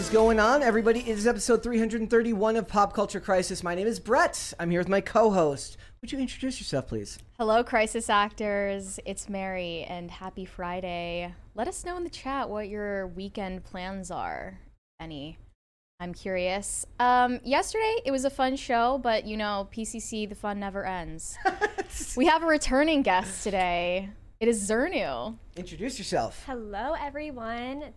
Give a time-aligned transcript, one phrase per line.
[0.00, 1.00] is going on, everybody?
[1.00, 3.62] It is episode 331 of Pop Culture Crisis.
[3.62, 4.54] My name is Brett.
[4.58, 5.76] I'm here with my co host.
[6.00, 7.18] Would you introduce yourself, please?
[7.38, 8.98] Hello, crisis actors.
[9.04, 11.34] It's Mary, and happy Friday.
[11.54, 14.58] Let us know in the chat what your weekend plans are,
[14.98, 15.36] any.
[16.00, 16.86] I'm curious.
[16.98, 21.36] Um, yesterday, it was a fun show, but you know, PCC, the fun never ends.
[22.16, 24.08] we have a returning guest today.
[24.40, 25.36] It is Zernu.
[25.56, 26.42] Introduce yourself.
[26.46, 27.92] Hello, everyone.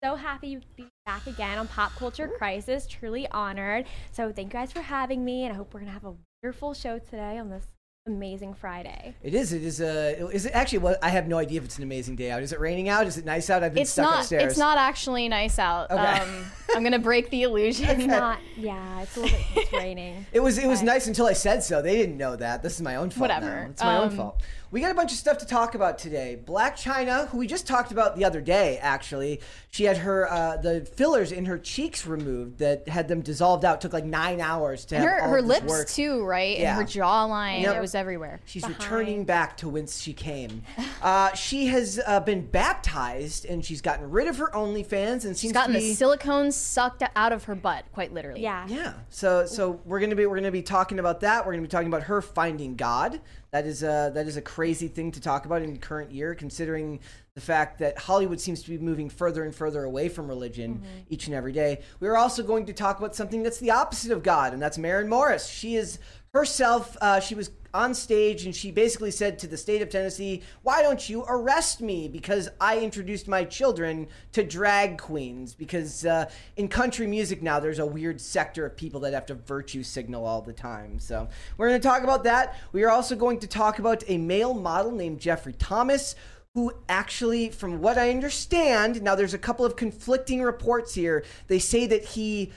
[0.00, 0.16] It's Manu.
[0.16, 2.86] so happy to be back again on Pop Culture Crisis.
[2.86, 3.86] Truly honored.
[4.12, 6.74] So thank you guys for having me, and I hope we're gonna have a wonderful
[6.74, 7.66] show today on this
[8.06, 9.14] amazing Friday.
[9.22, 9.52] It is.
[9.52, 9.80] It is.
[9.80, 10.78] Uh, is it actually?
[10.78, 12.42] Well, I have no idea if it's an amazing day out.
[12.42, 13.06] Is it raining out?
[13.06, 13.62] Is it nice out?
[13.62, 14.20] I've been It's stuck not.
[14.20, 14.44] upstairs.
[14.52, 15.90] It's not actually nice out.
[15.90, 16.00] Okay.
[16.20, 17.88] Um, I'm gonna break the illusion.
[17.90, 18.38] It's not.
[18.56, 19.64] Yeah, it's a little bit.
[19.64, 20.26] It's raining.
[20.32, 20.58] It was.
[20.58, 21.82] It was but- nice until I said so.
[21.82, 22.62] They didn't know that.
[22.62, 23.22] This is my own fault.
[23.30, 23.46] Whatever.
[23.64, 23.70] now.
[23.70, 24.42] It's my own Um, fault.
[24.70, 26.38] We got a bunch of stuff to talk about today.
[26.44, 30.58] Blac Chyna, who we just talked about the other day, actually, she had her uh,
[30.58, 33.80] the fillers in her cheeks removed that had them dissolved out.
[33.80, 35.88] Took like nine hours to And have her all her of this lips work.
[35.88, 36.58] too, right?
[36.58, 36.78] Yeah.
[36.78, 37.62] And her jawline.
[37.62, 37.76] Yep.
[37.76, 38.40] It was everywhere.
[38.44, 38.78] She's Behind.
[38.82, 40.62] returning back to whence she came.
[41.00, 45.40] Uh, she has uh, been baptized and she's gotten rid of her OnlyFans and seems
[45.40, 48.42] She's gotten to the silicone sucked out of her butt, quite literally.
[48.42, 48.66] Yeah.
[48.68, 51.46] yeah, so so we're gonna be we're gonna be talking about that.
[51.46, 53.20] We're gonna be talking about her finding God.
[53.50, 56.34] That is a that is a crazy thing to talk about in the current year,
[56.34, 57.00] considering
[57.34, 60.86] the fact that Hollywood seems to be moving further and further away from religion mm-hmm.
[61.08, 61.80] each and every day.
[62.00, 64.76] We are also going to talk about something that's the opposite of God, and that's
[64.76, 65.48] Maren Morris.
[65.48, 65.98] She is
[66.34, 66.96] herself.
[67.00, 70.82] Uh, she was on stage and she basically said to the state of Tennessee, "Why
[70.82, 75.54] don't you arrest me because I introduced my children to drag queens?
[75.54, 79.34] Because uh, in country music now, there's a weird sector of people that have to
[79.34, 80.98] virtue signal all the time.
[80.98, 82.56] So we're going to talk about that.
[82.72, 86.14] We are also going to talk about a male model named Jeffrey Thomas."
[86.54, 91.22] Who actually, from what I understand, now there's a couple of conflicting reports here.
[91.46, 92.52] They say that he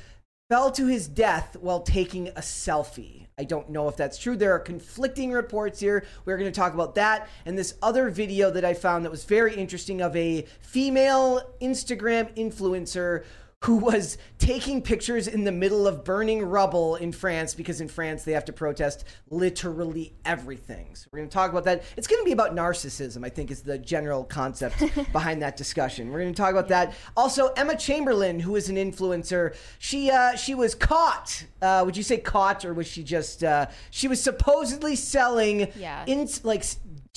[0.50, 3.28] fell to his death while taking a selfie.
[3.42, 4.36] I don't know if that's true.
[4.36, 6.06] There are conflicting reports here.
[6.26, 9.24] We're going to talk about that and this other video that I found that was
[9.24, 13.24] very interesting of a female Instagram influencer
[13.64, 18.24] who was taking pictures in the middle of burning rubble in France because in France
[18.24, 20.96] they have to protest literally everything.
[20.96, 21.84] So we're going to talk about that.
[21.96, 26.10] It's going to be about narcissism, I think is the general concept behind that discussion.
[26.12, 26.96] We're going to talk about that.
[27.16, 31.46] Also Emma Chamberlain, who is an influencer, she uh, she was caught.
[31.62, 36.04] Uh, would you say caught or was she just uh, she was supposedly selling Yeah.
[36.08, 36.64] in like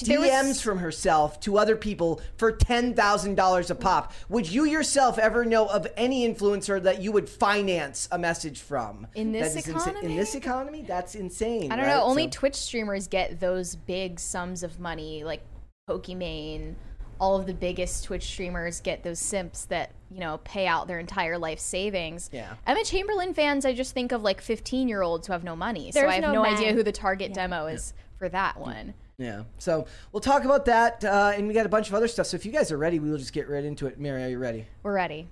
[0.03, 4.13] There was- from herself to other people for ten thousand dollars a pop.
[4.29, 9.07] Would you yourself ever know of any influencer that you would finance a message from?
[9.15, 10.17] In this That is insa- in economy?
[10.17, 11.71] this economy, that's insane.
[11.71, 11.95] I don't right?
[11.95, 12.03] know.
[12.03, 15.43] Only So- Twitch streamers get those big sums of money, like
[15.89, 16.75] Pokimane.
[17.21, 20.99] All of the biggest Twitch streamers get those simps that you know pay out their
[20.99, 22.29] entire life savings.
[22.33, 22.55] Yeah.
[22.67, 25.93] Emma Chamberlain fans, I just think of like 15 year olds who have no money,
[25.93, 28.95] so I have no no, idea who the target demo is for that one.
[29.19, 29.45] Yeah.
[29.59, 32.27] So we'll talk about that, uh, and we got a bunch of other stuff.
[32.27, 33.99] So if you guys are ready, we will just get right into it.
[33.99, 34.67] Mary, are you ready?
[34.83, 35.29] We're ready.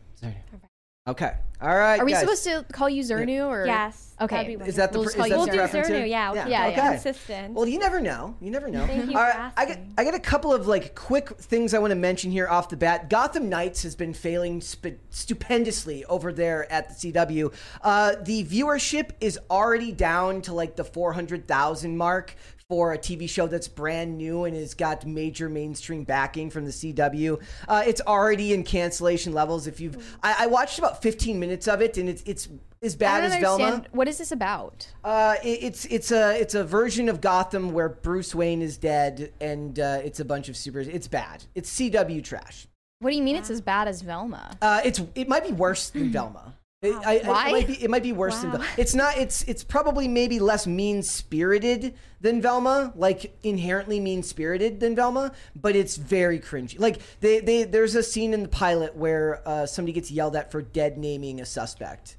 [1.09, 1.35] Okay.
[1.61, 1.99] All right.
[1.99, 2.21] Are we guys.
[2.21, 4.15] supposed to call you Zernu or Yes.
[4.21, 4.55] Okay.
[4.55, 5.97] that'd Is that the We'll pr- call is you- that We'll do preference here?
[5.97, 6.31] Zernu, yeah.
[6.31, 6.77] we'll Yeah, okay.
[6.77, 6.89] yeah.
[6.91, 7.55] it consistent.
[7.55, 8.37] Well, you never know.
[8.41, 8.87] You never know.
[8.87, 9.79] Thank you All for I got.
[9.99, 12.77] I got a couple of like quick things I want to mention here off the
[12.77, 13.11] bat.
[13.11, 17.53] Gotham Knights has been failing sp- stupendously over there at the CW.
[17.83, 22.37] Uh, the viewership is already down to like the four hundred thousand mark
[22.73, 26.71] for a TV show that's brand new and has got major mainstream backing from the
[26.71, 27.39] CW.
[27.69, 29.67] Uh, it's already in cancellation levels.
[29.67, 32.49] If you've, I, I watched about fifteen minutes of it, and it's it's
[32.81, 33.41] as I bad don't as.
[33.43, 33.85] Velma.
[33.91, 34.89] What is this about?
[35.05, 39.35] Uh, it, it's it's a it's a version of Gotham where Bruce Wayne is dead
[39.39, 40.89] and uh, it's a bunch of supers.
[40.89, 41.45] It's bad.
[41.55, 42.69] It's CW trash.
[43.01, 44.57] What do you mean it's as bad as Velma?
[44.63, 46.55] Uh, it's it might be worse than Velma.
[46.83, 47.49] It, I, I- Why?
[47.49, 48.67] it might be it might be worse than Velma.
[48.77, 49.17] It's not.
[49.17, 55.33] It's it's probably maybe less mean spirited than Velma, like inherently mean spirited than Velma,
[55.55, 56.79] but it's very cringy.
[56.81, 60.51] Like they, they there's a scene in the pilot where uh, somebody gets yelled at
[60.51, 62.17] for dead naming a suspect.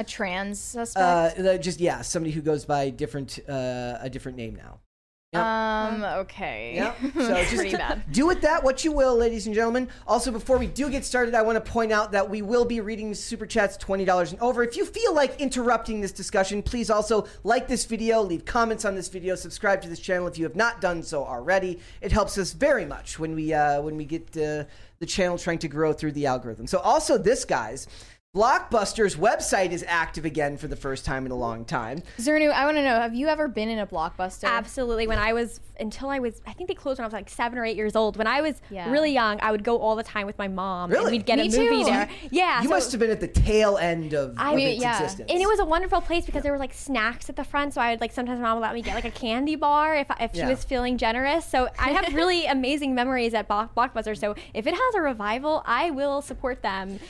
[0.00, 1.42] A trans Uh, suspect?
[1.44, 4.80] that- just yeah, somebody who goes by different uh, a different name now.
[5.34, 5.44] Yep.
[5.44, 6.04] Um.
[6.04, 6.72] Okay.
[6.74, 6.94] Yeah.
[7.14, 8.02] So just pretty bad.
[8.12, 9.88] do with that what you will, ladies and gentlemen.
[10.06, 12.80] Also, before we do get started, I want to point out that we will be
[12.80, 14.62] reading super chats twenty dollars and over.
[14.62, 18.94] If you feel like interrupting this discussion, please also like this video, leave comments on
[18.94, 21.78] this video, subscribe to this channel if you have not done so already.
[22.00, 24.64] It helps us very much when we uh, when we get uh,
[24.98, 26.66] the channel trying to grow through the algorithm.
[26.66, 27.86] So also this, guys.
[28.52, 32.02] Blockbuster's website is active again for the first time in a long time.
[32.18, 34.44] Zernu, I want to know: Have you ever been in a blockbuster?
[34.44, 35.06] Absolutely.
[35.06, 37.58] When I was until I was, I think they closed when I was like seven
[37.58, 38.18] or eight years old.
[38.18, 38.90] When I was Yeah.
[38.90, 41.44] really young, I would go all the time with my mom, and we'd get Me
[41.48, 41.84] a movie too.
[41.90, 42.10] there.
[42.30, 45.00] Yeah, You so- must have been at the tail end of, I- of its yeah.
[45.02, 45.30] existence.
[45.32, 47.72] And it was a wonderful place because there were like snacks at the front.
[47.72, 50.06] So I would like sometimes mom would let me get like a candy bar if,
[50.20, 51.46] if she was feeling generous.
[51.46, 54.18] So I have really amazing memories at Blockbuster.
[54.18, 57.00] So if it has a revival, I will support them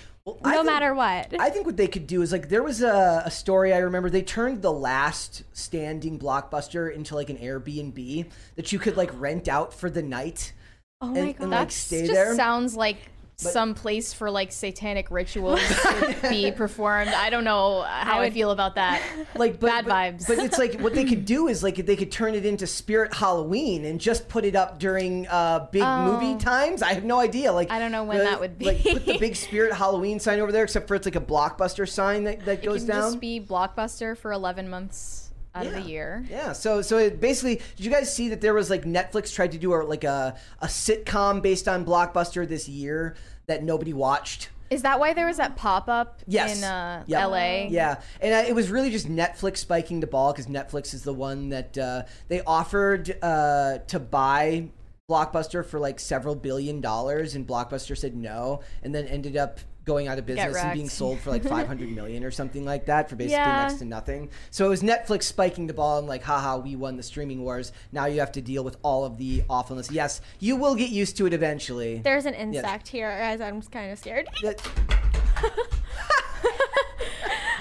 [0.40, 1.34] Well, no think- matter what.
[1.40, 4.10] I think what they could do is like there was a, a story I remember
[4.10, 8.26] they turned the last standing blockbuster into like an Airbnb
[8.56, 10.52] that you could like rent out for the night.
[11.00, 11.40] oh and- my god.
[11.40, 12.34] like, That stay just there.
[12.36, 12.98] sounds like
[13.40, 17.10] some place for like satanic rituals to be performed.
[17.10, 19.00] I don't know how I, would- feel about that.
[19.36, 20.26] Like but, Bad but- vibes.
[20.26, 23.14] But it's like what they could do is like they could turn it into Spirit
[23.14, 26.82] Halloween and just put it up during uh, big movie times.
[26.82, 27.52] I have no idea.
[27.52, 27.74] Like Oh.
[27.74, 28.64] I don't know when the- that would be.
[28.64, 31.88] Like put the big Spirit Halloween sign over there, except for it's like a blockbuster
[31.88, 33.02] sign that, that It goes can down.
[33.02, 35.27] just be blockbuster for 11 months
[35.58, 35.80] out of Yeah.
[35.80, 36.24] the year.
[36.30, 39.52] Yeah, so so it basically, did you guys see that there was like Netflix tried
[39.52, 43.16] to do a, like a a sitcom based on Blockbuster this year
[43.46, 44.50] that nobody watched?
[44.70, 46.58] Is that why there was that pop up Yes.
[46.58, 47.28] in uh, Yep.
[47.28, 47.66] LA?
[47.70, 51.14] Yeah, and uh, it was really just Netflix spiking the ball because Netflix is the
[51.14, 54.68] one that uh, they offered uh, to buy
[55.10, 60.06] Blockbuster for like several billion dollars, and Blockbuster said no, and then ended up going
[60.06, 63.16] out of business and being sold for like 500 million or something like that for
[63.16, 63.62] basically Yeah.
[63.62, 64.28] next to nothing.
[64.50, 67.72] So it was Netflix spiking the ball and like, haha, we won the streaming wars.
[67.90, 69.90] Now you have to deal with all of the awfulness.
[69.90, 72.02] Yes, you will get used to it eventually.
[72.04, 74.28] There's an insect here, as I'm kind of scared.
[74.42, 74.60] That-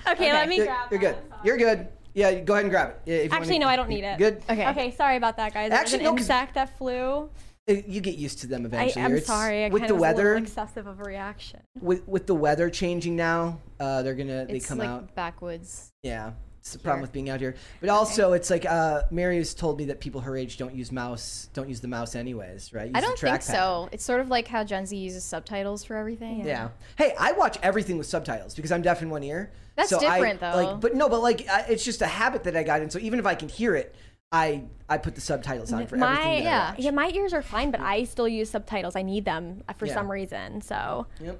[0.10, 0.90] Okay, let me you're, grab.
[0.92, 1.30] you're that.
[1.30, 1.46] good.
[1.46, 1.88] You're good.
[2.14, 3.12] Yeah, go ahead and grab it.
[3.12, 4.18] If you Actually, no, I don't need it.
[4.18, 4.42] Good.
[4.50, 4.68] Okay.
[4.70, 5.70] Okay, sorry about that, guys.
[5.70, 7.30] There's Actually, an no, insect that flew.
[7.70, 9.04] Uh, You get used to them eventually.
[9.04, 9.66] I'm It's- sorry.
[9.66, 11.60] I with kind the of was a weather, excessive of a reaction.
[11.82, 15.14] with with the weather changing now, uh, they're gonna they It's come like out.
[15.16, 15.90] backwoods.
[16.02, 16.32] Yeah,
[16.62, 17.56] it's the problem with being out here.
[17.82, 20.94] But also, it's like uh, Mary has told me that people her age don't use
[20.94, 22.88] mouse, don't use the mouse anyways, right?
[22.88, 23.90] Use I don't think so.
[23.92, 26.46] It's sort of like how Gen Z uses subtitles for everything.
[26.46, 26.70] Yeah.
[26.98, 29.52] Hey, I watch everything with subtitles because I'm deaf in one ear.
[29.76, 30.56] That's so I- different, though.
[30.56, 32.90] Like, but no, but like I, it's just a habit that I got in.
[32.90, 33.94] So even if I can hear it,
[34.32, 36.44] I I put the subtitles on for My everything.
[36.44, 36.70] That I yeah.
[36.72, 36.80] watch.
[36.80, 38.96] yeah, my ears are fine, but I still use subtitles.
[38.96, 39.94] I need them uh, for Yeah.
[39.94, 40.62] some reason.
[40.62, 41.40] So Yep.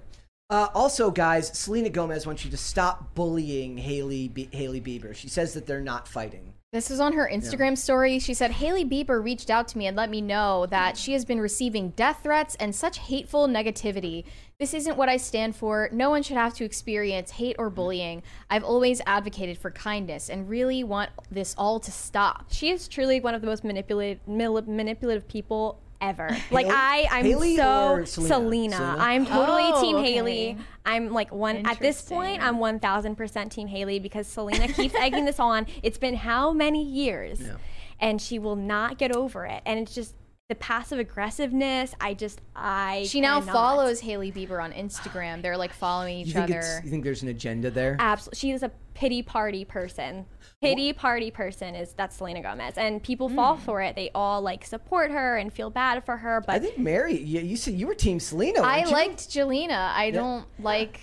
[0.50, 5.14] Uh, also, guys, Selena Gomez wants you to stop bullying Hailey Be- Hailey Bieber.
[5.14, 6.54] She says that they're not fighting.
[6.72, 8.20] This was on her Instagram story.
[8.20, 11.26] She said, Hailey Bieber reached out to me and let me know that she has
[11.26, 14.24] been receiving death threats and such hateful negativity.
[14.60, 15.88] This isn't what I stand for.
[15.92, 17.76] No one should have to experience hate or mm-hmm.
[17.76, 18.24] bullying.
[18.50, 22.48] I've always advocated for kindness and really want this all to stop.
[22.52, 26.36] she is truly one of the most manipulative manipulative people ever.
[26.52, 28.34] Like Hailey- I, I'm Hailey so Selena?
[28.34, 28.76] Selena.
[28.78, 28.98] Selena?
[29.00, 30.14] I'm totally Oh, Team okay.
[30.14, 30.58] Hailey.
[30.88, 32.42] I'm like one at this point.
[32.42, 35.68] I'm one thousand percent Team Hailey because Selena keeps egging this on.
[35.84, 37.58] It's been how many years, Yeah.
[38.00, 39.62] and she will not get over it.
[39.68, 40.16] And it's just
[40.50, 41.94] the passive aggressiveness.
[42.00, 43.54] I just I She now cannot.
[43.54, 45.42] follows Hailey Bieber on Instagram.
[45.42, 46.82] They're like following You each think, other.
[46.84, 47.98] you think there's an agenda there?
[48.00, 50.26] Absolutely, she is a pity party person.
[50.62, 53.64] Pity party person is that's Selena Gomez, and people fall hmm.
[53.64, 53.96] for it.
[53.96, 57.42] They all like support her and feel bad for her, but I think Mary, you,
[57.42, 58.62] you said you were Team Selena.
[58.62, 58.92] I you?
[58.92, 59.92] liked Jelena.
[59.94, 61.02] I don't like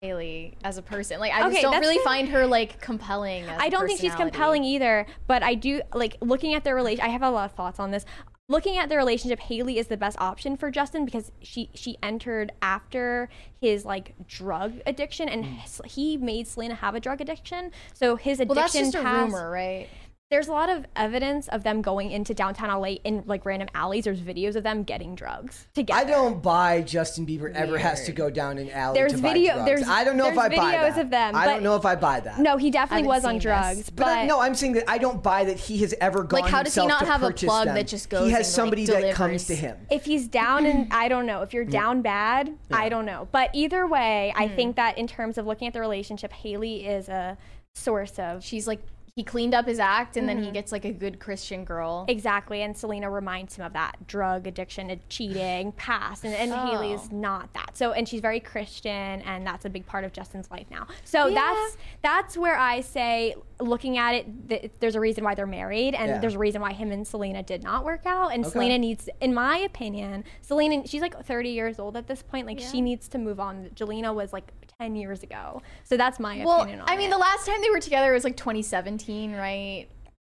[0.00, 1.20] Hailey as a person.
[1.20, 2.04] Like I Okay, just don't really fair.
[2.04, 3.44] find her like compelling.
[3.44, 6.74] As I a don't think she's compelling either, but I do like looking at their
[6.74, 7.04] relation.
[7.04, 8.06] I have a lot of thoughts on this.
[8.50, 12.50] Looking at the relationship, Hailey is the best option for Justin because she she entered
[12.62, 13.28] after
[13.60, 15.52] his like drug addiction, and hmm.
[15.56, 17.72] his- he made Selena have a drug addiction.
[17.92, 19.86] So his addiction Well, that's just a rumor, right?
[20.30, 24.04] There's a lot of evidence of them going into downtown LA in like random alleys.
[24.04, 25.98] There's videos of them getting drugs together.
[25.98, 29.42] I don't buy Justin Bieber ever has to go down an alley There's to buy
[29.42, 29.64] drugs.
[29.64, 30.98] there's- I don't know if I buy videos that.
[30.98, 32.38] of them, I don't know if I buy that.
[32.40, 33.90] No, he definitely was on drugs, this.
[33.90, 36.42] but, But I, no, I'm saying that I don't buy that he has ever gone.
[36.42, 37.74] Like, how does he not have a plug them.
[37.76, 39.78] that just goes He has and, like, somebody that comes to him.
[39.90, 43.28] if he's down and I don't know if you're down bad, I don't know.
[43.32, 47.08] But either way, I think that in terms of looking at the relationship, Hailey is
[47.08, 47.38] a
[47.74, 48.82] source of She's like
[49.18, 50.36] he cleaned up his act, and Mm-hmm.
[50.36, 52.04] then he gets like a good Christian girl.
[52.06, 56.92] exactly, and Selena reminds him of that drug addiction, and cheating, past, and, and Hailey
[56.92, 57.16] is Oh.
[57.16, 57.76] not that.
[57.76, 60.86] So, and she's very Christian, and that's a big part of Justin's life now.
[61.02, 61.34] So Yeah.
[61.34, 65.96] that's that's where I say, looking at it, th- there's a reason why they're married,
[65.96, 66.18] and Yeah.
[66.18, 68.28] there's a reason why him and Selena did not work out.
[68.32, 68.52] And Okay.
[68.52, 72.46] Selena needs, in my opinion, Selena, she's like 30 years old at this point.
[72.46, 73.70] Like she needs to move on.
[73.74, 75.60] Jelena was like 10 years ago.
[75.82, 76.82] So that's my well, opinion.
[76.82, 77.10] On I mean, it.
[77.10, 79.86] the last time they were together was like 2017, right?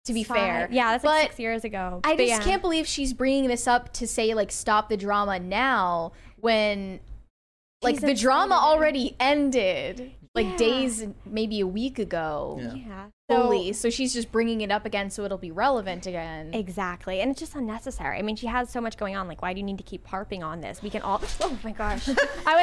[0.07, 2.01] To be fair, yeah, that's like but six years ago.
[2.03, 2.41] I But just yeah.
[2.41, 7.01] can't believe she's bringing this up to say like stop the drama now when
[7.83, 10.13] like She's the drama already ended.
[10.35, 10.57] Like Yeah.
[10.57, 12.59] days, maybe a week ago.
[12.61, 12.75] Yeah.
[12.75, 13.07] Yeah.
[13.31, 13.73] So, Fully.
[13.75, 16.55] So she's just bringing it up again so it'll be relevant again.
[16.55, 17.21] Exactly.
[17.21, 18.19] And it's just unnecessary.
[18.19, 19.29] I mean, she has so much going on.
[19.29, 20.81] Like, why do you need to keep harping on this?
[20.83, 21.21] We can all.
[21.43, 22.09] Oh my gosh.
[22.09, 22.13] I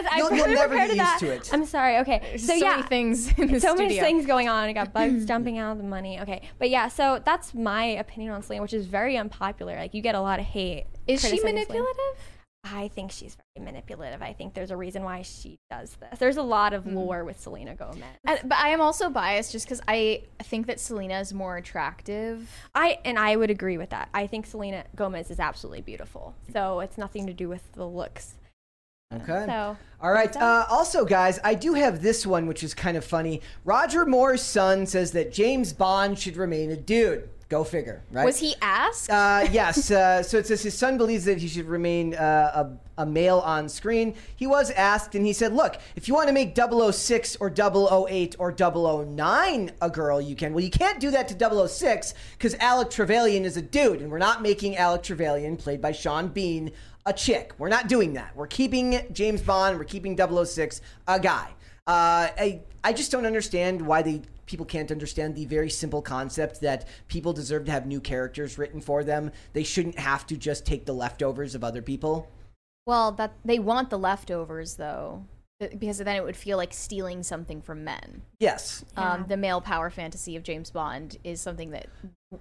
[0.02, 0.06] was.
[0.12, 1.22] I You'll- was you'll never prepared get to that.
[1.22, 1.54] used to it.
[1.54, 1.98] I'm sorry.
[2.00, 2.20] Okay.
[2.24, 2.70] There's So, so yeah.
[2.78, 3.88] many things in the so studio.
[3.88, 4.64] many things going on.
[4.68, 6.20] I got bugs jumping out of the money.
[6.22, 9.76] Okay, but yeah, so that's my opinion on Selena, which is very unpopular.
[9.76, 10.86] Like you get a lot of hate.
[11.08, 11.68] Is she manipulative?
[11.68, 12.20] Selena.
[12.66, 12.86] Manipulative?
[12.86, 14.22] I think she's very manipulative.
[14.22, 16.20] I think there's a reason why she does this.
[16.20, 16.96] There's a lot of Mm.
[16.96, 18.04] lore with Selena Gomez.
[18.26, 22.50] And, but I am also biased just because I think that Selena is more attractive.
[22.74, 24.10] I and I would agree with that.
[24.14, 26.36] I think Selena Gomez is absolutely beautiful.
[26.52, 28.36] So it's nothing to do with the looks.
[29.14, 29.46] Okay.
[29.46, 30.36] So All right.
[30.36, 33.42] Uh, also, guys, I do have this one, which is kind of funny.
[33.64, 37.30] Roger Moore's son says that James Bond should remain a dude.
[37.48, 38.26] Go figure, right?
[38.26, 39.12] Was he asked?
[39.12, 39.92] Uh, yes.
[39.92, 43.38] Uh, so it says his son believes that he should remain uh, a, a male
[43.40, 44.16] on screen.
[44.36, 48.36] He was asked, and he said, Look, if you want to make 006 or 008
[48.40, 50.54] or 009 a girl, you can.
[50.54, 54.18] Well, you can't do that to 006 because Alec Trevelyan is a dude, and we're
[54.18, 56.72] not making Alec Trevelyan, played by Sean Bean,
[57.06, 57.54] a chick.
[57.60, 58.36] We're not doing that.
[58.36, 61.50] We're keeping James Bond, we're keeping 006 a guy.
[61.88, 66.62] Uh, I, I just don't understand why they people can't understand the very simple concept
[66.62, 69.32] that people deserve to have new characters written for them.
[69.54, 72.30] They shouldn't have to just take the leftovers of other people.
[72.86, 75.26] well, that they want the leftovers though,
[75.78, 78.22] because then it would feel like stealing something from men.
[78.40, 78.84] Yes.
[78.98, 81.88] Um, the male power fantasy of James Bond is something that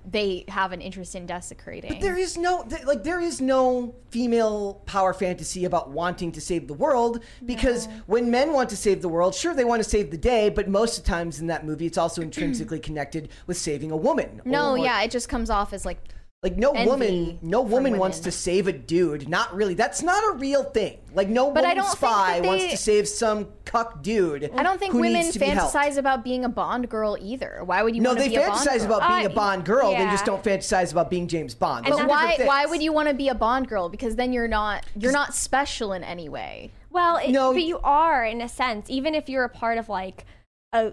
[0.08, 1.90] they have an interest in desecrating.
[1.92, 6.68] But There is no like there is no female power fantasy about wanting to save
[6.68, 10.10] the world because when men want to save the world, sure they want to save
[10.10, 13.56] the day, but most of the times in that movie it's also intrinsically connected with
[13.56, 14.40] saving a woman.
[14.44, 15.98] no, or- yeah, it just comes off as like
[16.44, 19.30] Like no envy woman, no woman wants to save a dude.
[19.30, 19.72] Not really.
[19.72, 20.98] That's not a real thing.
[21.14, 24.50] Like no But I woman don't spy that wants to save some cuck dude.
[24.54, 25.74] I don't think who women needs to be helped.
[25.74, 27.62] fantasize about being a Bond girl either.
[27.64, 28.98] Why would you No, want to they be a Bond fantasize girl?
[28.98, 29.90] about being Uh, a Bond girl.
[29.92, 31.86] They just don't fantasize about being James Bond.
[31.86, 33.88] Those But why different why would you want to be a Bond girl?
[33.88, 36.70] Because then you're not you're not special in any way.
[36.90, 37.54] Well, it, No.
[37.54, 40.26] but you are in a sense, even if you're a part of like
[40.74, 40.92] a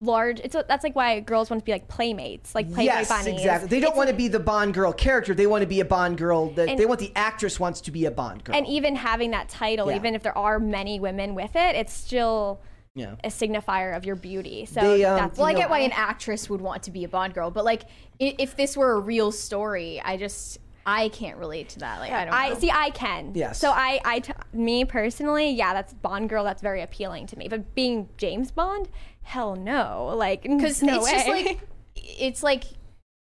[0.00, 0.40] large.
[0.40, 3.34] It's a, that's like why girls want to be like playmates, like Playboy yes, bunnies.
[3.34, 3.68] exactly.
[3.68, 5.34] They don't It's want to be the Bond girl character.
[5.34, 6.50] They want to be a Bond girl.
[6.50, 8.56] That they want the actress wants to be a Bond girl.
[8.56, 9.96] And even having that title, Yeah.
[9.96, 12.60] even if there are many women with it, it's still
[12.94, 13.16] yeah.
[13.22, 14.64] a signifier of your beauty.
[14.64, 17.08] So They, um, that's Well, I get why an actress would want to be a
[17.08, 17.82] Bond girl, but like
[18.18, 22.00] if this were a real story, I just I can't relate to that.
[22.00, 22.38] Like I don't know.
[22.38, 22.70] I see.
[22.70, 23.32] I can.
[23.34, 23.60] Yes.
[23.60, 26.42] So I, I, t- me personally, yeah, that's Bond girl.
[26.42, 27.48] That's very appealing to me.
[27.48, 28.88] But being James Bond,
[29.22, 30.14] hell no.
[30.16, 31.12] Like, because no it's way.
[31.12, 31.60] just like
[31.96, 32.64] it's like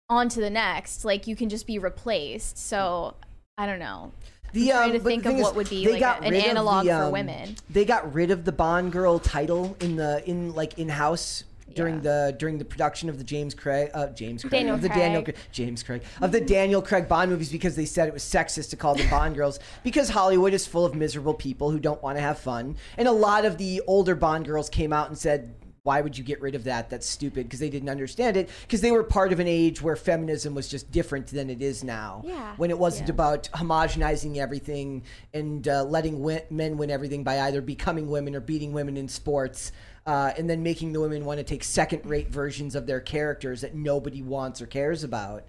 [0.10, 1.06] on to the next.
[1.06, 2.58] Like you can just be replaced.
[2.58, 3.16] So
[3.58, 4.12] I don't know.
[4.54, 6.28] The, trying um, to think of thing is, what would be they like got a-
[6.28, 7.56] an analog the, for um, women.
[7.70, 11.96] They got rid of the Bond girl title in the in like in house during
[11.96, 12.02] Yeah.
[12.30, 15.24] the during the production of the James Craig uh, James Craig Daniel of the Daniel
[15.24, 15.36] Craig.
[15.36, 18.70] Craig- James Craig of the Daniel Craig Bond movies because they said it was sexist
[18.70, 22.18] to call them Bond girls because Hollywood is full of miserable people who don't want
[22.18, 25.54] to have fun and a lot of the older Bond girls came out and said
[25.86, 26.90] why would you get rid of that?
[26.90, 29.96] That's stupid because they didn't understand it because they were part of an age where
[29.96, 32.24] feminism was just different than it is now.
[32.26, 32.56] Yeah.
[32.58, 33.14] When it wasn't Yeah.
[33.14, 38.74] about homogenizing everything and uh, letting men win everything by either becoming women or beating
[38.74, 39.72] women in sports,
[40.08, 43.76] uh, and then making the women want to take second-rate versions of their characters that
[43.76, 45.44] nobody wants or cares about.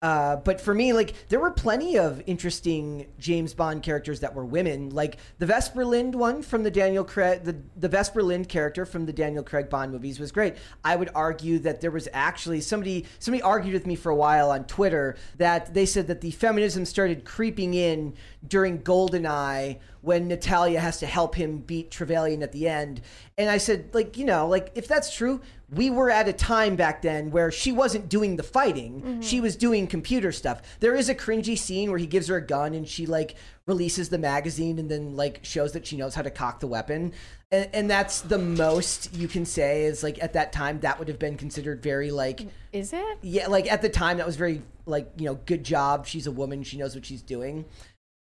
[0.00, 4.44] Uh, but for me, like there were plenty of interesting James Bond characters that were
[4.44, 8.86] women, like the Vesper Lynd one from the Daniel Craig, the the Vesper Lynd character
[8.86, 10.54] from the Daniel Craig Bond movies was great.
[10.84, 14.52] I would argue that there was actually somebody somebody argued with me for a while
[14.52, 18.14] on Twitter that they said that the feminism started creeping in
[18.46, 23.00] during Goldeneye when Natalia has to help him beat Trevelyan at the end.
[23.36, 25.40] And I said, like, you know, like if that's true,
[25.70, 29.20] we were at a time back then where she wasn't doing the fighting; mm-hmm.
[29.20, 30.62] she was doing computer stuff.
[30.80, 33.34] There is a cringy scene where he gives her a gun and she like
[33.66, 37.12] releases the magazine and then like shows that she knows how to cock the weapon.
[37.50, 41.08] And, and that's the most you can say is like at that time that would
[41.08, 43.18] have been considered very like Is it?
[43.22, 46.30] yeah like at the time that was very like you know good job she's a
[46.30, 47.64] woman she knows what she's doing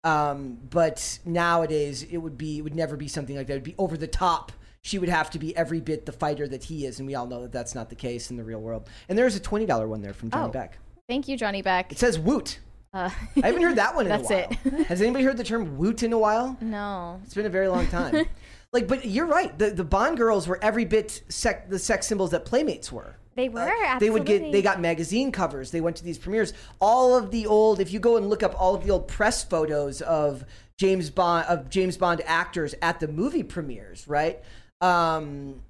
[0.03, 3.53] um but nowadays it would be it would never be something like that.
[3.53, 4.51] It would be over the top.
[4.81, 7.25] She would have to be every bit the fighter that he is and we all
[7.25, 8.89] know that that's not the case in the real world.
[9.07, 10.51] And there's a $20 one there from johnny Oh.
[10.51, 10.77] beck.
[11.07, 11.91] Thank you, Johnny Beck.
[11.91, 12.59] it says woot.
[12.93, 13.09] Uh,
[13.41, 14.27] i haven't heard that one in a while.
[14.27, 14.73] That's it.
[14.87, 16.57] has anybody heard the term woot in a while?
[16.61, 17.19] No.
[17.23, 18.25] it's been a very long time.
[18.73, 19.55] Like but you're right.
[19.59, 23.49] The, the bond girls were every bit sec, the sex symbols that playmates were they
[23.49, 23.61] were.
[23.61, 27.31] Uh, they would get they got magazine covers they went to these premieres all of
[27.31, 30.45] the old if you go and look up all of the old press photos of
[30.79, 34.41] james bond of james bond actors at the movie premieres right
[34.81, 35.61] um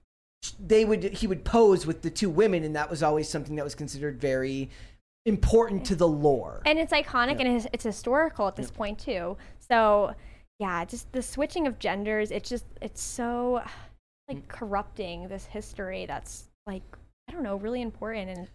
[0.60, 3.63] they would he would pose with the two women, and that was always something that
[3.63, 4.70] was considered very
[5.25, 6.62] important to the lore.
[6.65, 9.38] and it's iconic and it's, it's historical at this point too.
[9.60, 10.13] So
[10.60, 12.32] yeah, just the switching of genders.
[12.32, 13.63] It's just it's so
[14.27, 16.05] like corrupting this history.
[16.05, 16.84] That's like
[17.33, 18.47] I don't know, really important and.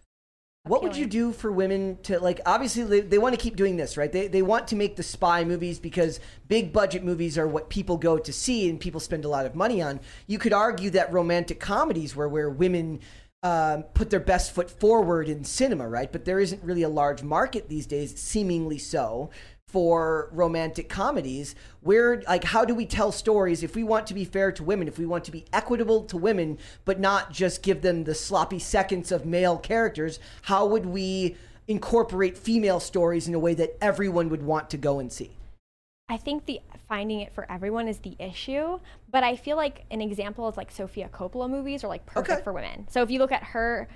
[0.63, 2.39] What would you do for women to like?
[2.45, 4.11] Obviously, they, they want to keep doing this, right?
[4.11, 7.97] They they want to make the spy movies because big budget movies are what people
[7.97, 9.99] go to see and people spend a lot of money on.
[10.27, 12.99] You could argue that romantic comedies, where where women
[13.41, 16.11] um, put their best foot forward in cinema, right?
[16.11, 19.31] But there isn't really a large market these days, seemingly so,
[19.71, 21.55] for romantic comedies.
[21.81, 24.87] Where like, how do we tell stories if we want to be fair to women,
[24.87, 28.59] if we want to be equitable to women, but not just give them the sloppy
[28.59, 30.19] seconds of male characters?
[30.43, 31.35] How would we
[31.67, 35.31] incorporate female stories in a way that everyone would want to go and see?
[36.11, 38.79] I think the finding it for everyone is the issue,
[39.11, 42.43] but I feel like an example is like Sofia Coppola movies are like perfect Okay.
[42.43, 42.87] for women.
[42.89, 43.87] So if you look at her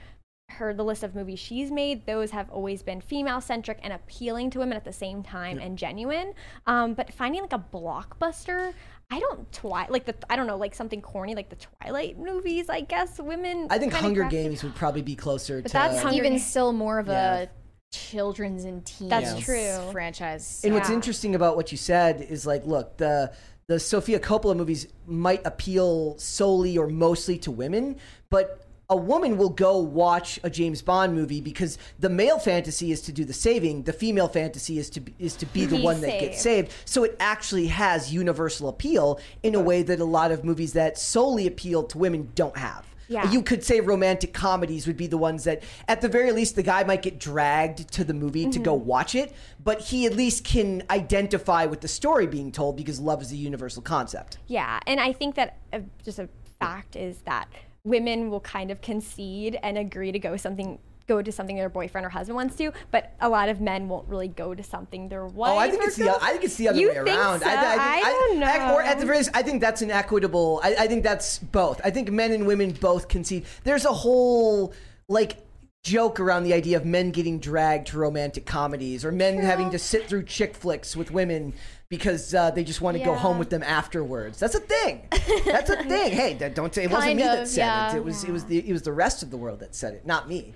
[0.49, 4.49] her the list of movies she's made, those have always been female centric and appealing
[4.51, 6.33] to women at the same time and genuine.
[6.67, 8.73] Um, but finding like a blockbuster,
[9.09, 12.69] I don't twi like the I don't know like something corny like the Twilight movies.
[12.69, 13.67] I guess women.
[13.69, 15.73] I think Hunger gravitate- Games would probably be closer But to.
[15.73, 16.45] that's Hunger even Games.
[16.45, 17.35] still more of Yeah.
[17.41, 17.47] a
[17.91, 19.91] children's and teens That's true.
[19.91, 20.61] franchise.
[20.63, 23.31] And what's interesting about what you said is like, look, the
[23.67, 27.95] the Sofia Coppola movies might appeal solely or mostly to women,
[28.29, 28.62] but
[28.93, 33.11] a woman will go watch a James Bond movie because the male fantasy is to
[33.11, 35.99] do the saving, the female fantasy is to be, is to be the Be one
[36.01, 36.69] that gets saved.
[36.69, 36.87] saved.
[36.87, 40.99] So it actually has universal appeal in a way that a lot of movies that
[40.99, 42.85] solely appeal to women don't have.
[43.07, 43.29] Yeah.
[43.31, 46.63] You could say romantic comedies would be the ones that, at the very least, the
[46.63, 49.33] guy might get dragged to the movie to go watch it,
[49.63, 53.35] but he at least can identify with the story being told because love is a
[53.35, 54.37] universal concept.
[54.45, 57.47] Yeah, and I think that uh, just a fact is that
[57.83, 62.05] women will kind of concede and agree to go something go to something their boyfriend
[62.05, 65.25] or husband wants to, but a lot of men won't really go to something their
[65.25, 65.51] wife.
[65.51, 67.41] Oh, I think it's the I think it's the other You way think around.
[67.41, 67.45] so?
[67.49, 68.73] I, I don't know.
[68.73, 70.61] Or at the very least, I think that's an equitable.
[70.63, 71.81] I, I think that's both.
[71.83, 73.45] I think men and women both concede.
[73.65, 74.73] There's a whole
[75.09, 75.42] like
[75.83, 79.77] joke around the idea of men getting dragged to romantic comedies or men having to
[79.77, 81.53] sit through chick flicks with women
[81.89, 84.39] because uh, they just want to go home with them afterwards.
[84.39, 85.07] That's a thing.
[85.45, 86.13] That's a thing.
[86.13, 87.93] Hey, don't say it wasn't Kind me that said yeah.
[87.93, 87.97] it.
[87.97, 90.05] It was it was the it was the rest of the world that said it,
[90.05, 90.53] not me.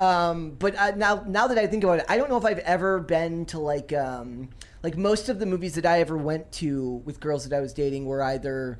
[0.00, 2.58] Um, but uh, now, now that I think about it, I don't know if I've
[2.60, 4.50] ever been to like, um,
[4.82, 7.72] like most of the movies that I ever went to with girls that I was
[7.72, 8.78] dating were either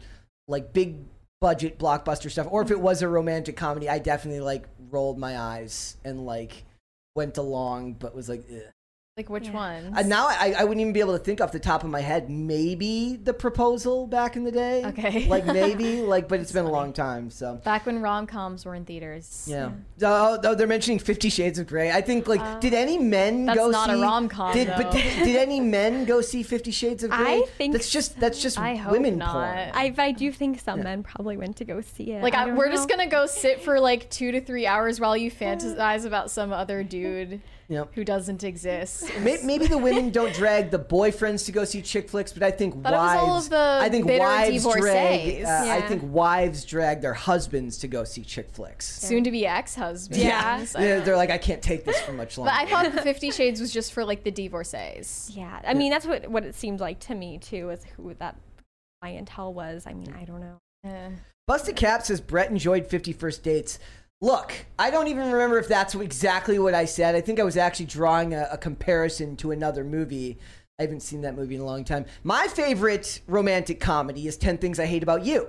[0.49, 1.05] like big
[1.41, 5.39] budget blockbuster stuff, or if it was a romantic comedy, I definitely like rolled my
[5.39, 6.65] eyes and like
[7.15, 8.73] went along, but was like, Ugh.
[9.17, 9.53] Like which Yeah.
[9.55, 9.97] ones?
[9.97, 12.01] Uh, now I, I wouldn't even be able to think off the top of my
[12.01, 12.29] head.
[12.29, 14.85] Maybe the proposal back in the day.
[14.87, 15.29] Okay.
[15.35, 17.31] Like maybe, like, but it's That's been a long time.
[17.31, 19.47] So Back when rom coms were in theaters.
[19.49, 19.71] yeah.
[20.03, 21.93] Oh, oh, they're mentioning Fifty Shades of Grey.
[21.93, 24.03] I think like, did any men That's go not a see?
[24.03, 27.43] rom-com, Did but did, did any men go see Fifty Shades of Grey?
[27.43, 29.33] I think that's just that's just I hope women not.
[29.33, 29.71] porn.
[29.75, 32.23] I, I do think some men probably went to go see it.
[32.23, 35.17] Like I I we're just gonna go sit for like two to three hours while
[35.17, 37.95] you fantasize about some other dude Yep.
[37.95, 39.05] who doesn't exist.
[39.21, 42.51] May- Maybe the women don't drag the boyfriends to go see chick flicks, but I
[42.51, 43.23] think Thought it was wives.
[43.23, 44.75] all of the I think bitter wives drag.
[45.23, 45.47] divorcees.
[45.47, 48.87] Uh, I think wives drag their husbands to go see chick flicks.
[48.87, 50.23] Soon to be ex-husbands.
[50.23, 50.65] Yeah.
[50.75, 52.53] They're, they're like, I can't take this for much longer.
[52.55, 55.31] But I thought the Fifty Shades was just for like the divorcees.
[55.35, 58.37] Yeah, I mean that's what what it seemed like to me too, is who that
[59.03, 59.85] clientele was.
[59.87, 60.59] I mean, I don't know.
[60.85, 61.11] Eh.
[61.47, 63.79] Busted Cap says Brett enjoyed 50 First Dates.
[64.25, 67.15] Look, I don't even remember if that's exactly what I said.
[67.15, 70.39] I think I was actually drawing a, a comparison to another movie.
[70.79, 72.07] I haven't seen that movie in a long time.
[72.23, 75.49] My favorite romantic comedy is 10 Things I Hate About You.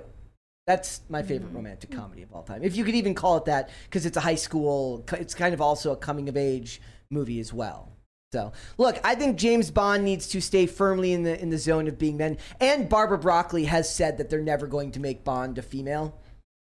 [0.66, 1.56] That's my favorite mm.
[1.56, 2.62] romantic comedy of all time.
[2.62, 5.62] If you could even call it that, because it's a high school, it's kind of
[5.62, 7.90] also a coming of age movie as well.
[8.34, 11.88] So, look, I think James Bond needs to stay firmly in the in the zone
[11.88, 12.36] of being men.
[12.60, 16.18] And Barbara Broccoli has said that they're never going to make Bond a female.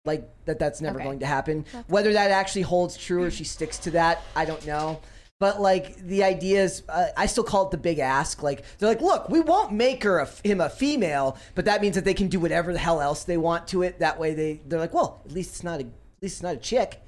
[0.04, 1.04] Like that that's never Okay.
[1.04, 1.64] going to happen.
[1.88, 5.00] Whether that actually holds true or she sticks to that, I don't know.
[5.40, 8.42] But like the idea is, uh, I still call it the big ask.
[8.42, 11.94] Like they're like, look, we won't make her a, him a female, but that means
[11.96, 13.98] that they can do whatever the hell else they want to it.
[13.98, 16.54] That way they they're like, well, at least it's not a at least it's not
[16.54, 17.00] a chick.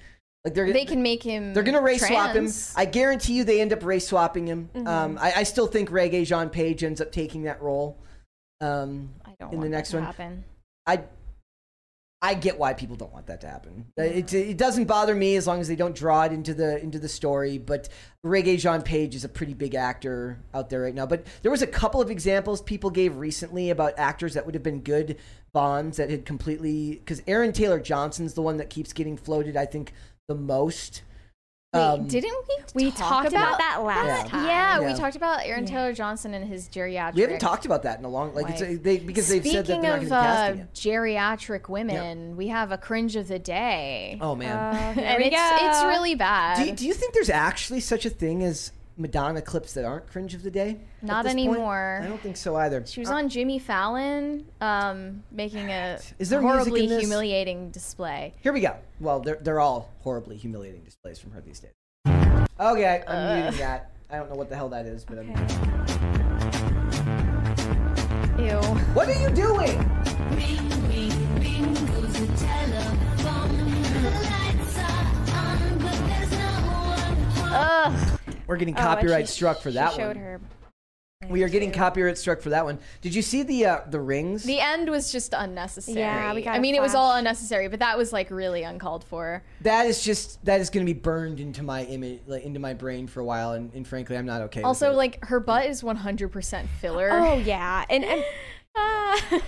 [0.45, 1.53] Like they're They can make him.
[1.55, 2.49] they're gonna race swap him.
[2.77, 4.71] I guarantee you, they end up race swapping him.
[4.75, 4.87] Mm-hmm.
[4.87, 7.99] Um, I, I still think Regé-Jean Page ends up taking that role.
[8.61, 10.05] Um, I don't in the next one.
[10.05, 10.45] happen.
[10.87, 11.03] I
[12.23, 13.87] I get why people don't want that to happen.
[13.99, 16.83] Uh, It, it doesn't bother me as long as they don't draw it into the
[16.83, 17.59] into the story.
[17.59, 17.89] But
[18.25, 21.07] Regé-Jean Page is a pretty big actor out there right now.
[21.07, 24.65] But there was a couple of examples people gave recently about actors that would have
[24.65, 25.19] been good
[25.53, 29.57] Bonds that had completely because Aaron Taylor Johnson's the one that keeps getting floated.
[29.57, 29.93] I think
[30.29, 31.03] the most.
[31.77, 32.35] Wait, Um, didn't
[32.75, 32.85] we?
[32.87, 34.31] We talk talked about that last Yeah.
[34.31, 34.45] time.
[34.47, 34.87] Yeah, Yeah.
[34.93, 35.71] we talked about Aaron Yeah.
[35.71, 37.15] Taylor Johnson and his geriatric.
[37.15, 38.77] we haven't talked about that in a long like it's, Why?
[38.77, 42.37] they because they've Speaking said that they're not of going to cast uh, geriatric women,
[42.37, 44.19] we have a cringe of the day.
[44.21, 44.57] Oh man.
[44.57, 46.57] Uh, and it's it's really bad.
[46.59, 50.07] Do you, do you think there's actually such a thing as Madonna clips that aren't
[50.07, 50.79] cringe of the day?
[51.03, 51.49] Not this point?
[51.49, 52.01] anymore.
[52.03, 52.85] I don't think so either.
[52.87, 58.33] she was Uh, on Jimmy Fallon, um, making a Is there horribly in humiliating display.
[58.41, 58.75] Here we go.
[59.01, 61.73] Well, they're they're all horribly humiliating displays from her these days.
[62.59, 63.35] Okay, I'm Uh.
[63.43, 63.91] muting that.
[64.09, 65.29] I don't know what the hell that is, but I'm.
[68.39, 68.57] Ew.
[68.95, 69.77] What are you doing?
[77.59, 78.19] Ugh.
[78.47, 80.17] We're getting Oh, copyright she- struck for she that showed one.
[80.17, 80.41] her.
[81.31, 82.79] We are getting copyright struck for that one.
[83.01, 84.45] Did you see the uh, the rings?
[84.45, 85.99] The end was just unnecessary.
[85.99, 88.63] Yeah, we got I a mean, it was all unnecessary, but that was like really
[88.65, 89.43] uncalled for.
[89.63, 92.75] that is just that is going to be burned into my image, like, into my
[92.75, 94.61] brain for a while, and, and frankly, I'm not okay.
[94.61, 94.97] with Also, it.
[94.97, 97.09] like her butt is 100% filler.
[97.11, 98.23] Oh yeah, and and
[98.77, 99.17] uh,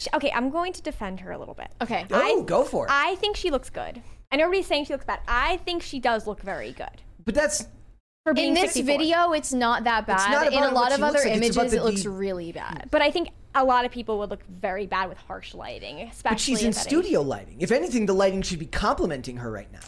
[0.00, 1.68] sh- okay, I'm going to defend her a little bit.
[1.80, 2.06] Okay.
[2.10, 2.90] oh, go for it.
[2.92, 4.02] I think she looks good.
[4.32, 5.20] And everybody's saying she looks bad.
[5.28, 7.02] I think she does look very good.
[7.24, 7.83] but that's For being
[8.26, 8.86] In this 64.
[8.86, 10.30] video, it's not that bad.
[10.30, 12.88] not In a lot of other like, images, it looks de- really bad.
[12.90, 16.34] But I think a lot of people would look very bad with harsh lighting, especially.
[16.34, 16.86] but she's at in that age.
[16.86, 17.56] studio lighting.
[17.60, 19.80] If anything, the lighting should be complimenting her right now.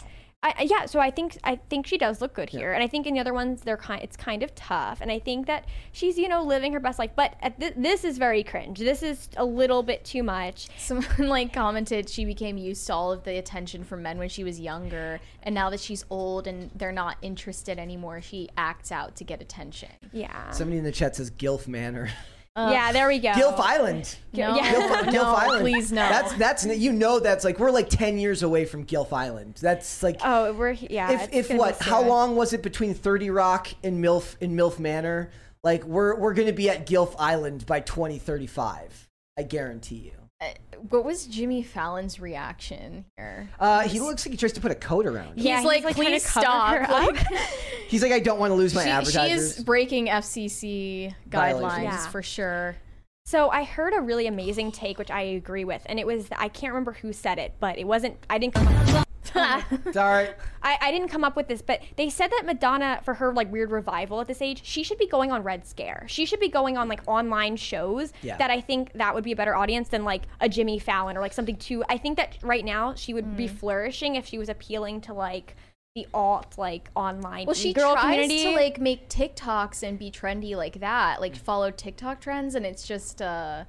[0.43, 2.87] I, I- yeah, so I think I think she does look good here, and I
[2.87, 4.03] think in the other ones they're kind.
[4.03, 7.11] It's kind of tough, and I think that she's you know living her best life.
[7.15, 8.77] But at th- this is very cringe.
[8.79, 10.67] This is a little bit too much.
[10.77, 14.43] Someone like commented she became used to all of the attention from men when she
[14.43, 19.15] was younger, and now that she's old and they're not interested anymore, she acts out
[19.15, 19.89] to get attention.
[20.13, 20.51] Yeah.
[20.51, 22.09] Somebody in the chat says Gilf Manor.
[22.57, 23.29] yeah, there we go.
[23.33, 24.17] Gilf Island.
[24.33, 24.73] No, Yeah.
[24.73, 25.61] Gilf, Gilf no, Island.
[25.61, 26.09] please no.
[26.09, 29.59] That's that's you know that's like we're like ten years away from Gilf Island.
[29.61, 31.11] That's like Oh, we're yeah.
[31.11, 31.79] if if what?
[31.79, 32.09] How soon.
[32.09, 35.29] long was it between Thirty Rock and Milf in Milf Manor?
[35.63, 39.07] Like we're we're gonna be at Gilf Island by twenty thirty five.
[39.37, 40.16] I guarantee you.
[40.89, 43.49] What was Jimmy Fallon's reaction here?
[43.59, 45.29] Uh, he looks like he tries to put a coat around.
[45.29, 45.33] Him.
[45.37, 46.75] Yeah, he's, he's, like, like, trying to please cover stop.
[46.77, 47.25] her Like.
[47.87, 49.57] He's like, I don't want to lose my she, she advertisers.
[49.59, 51.73] is breaking FCC Violations.
[51.73, 52.07] guidelines Yeah.
[52.07, 52.75] for sure.
[53.27, 56.47] So I heard a really amazing take, which I agree with, and it was I
[56.47, 58.15] can't remember who said it, but it wasn't.
[58.29, 58.53] I didn't.
[58.53, 60.33] Come up, right.
[60.63, 63.51] I, I didn't come up with this, but they said that Madonna, for her like
[63.51, 66.05] weird revival at this age, she should be going on Red Scare.
[66.07, 68.13] She should be going on like online shows.
[68.21, 68.37] Yeah.
[68.37, 71.19] That I think that would be a better audience than like a Jimmy Fallon or
[71.19, 71.83] like something too.
[71.89, 73.51] I think that right now she would be mm.
[73.51, 75.57] flourishing if she was appealing to like
[75.97, 78.43] the alt like online Well, she girl tries community.
[78.43, 82.85] to like make TikToks and be trendy like that, like follow TikTok trends, and it's
[82.87, 83.63] just uh,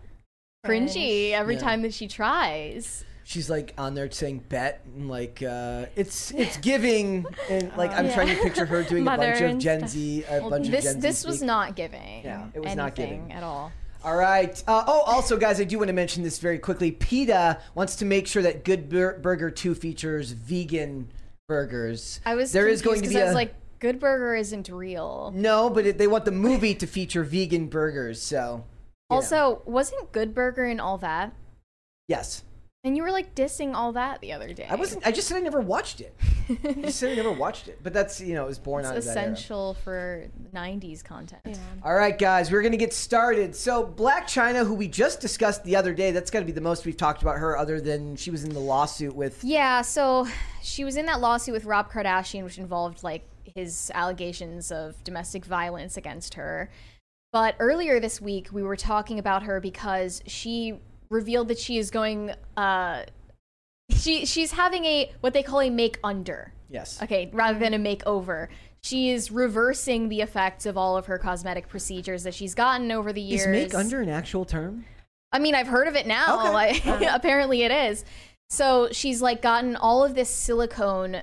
[0.66, 1.60] cringy every Yeah.
[1.60, 3.04] time that she tries.
[3.24, 8.06] She's like on there saying bet and like uh, it's it's giving and like I'm
[8.06, 8.14] Yeah.
[8.14, 9.90] trying to picture her doing a bunch of Gen stuff.
[9.90, 11.46] Z a bunch of This Z this was speak.
[11.46, 12.24] not giving.
[12.24, 13.32] Yeah, it was not giving.
[13.32, 13.72] at all.
[14.04, 14.62] All right.
[14.68, 16.92] Uh, oh, also, guys, I do want to mention this very quickly.
[16.92, 21.10] PETA wants to make sure that Good Bur- Burger 2 features vegan
[21.48, 22.20] burgers.
[22.24, 25.32] I was There is going to be I was a- like, Good Burger isn't real.
[25.34, 28.64] No, but it, they want the movie to feature vegan burgers, so.
[29.10, 29.16] you know.
[29.16, 31.32] Also, wasn't Good Burger and all that?
[32.08, 32.42] Yes.
[32.84, 34.66] And you were like dissing all that the other day.
[34.70, 36.14] I wasn't, I just said I never watched it.
[36.64, 37.80] I just said I never watched it.
[37.82, 39.32] But that's, you know, it was born out It's of that era.
[39.32, 41.42] essential for '90s content.
[41.44, 41.56] Yeah.
[41.82, 43.56] All right, guys, we're going to get started.
[43.56, 46.60] So, Blac Chyna, who we just discussed the other day, that's got to be the
[46.60, 49.42] most we've talked about her, other than she was in the lawsuit with.
[49.42, 50.28] Yeah, so
[50.62, 53.24] she was in that lawsuit with Rob Kardashian, which involved like
[53.56, 56.70] his allegations of domestic violence against her.
[57.32, 60.78] But earlier this week, we were talking about her because she
[61.10, 62.32] revealed that she is going.
[62.56, 63.04] Uh,
[63.90, 66.52] she she's having a what they call a make under.
[66.70, 67.02] Yes.
[67.02, 68.48] Okay, rather than a makeover.
[68.80, 73.12] She is reversing the effects of all of her cosmetic procedures that she's gotten over
[73.12, 73.42] the years.
[73.42, 74.84] Is make under an actual term?
[75.32, 76.40] I mean, I've heard of it now.
[76.40, 76.52] Okay.
[76.52, 78.04] Like, apparently, it is.
[78.50, 81.22] So she's like gotten all of this silicone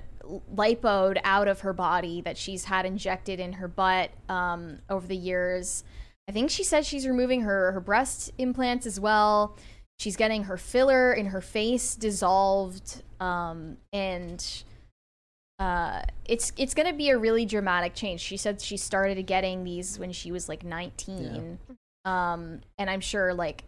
[0.54, 5.16] lipoed out of her body that she's had injected in her butt um, over the
[5.16, 5.84] years.
[6.28, 9.58] I think she said she's removing her her breast implants as well.
[10.00, 14.64] She's getting her filler in her face dissolved, um, and
[15.58, 18.20] uh, it's it's gonna be a really dramatic change.
[18.20, 21.60] She said she started getting these when she was like 19,
[22.04, 23.64] um, and I'm sure like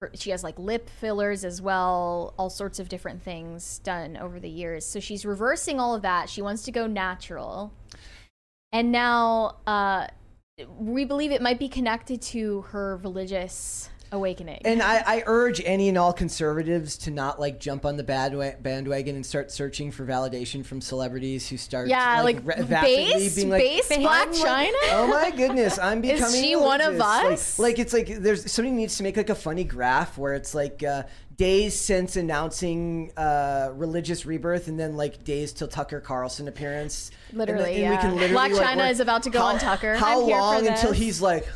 [0.00, 4.38] her- she has like lip fillers as well, all sorts of different things done over
[4.38, 4.84] the years.
[4.84, 6.28] So she's reversing all of that.
[6.28, 7.72] She wants to go natural.
[8.72, 10.08] And now uh,
[10.78, 14.60] we believe it might be connected to her religious awakening.
[14.64, 18.32] And I, I urge any and all conservatives to not like jump on the bad
[18.62, 23.50] bandwagon and start searching for validation from celebrities who start yeah, like, vapidly base, being
[23.50, 24.76] like, base Black "I'm like- China.
[24.90, 26.24] oh my goodness, I'm becoming.
[26.24, 27.58] Is she one of religious." Like- us?
[27.58, 30.82] Like, it's like there's somebody needs to make like a funny graph where it's like
[30.82, 31.04] uh,
[31.36, 37.10] days since announcing uh, religious rebirth, and then like days till Tucker Carlson appearance.
[37.30, 38.00] And Literally, and, we yeah.
[38.00, 39.94] can literally Black like, China is about to go how- on Tucker.
[39.94, 41.46] How I'm here for long until he's like?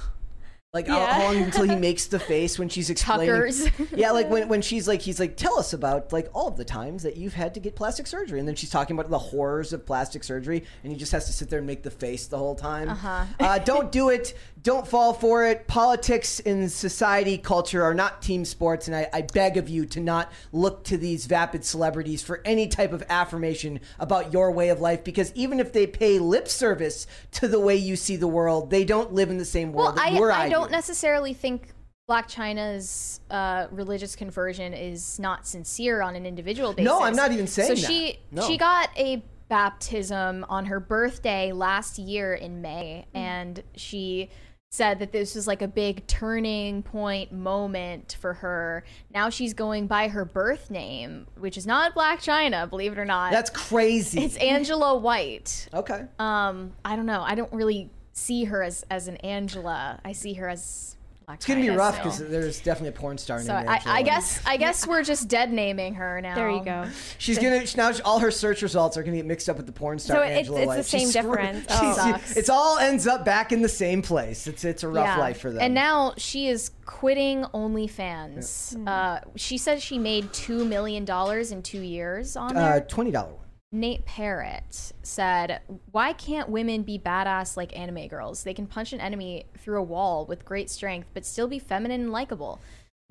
[0.74, 1.12] Like how- Yeah.
[1.14, 3.28] how long until he makes the face when she's explaining?
[3.28, 3.68] Tuckers.
[3.96, 6.64] yeah, like when, when she's like, he's like, tell us about like all of the
[6.64, 9.72] times that you've had to get plastic surgery, and then she's talking about the horrors
[9.72, 12.36] of plastic surgery, and he just has to sit there and make the face the
[12.36, 12.88] whole time.
[12.90, 13.24] Uh-huh.
[13.38, 14.34] Uh, don't do it.
[14.62, 15.66] Don't fall for it.
[15.68, 20.00] Politics and society, culture are not team sports, and I, I beg of you to
[20.00, 24.80] not look to these vapid celebrities for any type of affirmation about your way of
[24.80, 28.70] life, because even if they pay lip service to the way you see the world,
[28.70, 30.72] they don't live in the same Well, world that I, you or I I don't
[30.72, 31.68] necessarily think
[32.08, 36.84] Blac Chyna's uh, religious conversion is not sincere on an individual basis.
[36.84, 37.86] No, I'm not even saying so that.
[37.90, 38.46] she No.
[38.46, 43.18] she got a baptism on her birthday last year in May, Mm.
[43.18, 44.28] and she
[44.70, 48.82] said that this was like a big turning point moment for her.
[49.14, 53.04] Now she's going by her birth name, which is not Blac Chyna, believe it or
[53.04, 53.30] not.
[53.30, 54.20] That's crazy.
[54.24, 55.68] it's Angela White.
[55.72, 56.02] okay.
[56.18, 57.22] Um, I don't know.
[57.22, 60.00] I don't really see her as as an Angela.
[60.04, 60.96] I see her as
[61.26, 62.04] Black It's gonna be rough still.
[62.12, 64.04] because there's definitely a porn star So named I, Angela I White.
[64.04, 66.34] guess I guess we're just dead naming her now.
[66.34, 66.84] There you go.
[67.16, 69.98] she's gonna now all her search results are gonna get mixed up with the porn
[69.98, 70.84] star So it's- Angela it's the White.
[70.84, 71.24] same She's screwed.
[71.36, 71.66] difference.
[71.70, 71.94] Oh.
[71.94, 72.36] Sucks.
[72.36, 74.46] It's all ends up back in the same place.
[74.46, 75.18] It's it's a rough Yeah.
[75.18, 75.62] life for them.
[75.62, 78.86] And now she is quitting OnlyFans.
[78.86, 82.80] Uh, she says she made two million dollars in two years on uh, there.
[82.82, 83.43] twenty dollar one.
[83.74, 85.60] Nate Parrott said,
[85.90, 88.44] "Why can't women be badass like anime girls?
[88.44, 92.02] They can punch an enemy through a wall with great strength, but still be feminine
[92.02, 92.60] and likable.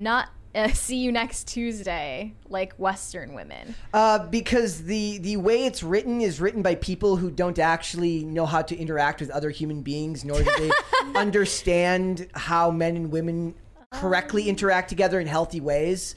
[0.00, 5.82] Not uh, see you next Tuesday like Western women." Uh, because the the way it's
[5.82, 9.82] written is written by people who don't actually know how to interact with other human
[9.82, 10.70] beings, nor do they
[11.14, 13.54] understand how men and women
[13.92, 16.14] correctly interact together in healthy ways.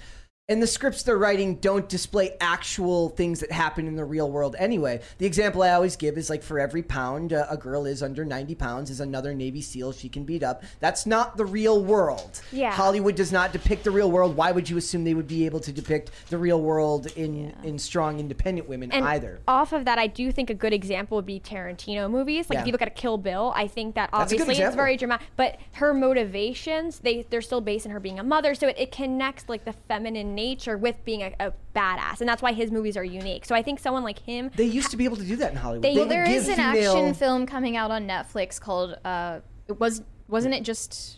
[0.50, 4.56] And the scripts they're writing don't display actual things that happen in the real world
[4.58, 5.02] anyway.
[5.18, 8.24] The example I always give is like for every pound uh, a girl is under
[8.24, 10.64] 90 pounds is another Navy SEAL she can beat up.
[10.80, 12.40] That's not the real world.
[12.54, 12.72] Yeah.
[12.72, 14.38] Hollywood does not depict the real world.
[14.38, 17.78] Why would you assume they would be able to depict the real world in, in
[17.78, 19.42] strong, independent women And either?
[19.50, 22.50] off of that, I do think a good example would be Tarantino movies.
[22.50, 22.62] Like Yeah.
[22.62, 24.76] if you look at a Kill Bill, I think that That's a good obviously it's
[24.78, 28.70] very dramatic, but her motivations they they're still based in her being a mother, so
[28.70, 32.54] it, it connects like the feminine nature with being a, a badass, and that's why
[32.54, 33.44] his movies are unique.
[33.44, 35.58] So I think someone like him, They used to be able to do that in
[35.58, 35.84] Hollywood.
[35.84, 38.62] They- They Well, would there give is an female- action film coming out on Netflix
[38.62, 41.18] called uh, it was wasn't it just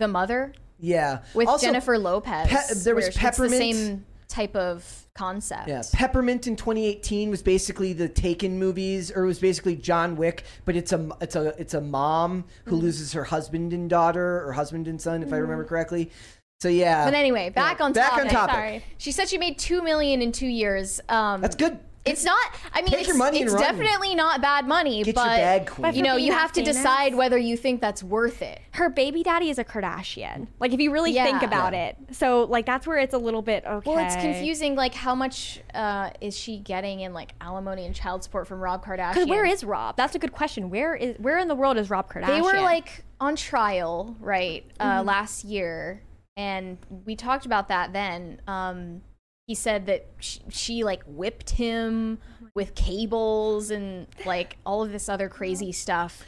[0.00, 1.20] The Mother Yeah.
[1.34, 2.48] with Also, Jennifer Lopez?
[2.48, 3.52] Pe- there was where it's Peppermint.
[3.52, 5.68] the same type of concept.
[5.68, 10.44] Yeah, Peppermint in 2018 was basically the Taken movies, or it was basically John Wick,
[10.66, 12.84] but it's a it's a it's a mom who Mm-hmm.
[12.84, 16.10] loses her husband and daughter, or husband and son, if I remember correctly.
[16.60, 17.04] So yeah.
[17.04, 18.24] But anyway, back Yeah, on back topic.
[18.26, 18.54] on topic.
[18.54, 21.00] sorry, She said she made two million in two years.
[21.08, 21.78] Um, That's good.
[22.06, 22.38] It's not.
[22.72, 23.62] I mean, Take it's, your money and it's run.
[23.64, 24.98] definitely not bad money.
[24.98, 25.92] Get your but bag, queen.
[25.92, 26.76] you know, you being have to famous.
[26.76, 28.60] decide whether you think that's worth it.
[28.70, 30.46] her baby daddy is a Kardashian.
[30.60, 31.24] Like if you really Yeah.
[31.24, 31.86] think about Yeah.
[31.88, 33.90] it, so like that's where it's a little bit okay.
[33.90, 34.76] Well, it's confusing.
[34.76, 38.84] Like, how much uh, is she getting in like alimony and child support from Rob
[38.84, 39.12] Kardashian?
[39.14, 39.96] Because where is Rob?
[39.96, 40.70] That's a good question.
[40.70, 42.28] Where is where in the world is Rob Kardashian?
[42.28, 45.08] they were like on trial right uh, Mm-hmm.
[45.08, 46.02] last year,
[46.36, 48.40] and we talked about that then.
[48.46, 49.02] Um,
[49.46, 52.18] he said that she, she like whipped him
[52.54, 56.24] with cables and like all of this other crazy stuff.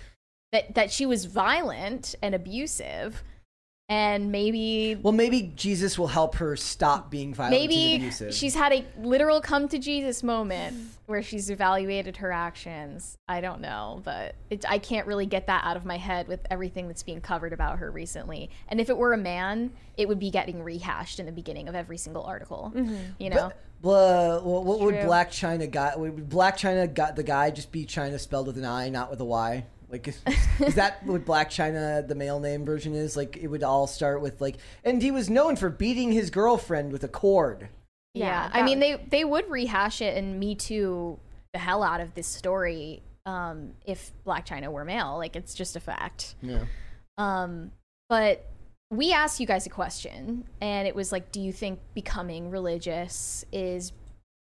[0.53, 3.23] That that she was violent and abusive,
[3.89, 8.35] and maybe Well, maybe Jesus will help her stop being violent and maybe abusive.
[8.35, 13.17] she's had a literal come to Jesus moment where she's evaluated her actions.
[13.29, 16.41] I don't know, but it, I can't really get that out of my head with
[16.51, 18.51] everything that's being covered about her recently.
[18.69, 21.75] And if it were a man, it would be getting rehashed in the beginning of
[21.75, 22.71] every single article.
[22.77, 22.97] Mm-hmm.
[23.19, 25.95] You know, Blah, what, what would Blac Chyna guy?
[25.97, 29.21] Would Blac Chyna got the guy just be China spelled with an I, not with
[29.21, 29.65] a Y?
[29.91, 30.21] Like, is,
[30.61, 33.17] is that what Blac Chyna the male name version is?
[33.17, 36.93] Like, it would all start with like, and he was known for beating his girlfriend
[36.93, 37.69] with a cord.
[38.15, 38.27] yeah.
[38.27, 41.19] Yeah, I mean, they they would rehash it and Me Too
[41.53, 45.17] the hell out of this story um, if Blac Chyna were male.
[45.17, 46.35] Like, it's just a fact.
[46.43, 46.65] Yeah.
[47.17, 47.73] Um,
[48.11, 48.47] but
[48.91, 53.45] we asked you guys a question, and it was like, do you think becoming religious
[53.53, 53.93] is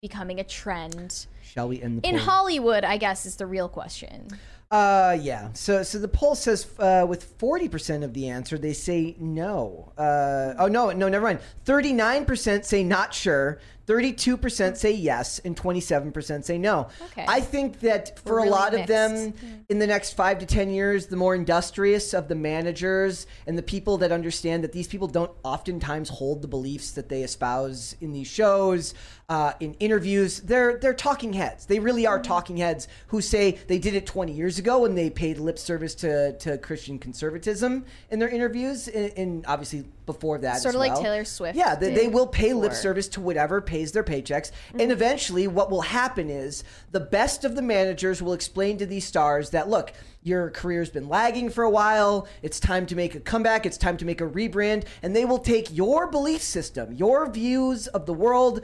[0.01, 1.27] becoming a trend?
[1.43, 2.25] Shall we end the In poll?
[2.25, 4.29] Hollywood, I guess, is the real question.
[4.71, 5.49] Uh, yeah.
[5.51, 9.91] So, so the poll says uh, with forty percent of the answer, they say no.
[9.97, 11.39] Uh, oh no, no, never mind.
[11.65, 13.59] Thirty-nine percent say not sure.
[13.95, 16.87] Thirty-two percent say yes, and twenty-seven percent say no.
[17.11, 17.25] Okay.
[17.27, 19.43] I think that for We're a really lot of them, mixed.
[19.67, 23.61] in the next five to ten years, the more industrious of the managers and the
[23.63, 28.13] people that understand that these people don't oftentimes hold the beliefs that they espouse in
[28.13, 28.93] these shows,
[29.27, 30.39] uh, in interviews.
[30.39, 31.65] They're they're talking heads.
[31.65, 32.13] They really Mm-hmm.
[32.13, 35.59] are talking heads who say they did it 20 years ago when they paid lip
[35.59, 40.79] service to, to Christian conservatism in their interviews, and, and obviously before that, Sort of
[40.79, 41.03] like well.
[41.03, 44.79] Taylor Swift Yeah, they, they will pay lip service to whatever pays their paychecks, Mm-hmm.
[44.81, 49.05] and eventually, what will happen is the best of the managers will explain to these
[49.05, 49.93] stars that look.
[50.23, 52.27] Your career's been lagging for a while.
[52.43, 53.65] It's time to make a comeback.
[53.65, 54.85] It's time to make a rebrand.
[55.01, 58.61] And they will take your belief system, your views of the world,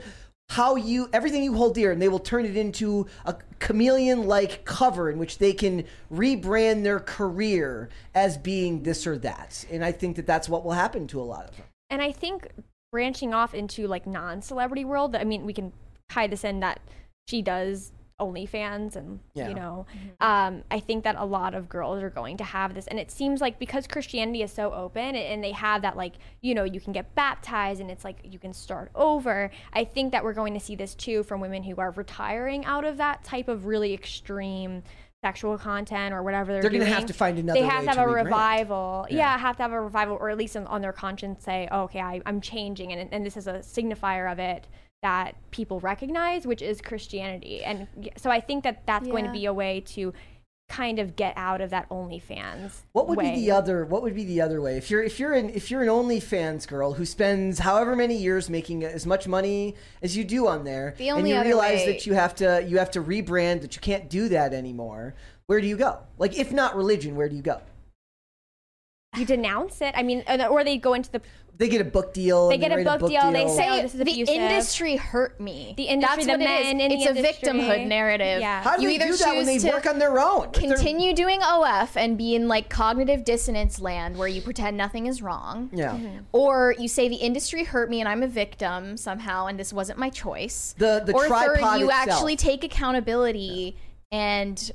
[0.50, 4.64] how you everything you hold dear and they will turn it into a chameleon like
[4.64, 9.64] cover in which they can rebrand their career as being this or that.
[9.70, 11.66] And i think that that's what will happen to a lot of them.
[11.90, 12.50] And I think
[12.92, 15.72] branching off into like non-celebrity world, I mean, we can
[16.08, 16.80] tie this in that
[17.26, 19.48] she does OnlyFans and Yeah.
[19.48, 19.86] you know,
[20.20, 23.10] um, I think that a lot of girls are going to have this, and it
[23.10, 26.80] seems like because Christianity is so open and they have that like you know you
[26.80, 29.50] can get baptized and it's like you can start over.
[29.72, 32.84] I think that we're going to see this too from women who are retiring out
[32.84, 34.82] of that type of really extreme
[35.24, 37.98] sexual content or whatever they're, They're gonna have to find another They have way to
[37.98, 38.24] have to a rebrand.
[38.26, 39.06] revival.
[39.10, 39.16] Yeah.
[39.16, 39.38] Yeah.
[39.38, 42.00] have to have a revival, or at least on, on their conscience say, oh, okay,
[42.00, 44.68] I, I'm changing, and and this is a signifier of it
[45.02, 47.62] that people recognize, which is Christianity.
[47.64, 50.12] And so I think that that's going to be a way to
[50.68, 52.82] kind of get out of that OnlyFans.
[52.92, 53.30] what would way.
[53.34, 55.70] be the other what would be the other way if you're if you're an if
[55.70, 60.24] you're an onlyfans girl who spends however many years making as much money as you
[60.24, 63.02] do on there The and you realize way- that you have to you have to
[63.02, 65.14] rebrand that you can't do that anymore
[65.46, 67.62] where do you go like if not religion where do you go
[69.16, 69.94] You denounce it.
[69.96, 71.22] I mean, or they go into the
[71.58, 73.48] they get a book deal They and get a write book deal, they deal.
[73.48, 74.34] say- Say Oh, this is the abusive.
[74.34, 75.74] industry hurt me.
[75.76, 76.64] The industry, That's the what it is.
[76.66, 77.48] men in the It's a industry.
[77.50, 78.40] victimhood narrative.
[78.40, 78.62] Yeah.
[78.62, 80.52] how do you they either do that when they choose to work on their own
[80.52, 85.20] continue doing OF and be in like cognitive dissonance land where you pretend nothing is
[85.20, 85.68] wrong.
[85.72, 86.18] yeah Mm-hmm.
[86.32, 89.98] Or you say the industry hurt me and I'm a victim somehow and this wasn't
[89.98, 90.74] my choice.
[90.78, 91.90] The- the or third, you itself.
[91.92, 93.76] actually take accountability
[94.12, 94.70] and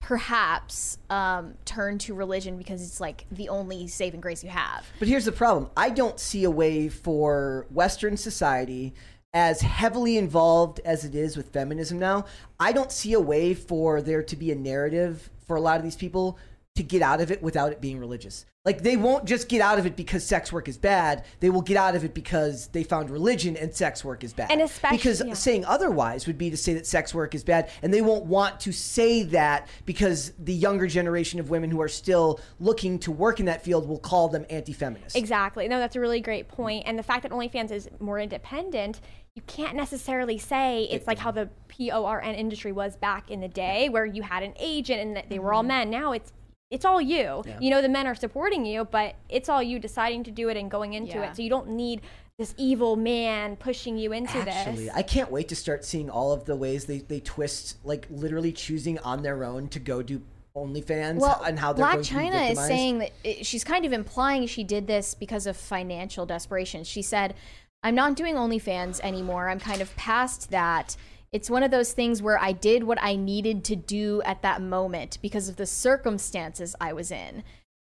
[0.00, 4.86] perhaps um, turn to religion because it's like the only saving grace you have.
[4.98, 5.70] But here's the problem.
[5.76, 8.94] I don't see a way for Western society,
[9.32, 12.24] as heavily involved as it is with feminism now,
[12.58, 15.84] I don't see a way for there to be a narrative for a lot of
[15.84, 16.38] these people
[16.80, 18.46] to get out of it without it being religious.
[18.64, 21.24] Like they won't just get out of it because sex work is bad.
[21.40, 24.50] They will get out of it because they found religion and sex work is bad.
[24.50, 25.34] And especially- because yeah.
[25.34, 28.60] saying otherwise would be to say that sex work is bad, and they won't want
[28.60, 33.40] to say that because the younger generation of women who are still looking to work
[33.40, 35.16] in that field will call them anti-feminist.
[35.16, 35.68] Exactly.
[35.68, 36.84] No, that's a really great point.
[36.86, 39.00] And the fact that OnlyFans is more independent,
[39.34, 43.88] you can't necessarily say it's like how the PORN industry was back in the day,
[43.88, 45.68] where you had an agent and that they were all mm-hmm.
[45.68, 45.90] men.
[45.90, 46.32] Now it's
[46.70, 47.42] it's all you.
[47.60, 50.56] You know, the men are supporting you, but it's all you deciding to do it
[50.56, 51.30] and going into Yeah.
[51.30, 51.36] it.
[51.36, 52.00] So you don't need
[52.38, 54.94] this evil man pushing you into Actually, this.
[54.94, 58.52] I can't wait to start seeing all of the ways they, they twist, like literally
[58.52, 60.22] choosing on their own to go do
[60.56, 63.62] OnlyFans Well, and how they're Blac going to be Chyna is saying that it, she's
[63.64, 66.82] kind of implying she did this because of financial desperation.
[66.84, 67.34] She said,
[67.82, 69.48] "I'm not doing OnlyFans anymore.
[69.48, 70.96] I'm kind of past that.
[71.32, 74.60] It's one of those things where I did what I needed to do at that
[74.60, 77.44] moment because of the circumstances I was in."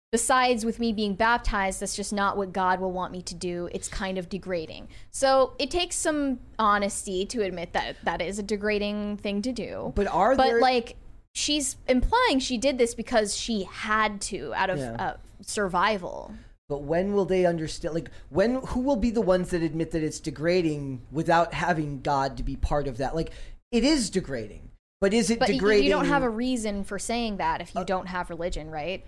[0.09, 3.67] Besides, with me being baptized, that's just not what God will want me to do.
[3.73, 4.87] It's kind of degrading.
[5.11, 9.91] So it takes some honesty to admit that that is a degrading thing to do.
[9.95, 10.95] But are but there- like
[11.35, 14.95] she's implying she did this because she had to out of Yeah.
[14.97, 16.33] uh, survival.
[16.69, 17.95] But when will they understand?
[17.95, 22.35] Like, when who will be the ones that admit that it's degrading without having God
[22.37, 23.15] to be part of that?
[23.15, 23.31] Like,
[23.71, 25.85] it is degrading, but is it But degrading?
[25.85, 29.05] you don't have a reason for saying that Uh, if you don't have religion, right?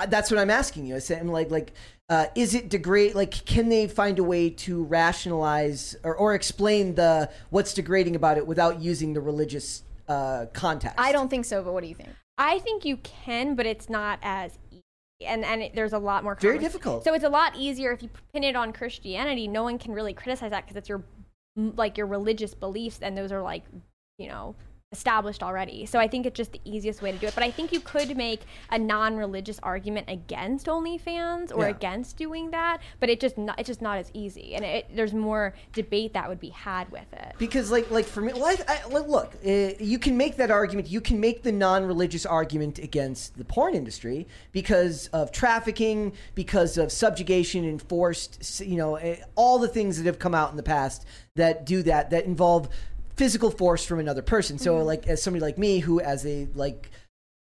[0.00, 0.98] Uh, That's what I'm asking you.
[1.10, 1.72] I'm like, like,
[2.08, 3.14] uh, is it degrade?
[3.14, 8.38] Like, can they find a way to rationalize or, or explain the what's degrading about
[8.38, 10.96] it without using the religious uh, context?
[10.98, 12.10] I don't think so, but what do you think?
[12.38, 14.67] I think you can, but it's not as easy.
[15.20, 17.04] And and it, there's a lot more Very difficult.
[17.04, 19.48] So it's a lot easier if you pin it on Christianity.
[19.48, 21.02] No one can really criticize that because it's your
[21.56, 23.64] like your religious beliefs, and those are like
[24.18, 24.54] you know
[24.98, 25.84] established already.
[25.84, 27.34] So I think it's just the easiest way to do it.
[27.34, 31.70] But I think you could make a non-religious argument against OnlyFans or Yeah.
[31.70, 35.12] against doing that, but it just not, it's just not as easy, and it, there's
[35.12, 37.34] more debate that would be had with it.
[37.38, 40.88] because like like for me well, I, like, look uh, you can make that argument
[40.88, 46.90] you can make the non-religious argument against the porn industry because of trafficking because of
[46.90, 51.04] subjugation enforced you know eh, all the things that have come out in the past
[51.36, 52.68] that do that that involve
[53.18, 54.58] physical force from another person.
[54.58, 54.86] So mm-hmm.
[54.86, 56.90] like as somebody like me who as a like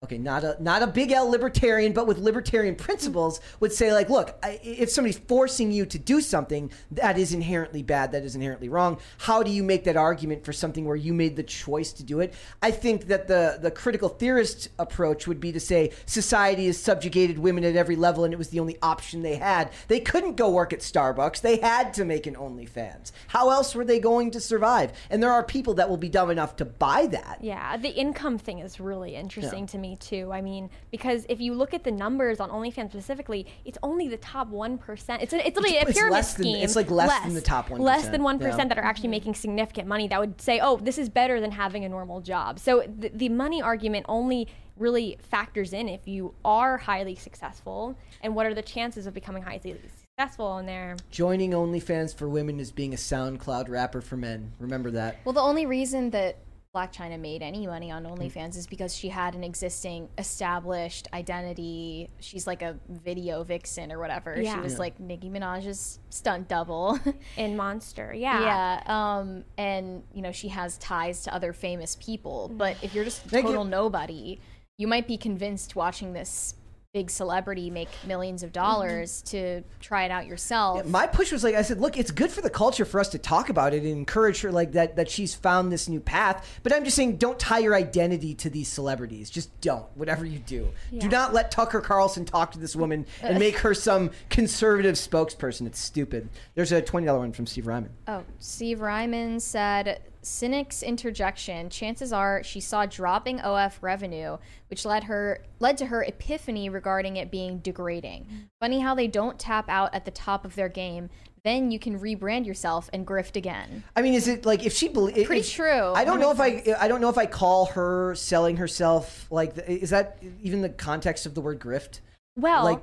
[0.05, 4.09] okay, not a not a big L libertarian, but with libertarian principles, would say like,
[4.09, 8.35] look, I, if somebody's forcing you to do something that is inherently bad, that is
[8.35, 11.91] inherently wrong, how do you make that argument for something where you made the choice
[11.93, 12.33] to do it?
[12.61, 17.39] I think that the the critical theorist approach would be to say society has subjugated
[17.39, 19.71] women at every level, and it was the only option they had.
[19.87, 23.11] They couldn't go work at Starbucks; they had to make an OnlyFans.
[23.27, 24.91] How else were they going to survive?
[25.09, 27.39] And there are people that will be dumb enough to buy that.
[27.41, 29.65] Yeah, the income thing is really interesting Yeah.
[29.67, 30.31] to me too.
[30.31, 34.17] I mean, because if you look at the numbers on OnlyFans specifically, it's only the
[34.17, 35.21] top one percent.
[35.21, 37.41] It's a, it's literally It's- a it's pyramid less than- it's like less than the
[37.41, 37.81] top one.
[37.81, 38.55] Less than one yeah.
[38.55, 40.07] that are actually making significant money.
[40.07, 42.59] That would say, oh, this is better than having a normal job.
[42.59, 48.35] So the, the money argument only really factors in if you are highly successful and
[48.35, 49.79] what are the chances of becoming highly
[50.17, 50.95] successful in there.
[51.11, 54.51] Joining OnlyFans for women is being a SoundCloud rapper for men.
[54.59, 55.17] Remember that.
[55.23, 56.37] Well, the only reason that
[56.75, 58.17] Blac Chyna made any money on Mm.
[58.17, 62.09] OnlyFans is because she had an existing established identity.
[62.19, 64.39] She's like a video vixen or whatever.
[64.39, 64.55] Yeah.
[64.55, 64.79] She was Yeah.
[64.79, 66.99] like Nicki Minaj's stunt double.
[67.37, 68.41] In Monster, yeah.
[68.41, 68.83] yeah.
[69.19, 72.51] Um, and you know, she has ties to other famous people.
[72.53, 74.39] But if you're just a total nobody,
[74.77, 76.55] you might be convinced watching this
[76.95, 79.37] big celebrity make millions of dollars mm-hmm.
[79.37, 80.85] to try it out yourself.
[80.85, 83.17] My push was like I said, look, it's good for the culture for us to
[83.17, 86.59] talk about it and encourage her like that that she's found this new path.
[86.63, 89.29] But I'm just saying, don't tie your identity to these celebrities.
[89.29, 89.85] Just don't.
[89.97, 93.73] Whatever you do, do not let Tucker Carlson talk to this woman and make her
[93.73, 95.67] some conservative spokesperson.
[95.67, 96.29] It's stupid.
[96.55, 97.89] There's a twenty dollar one from Steve Ryman.
[98.07, 101.69] Oh, Steve Ryman said Cynic's interjection.
[101.69, 104.37] Chances are she saw dropping OF revenue,
[104.69, 108.27] which led her led to her epiphany regarding it being degrading.
[108.59, 111.09] Funny how they don't tap out at the top of their game.
[111.43, 113.83] Then you can rebrand yourself and grift again.
[113.95, 115.27] I mean, is it like if she believes?
[115.27, 115.93] Pretty true.
[115.93, 116.85] I don't That know if makes I.
[116.85, 119.55] I don't know if I call her selling herself like.
[119.67, 121.99] Is that even the context of the word grift?
[122.35, 122.81] Well, Like-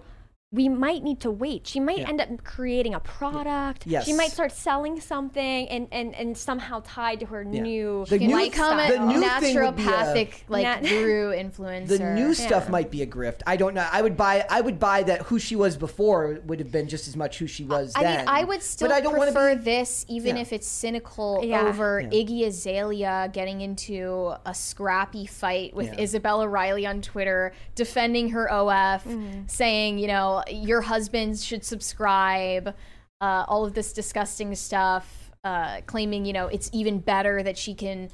[0.53, 1.67] we might need to wait.
[1.67, 2.09] She might Yeah.
[2.11, 3.87] end up creating a product.
[3.87, 4.05] Yes.
[4.05, 7.63] She might start selling something and, and, and somehow tied to her Yeah.
[7.63, 11.89] new The new- can become a the new thing a- naturopathic like Nat- guru influencer.
[11.89, 12.71] The new stuff Yeah.
[12.71, 13.41] might be a grift.
[13.47, 13.87] I don't know.
[13.91, 14.45] I would buy.
[14.51, 17.47] I would buy that who she was before would have been just as much who
[17.47, 18.17] she was I then.
[18.19, 20.43] mean, I would still but I don't wanna prefer be, this, even Yeah.
[20.43, 21.63] if it's cynical, Yeah.
[21.63, 22.09] over Yeah.
[22.11, 26.01] Iggy Azalea getting into a scrappy fight with Yeah.
[26.03, 29.41] Isabella Riley on Twitter, defending her OF, Mm-hmm.
[29.47, 32.74] saying, you know, your husband should subscribe,
[33.20, 37.74] uh, all of this disgusting stuff, uh, claiming, you know, it's even better that she
[37.74, 38.11] can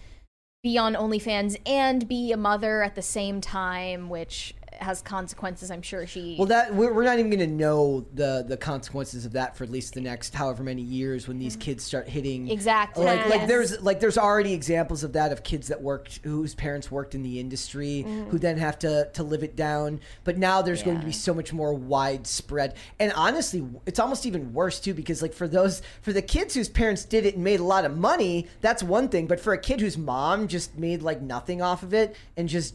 [0.63, 5.71] be on OnlyFans and be a mother at the same time, which has consequences.
[5.71, 6.37] I'm sure she.
[6.39, 9.65] Well, that we're, we're not even going to know the the consequences of that for
[9.65, 12.53] at least the next however many years when these kids start hitting Mm-hmm.
[12.53, 13.05] Exactly.
[13.05, 16.91] Like, like there's like there's already examples of that of kids that worked whose parents
[16.91, 20.01] worked in the industry who then have to to live it down.
[20.25, 21.19] But now there's going to be Mm-hmm.
[21.19, 22.75] So much more widespread.
[22.99, 26.69] And honestly, it's almost even worse too because like for those for the kids whose
[26.69, 29.27] parents did it and made a lot of money, that's one thing.
[29.27, 32.75] But for a kid whose mom just made like nothing off of it and just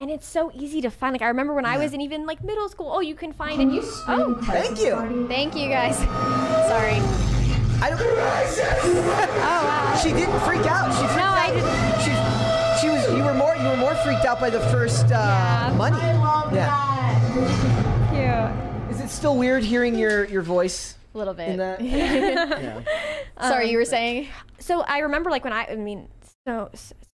[0.00, 1.12] And it's so easy to find.
[1.14, 2.90] Like I remember when I was in even like middle school.
[2.92, 3.72] Oh, you can find it.
[3.74, 5.26] You, oh, thank you.
[5.28, 5.96] Thank you guys.
[6.68, 6.98] Sorry.
[7.80, 8.00] I don't.
[8.02, 9.98] oh wow.
[10.02, 10.92] She didn't freak out.
[10.92, 11.54] She freaked No, I out.
[11.54, 12.80] didn't.
[12.80, 13.16] She, she was.
[13.18, 13.54] You were more.
[13.56, 15.08] You were more freaked out by the first uh,
[15.70, 15.74] Yeah.
[15.76, 15.96] money.
[16.00, 16.80] I love yeah.
[18.88, 18.94] Cute.
[18.96, 21.48] Is it still weird hearing your your voice A little bit.
[21.50, 21.80] in that?
[21.82, 22.80] yeah.
[23.40, 24.28] Sorry, Um, you were saying?
[24.58, 26.08] so I remember like when I, I mean,
[26.46, 26.70] so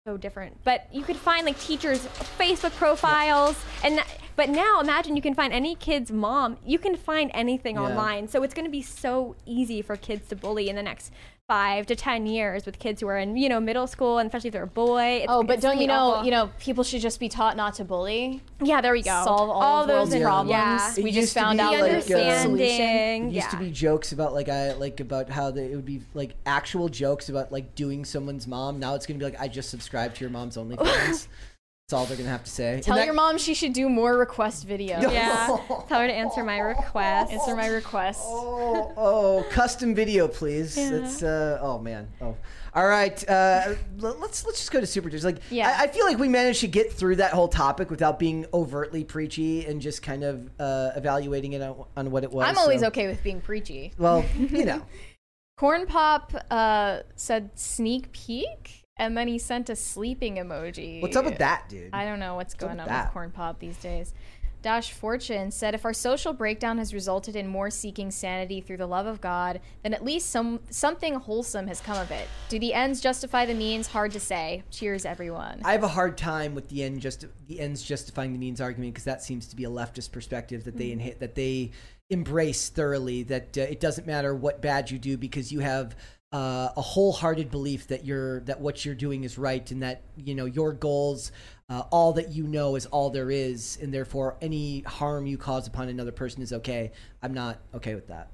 [0.05, 0.55] so, different.
[0.63, 2.05] But you could find like teachers'
[2.37, 3.99] Facebook profiles, and
[4.35, 6.57] but now imagine you can find any kid's mom.
[6.63, 7.83] You can find anything Yeah.
[7.83, 8.27] online.
[8.27, 11.11] So it's going to be so easy for kids to bully in the next
[11.47, 14.47] five to ten years with kids who are in you know middle school, and especially
[14.49, 15.21] if they're a boy.
[15.21, 15.93] It's, Oh, but it's don't you know?
[15.93, 16.25] awful.
[16.25, 18.41] You know, people should just be taught not to bully.
[18.61, 19.23] Yeah, there we go.
[19.23, 20.49] Solve all, of the world's problems.
[20.49, 20.91] Yeah.
[20.91, 23.29] It We used just to found be out like, the uh, understanding.
[23.29, 26.01] It used to be jokes about like I like about how they, it would be
[26.13, 28.79] like actual jokes about like doing someone's mom.
[28.79, 31.27] Now it's gonna be like I just subscribed to your mom's OnlyFans.
[31.87, 32.81] That's all they're gonna have to say.
[32.81, 35.03] Tell that- your mom she should do more request videos.
[35.03, 35.45] Yeah.
[35.87, 37.31] Tell her to answer my request.
[37.31, 38.21] Answer my request.
[38.23, 40.75] Oh, oh, custom video, please.
[40.75, 40.93] Yeah.
[40.95, 42.07] It's uh, oh man.
[42.21, 42.35] Oh,
[42.73, 43.29] all right.
[43.29, 45.23] Uh, let's let's just go to super chats.
[45.23, 45.77] Like, Yeah.
[45.79, 49.03] I, I feel like we managed to get through that whole topic without being overtly
[49.03, 52.47] preachy and just kind of uh, evaluating it on, on what it was.
[52.47, 53.93] I'm always so- okay with being preachy.
[53.99, 54.81] Well, you know.
[55.55, 61.01] Corn Pop uh, said sneak peek, and then he sent a sleeping emoji.
[61.01, 61.89] What's up with that, dude?
[61.93, 63.05] I don't know what's up going on that?
[63.05, 64.13] with Corn Pop these days.
[64.61, 68.87] Dash Fortune said, "If our social breakdown has resulted in more seeking sanity through the
[68.87, 72.27] love of God, then at least some something wholesome has come of it.
[72.49, 73.85] Do the ends justify the means?
[73.85, 74.63] Hard to say.
[74.71, 78.39] Cheers, everyone." I have a hard time with the end just the ends justifying the
[78.39, 81.69] means argument because that seems to be a leftist perspective that they inhi- that they
[82.09, 83.21] embrace thoroughly.
[83.21, 85.95] That uh, it doesn't matter what bad you do because you have
[86.35, 90.35] uh, a wholehearted belief that you're that what you're doing is right and that you
[90.35, 91.31] know your goals.
[91.69, 95.65] Uh, all that you know is all there is, and therefore any harm you cause
[95.65, 96.91] upon another person is okay.
[97.23, 98.27] I'm not okay with that.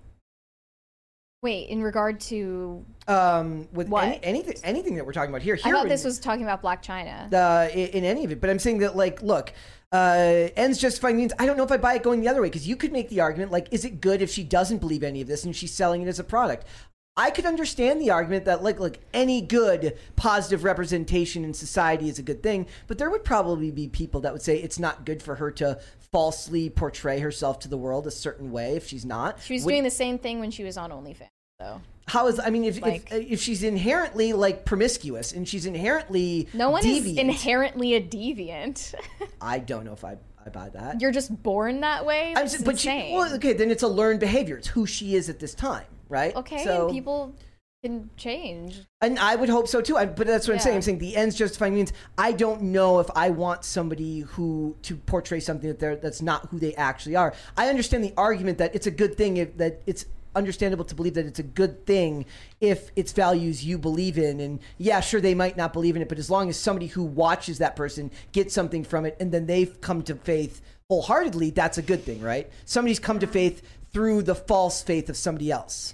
[1.43, 4.03] Wait, in regard to, Um, with What?
[4.03, 6.43] any, anything, anything that we're talking about here, I here thought in- this was talking
[6.43, 7.33] about Blac Chyna.
[7.33, 8.39] uh, in, in any of it.
[8.41, 9.51] But I'm saying that, like, look,
[9.91, 11.33] uh, ends justifying means.
[11.39, 13.09] I don't know if I buy it going the other way because you could make
[13.09, 15.73] the argument, like, is it good if she doesn't believe any of this and she's
[15.73, 16.65] selling it as a product?
[17.21, 22.17] I could understand the argument that, like, like any good positive representation in society is
[22.17, 25.21] a good thing, but there would probably be people that would say it's not good
[25.21, 25.79] for her to
[26.11, 29.39] falsely portray herself to the world a certain way if she's not.
[29.43, 31.79] She was Would- doing the same thing when she was on OnlyFans, though.
[32.07, 36.47] how is I mean if Like- if, if she's inherently like promiscuous and she's inherently
[36.53, 38.95] No one deviant, is inherently a deviant.
[39.41, 40.99] I don't know if I I buy that.
[41.01, 42.29] You're just born that way.
[42.29, 44.57] I'm That's but she, well, okay, then it's a learned behavior.
[44.57, 46.35] It's who she is at this time, right?
[46.35, 47.33] okay, so, and people
[47.83, 48.79] can change.
[49.01, 49.97] and I would hope so too.
[49.97, 50.75] I, but that's what I'm saying.
[50.75, 54.95] I'm saying the ends justifying means I don't know if I want somebody who to
[54.95, 57.33] portray something that they're that's not who they actually are.
[57.57, 60.05] I understand the argument that it's a good thing if, that it's
[60.35, 62.25] understandable to believe that it's a good thing
[62.61, 66.07] if it's values you believe in and yeah sure they might not believe in it
[66.07, 69.45] but as long as somebody who watches that person gets something from it and then
[69.45, 74.21] they've come to faith wholeheartedly that's a good thing right somebody's come to faith through
[74.21, 75.93] the false faith of somebody else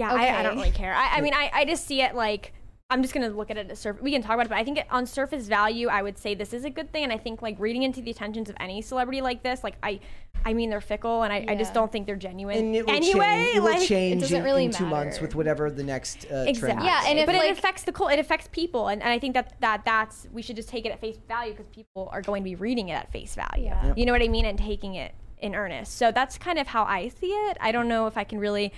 [0.00, 0.94] Yeah, I, I don't really care.
[0.94, 2.52] I, I mean, I, I just see it like
[2.90, 4.02] I'm just gonna look at it as surface.
[4.02, 6.34] We can talk about it, but I think it, on surface value, I would say
[6.34, 7.04] this is a good thing.
[7.04, 10.00] And I think like reading into the attentions of any celebrity like this, like I,
[10.44, 12.56] I mean, they're fickle, and I, I just don't think they're genuine.
[12.58, 15.20] and it will anyway, change it will like, change doesn't in, really in two months
[15.20, 16.78] with whatever the next uh, trend Exactly.
[16.78, 16.84] is.
[16.84, 18.10] Yeah, and if, but like- it affects the cult.
[18.10, 20.90] It affects people, and, and I think that that that's we should just take it
[20.90, 23.66] at face value because people are going to be reading it at face value.
[23.66, 23.86] Yeah.
[23.86, 23.98] Yep.
[23.98, 25.96] You know what I mean, and taking it in earnest.
[25.96, 27.56] So that's kind of how I see it.
[27.60, 28.72] I don't know if I can really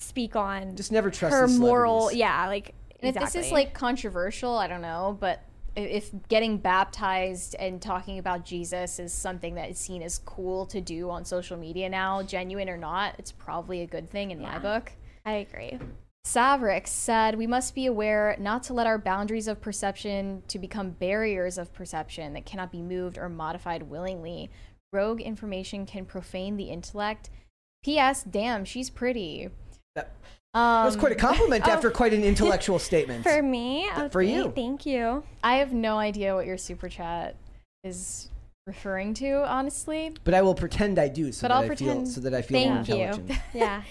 [0.00, 2.12] speak on just never trust her moral.
[2.12, 5.44] Yeah, like And if this is like controversial, I don't know, but
[5.76, 10.80] if getting baptized and talking about Jesus is something that is seen as cool to
[10.80, 14.58] do on social media now, genuine or not, it's probably a good thing in my
[14.58, 14.92] book.
[15.24, 15.78] I agree.
[16.26, 20.90] Savrik said, "We must be aware not to let our boundaries of perception to become
[20.90, 24.50] barriers of perception that cannot be moved or modified willingly.
[24.92, 27.30] Rogue information can profane the intellect."
[27.84, 28.24] P.S.
[28.24, 29.48] Damn, she's pretty.
[29.98, 30.12] That-
[30.54, 31.70] Um, was quite a compliment oh.
[31.70, 33.22] after quite an intellectual statement.
[33.22, 34.50] For me, oh, for you.
[34.54, 35.22] Thank you.
[35.44, 37.36] I have no idea what your super chat
[37.84, 38.30] is
[38.66, 40.14] referring to, honestly.
[40.24, 42.34] But I will pretend I do, so But that I'll I pretend- feel so that
[42.34, 43.36] I feel more Thank you.
[43.54, 43.82] Yeah.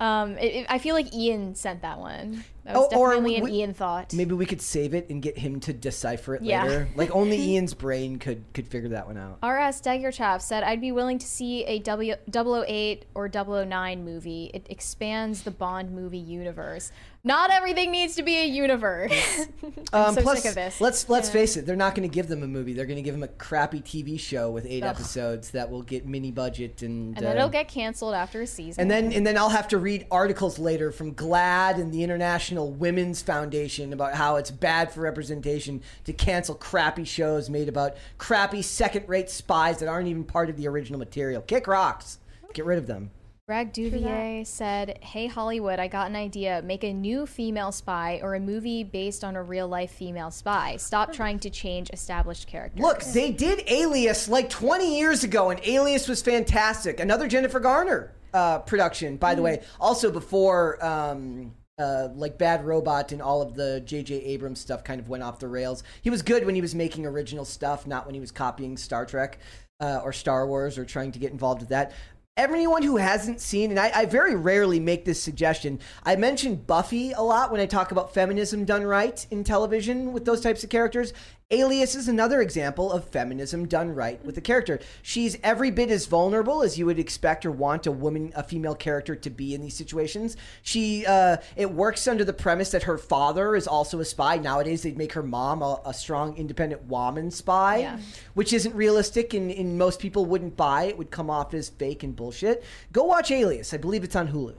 [0.00, 2.44] Um, it, it- I feel like Ian sent that one.
[2.64, 4.14] That was Oh, or definitely an we- Ian thought.
[4.14, 6.62] Maybe we could save it and get him to decipher it Yeah.
[6.62, 6.88] later.
[6.94, 9.38] Like only Ian's brain could could figure that one out.
[9.42, 14.50] RS Daggerchaff said, I'd be willing to see a W- 008 or 009 movie.
[14.54, 16.92] It expands the Bond movie universe.
[17.24, 19.12] Not everything needs to be a universe.
[19.92, 20.80] I'm Um, so plus, sick of this.
[20.80, 21.32] let's let's Yeah.
[21.32, 22.72] face it, they're not going to give them a movie.
[22.72, 24.90] They're going to give them a crappy TV show with eight Ugh.
[24.90, 28.46] episodes that will get mini budget and and then uh, it'll get canceled after a
[28.46, 28.80] season.
[28.82, 32.51] and then and then I'll have to read articles later from GLAAD and the International
[32.60, 38.62] Women's Foundation about how it's bad for representation to cancel crappy shows made about crappy
[38.62, 41.42] second-rate spies that aren't even part of the original material.
[41.42, 42.18] Kick rocks.
[42.52, 43.10] Get rid of them.
[43.46, 46.62] Bragg Duvier said, Hey Hollywood, I got an idea.
[46.62, 50.76] Make a new female spy or a movie based on a real life female spy.
[50.76, 52.80] Stop trying to change established characters.
[52.80, 57.00] Look, they did Alias like 20 years ago, and Alias was fantastic.
[57.00, 59.62] Another Jennifer Garner uh, production, by the way.
[59.80, 64.14] Also before um, uh, like Bad Robot and all of the J.J.
[64.14, 65.82] Abrams stuff kind of went off the rails.
[66.02, 69.06] He was good when he was making original stuff, not when he was copying Star
[69.06, 69.38] Trek
[69.80, 71.92] uh, or Star Wars or trying to get involved with that.
[72.36, 77.12] Everyone who hasn't seen, and I, I very rarely make this suggestion, I mention Buffy
[77.12, 80.70] a lot when I talk about feminism done right in television with those types of
[80.70, 81.12] characters.
[81.52, 84.80] Alias is another example of feminism done right with the character.
[85.02, 88.74] She's every bit as vulnerable as you would expect or want a woman, a female
[88.74, 90.34] character to be in these situations.
[90.62, 94.38] She, uh, it works under the premise that her father is also a spy.
[94.38, 97.98] Nowadays, they'd make her mom a, a strong, independent woman spy, Yeah.
[98.32, 100.84] which isn't realistic and, and most people wouldn't buy.
[100.84, 102.64] It would come off as fake and bullshit.
[102.92, 103.74] Go watch Alias.
[103.74, 104.54] I believe it's on Hulu.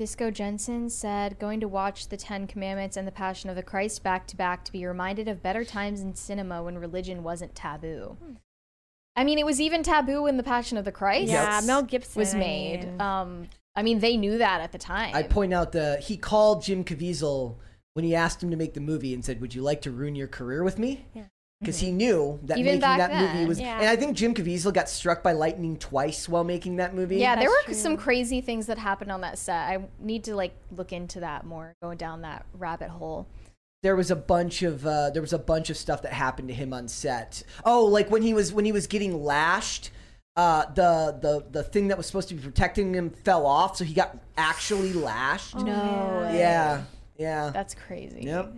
[0.00, 4.02] Disco Jensen said, going to watch The Ten Commandments and The Passion of the Christ
[4.02, 8.16] back to back to be reminded of better times in cinema when religion wasn't taboo.
[9.14, 11.66] I mean, it was even taboo when The Passion of the Christ Yeah, Yes.
[11.66, 12.86] Mel Gibson was I made.
[12.86, 12.98] mean.
[12.98, 15.14] Um, I mean, they knew that at the time.
[15.14, 17.56] I point out the he called Jim Caviezel
[17.92, 20.14] when he asked him to make the movie and said, "Would you like to ruin
[20.14, 21.24] your career with me?" Yeah.
[21.60, 23.78] Because he knew that Even making back that movie was, yeah.
[23.80, 27.16] and I think Jim Caviezel got struck by lightning twice while making that movie.
[27.16, 27.74] yeah, there were true.
[27.74, 29.68] some crazy things that happened on that set.
[29.68, 33.26] I need to like look into that more, go down that rabbit hole.
[33.82, 36.54] there was a bunch of uh, there was a bunch of stuff that happened to
[36.54, 37.42] him on set.
[37.64, 39.90] Oh, like when he was when he was getting lashed,
[40.36, 43.84] uh, the the the thing that was supposed to be protecting him fell off, so
[43.84, 45.56] he got actually lashed.
[45.56, 46.34] Oh, no, man.
[46.34, 46.82] Yeah,
[47.18, 47.50] yeah.
[47.50, 48.22] that's crazy.
[48.22, 48.54] Yep.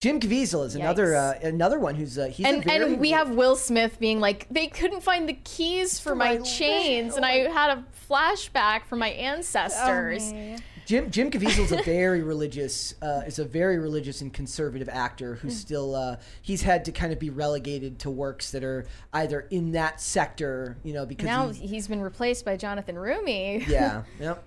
[0.00, 3.10] Jim Caviezel is another uh, another one who's uh, he's a and very, and we
[3.10, 7.08] have Will Smith being like, they couldn't find the keys for, For my, my chains,
[7.14, 7.16] leg.
[7.18, 10.26] and I had a flashback from my ancestors.
[10.30, 10.56] Okay.
[10.86, 15.58] Jim Jim Caviezel's a very religious uh, is a very religious and conservative actor who's
[15.58, 19.72] still uh, he's had to kind of be relegated to works that are either in
[19.72, 23.68] that sector, you know, because now he- he's been replaced by Jonathan Roumie.
[23.68, 24.42] yeah, yep.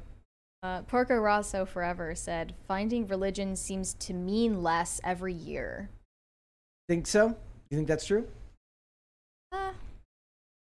[0.63, 5.89] Uh, Porco Rosso Forever said, finding religion seems to mean less every year.
[6.87, 7.35] Think so?
[7.69, 8.25] You think that's true?
[9.51, 9.73] Uh,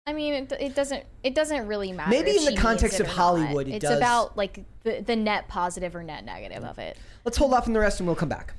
[0.08, 1.04] I mean, it, it doesn't.
[1.22, 2.10] It doesn't really matter.
[2.10, 3.08] Maybe in the context of.
[3.08, 6.98] Hollywood, it it's does- about like the, the net positive or net negative of it.
[7.24, 8.56] Let's hold off on the rest and we'll come back.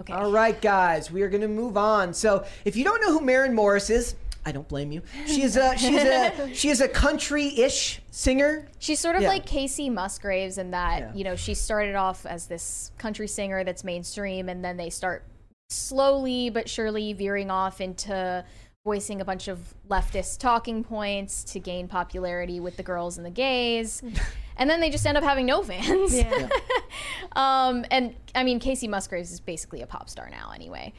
[0.00, 0.12] Okay.
[0.12, 2.12] All right, guys, we are going to move on.
[2.12, 4.16] So, if you don't know who Maren Morris is,
[4.46, 5.02] I don't blame you.
[5.26, 8.68] She is a she's a she is a country-ish singer.
[8.78, 9.28] She's sort of Yeah.
[9.28, 11.14] like Kacey Musgraves in that, Yeah.
[11.14, 15.24] you know, she started off as this country singer that's mainstream, and then they start
[15.70, 18.44] slowly but surely veering off into
[18.84, 23.30] voicing a bunch of leftist talking points to gain popularity with the girls and the
[23.30, 24.02] gays.
[24.58, 26.14] and then they just end up having no fans.
[26.14, 26.48] Yeah.
[27.34, 30.92] um, and I mean, Kacey Musgraves is basically a pop star now, anyway,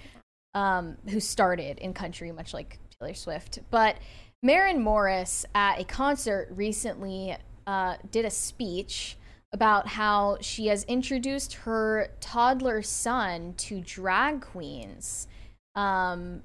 [0.56, 3.60] um, who started in country, much like Taylor Swift.
[3.70, 3.98] But
[4.41, 7.36] Maren Morris at a concert recently
[7.68, 9.18] uh, did a speech
[9.54, 15.28] about how she has introduced her toddler son to drag queens.
[15.76, 16.43] Um,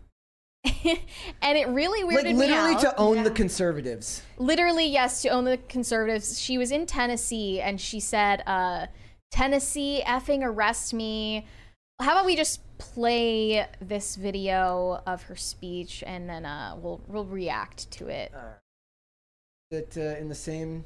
[1.43, 4.23] and it really Like weirded me literally out to own the conservatives.
[4.37, 8.85] literally yes to own the conservatives she was in tennessee and she said uh
[9.31, 11.47] tennessee effing arrest me
[12.01, 17.27] how about we just play this video of her speech and then uh we'll we'll
[17.27, 18.33] react to it
[19.71, 20.85] Is it uh, in the same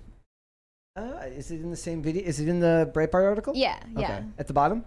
[0.97, 2.23] uh, is it in the same video?
[2.23, 3.53] Is it in the Breitbart article?
[3.57, 4.25] yeah yeah Okay.
[4.39, 4.85] At the bottom?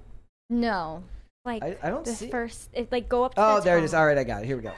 [0.49, 1.03] no
[1.43, 2.29] Like I, I don't the see.
[2.29, 3.35] first, it, like go up.
[3.35, 3.93] To Oh, the there it is.
[3.93, 4.45] All right, I got it.
[4.47, 4.73] Here we go.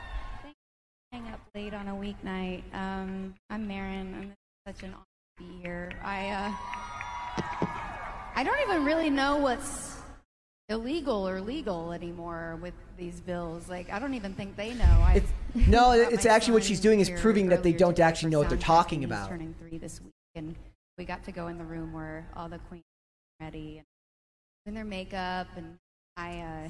[1.11, 2.61] Hang up late on a weeknight.
[2.73, 4.13] Um, I'm Maren.
[4.13, 4.33] I'm
[4.67, 5.05] such an honor
[5.37, 5.91] to be here.
[6.03, 6.51] I uh,
[8.35, 9.98] I don't even really know what's
[10.69, 13.67] illegal or legal anymore with these bills.
[13.69, 14.83] Like I don't even think they know.
[14.85, 15.31] I It's,
[15.67, 18.57] no, it's actually what she's doing is proving that they don't actually know what they're
[18.57, 19.29] talking He's about.
[19.29, 20.55] turning three this week, and
[20.97, 22.83] we got to go in the room where all the queens
[23.41, 23.85] are ready and
[24.65, 25.77] doing their makeup, and
[26.17, 26.69] I uh,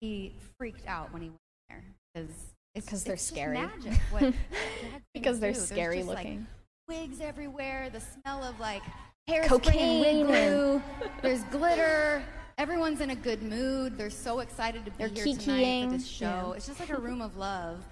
[0.00, 1.84] he freaked out when he went there
[2.14, 2.30] because
[2.74, 3.54] it's 'Cause they're it's just scary.
[3.58, 4.32] magic what
[5.14, 5.58] because they're do.
[5.60, 6.46] Scary just, like, looking
[6.88, 8.82] wigs everywhere, the smell of like
[9.28, 10.82] hairspray Cocaine and wig glue.
[11.22, 12.22] There's glitter.
[12.58, 13.98] Everyone's in a good mood.
[13.98, 16.24] They're so excited to be They're here tonight for this show.
[16.24, 16.52] Yeah.
[16.52, 17.84] It's just like a room of love.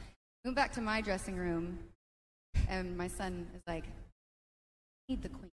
[0.44, 1.78] Went back to my dressing room,
[2.68, 3.84] and my son is like,
[5.08, 5.50] "Need the queen."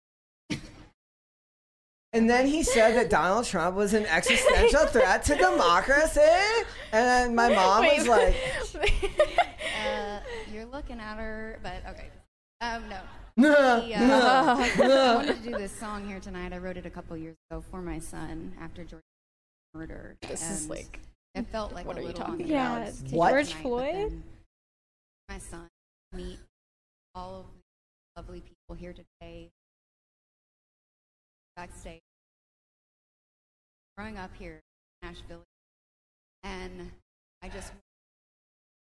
[2.15, 6.21] And then he said that Donald Trump was an existential threat to democracy.
[6.91, 7.99] And then my mom Wait.
[7.99, 8.35] was like,
[9.87, 10.21] Uh,
[10.53, 12.09] you're looking at her, but okay.
[12.61, 12.99] Um, no.
[13.39, 14.01] Nah, He, uh,
[14.57, 16.53] I wanted to do this song here tonight.
[16.53, 19.03] I wrote it a couple years ago for my son after George
[19.75, 20.17] murder.
[20.23, 21.01] this is like
[21.35, 22.83] it felt like what a are you little on talking the about?
[22.83, 23.29] outs Yeah, to What?
[23.29, 24.23] do George tonight, Floyd?
[25.29, 25.69] My son
[26.15, 26.39] meet
[27.15, 27.47] all of
[28.17, 29.51] the lovely people here today
[31.57, 32.01] backstage.
[33.97, 34.61] Growing up here
[35.03, 35.43] in Nashville,
[36.45, 36.91] and
[37.43, 37.73] I just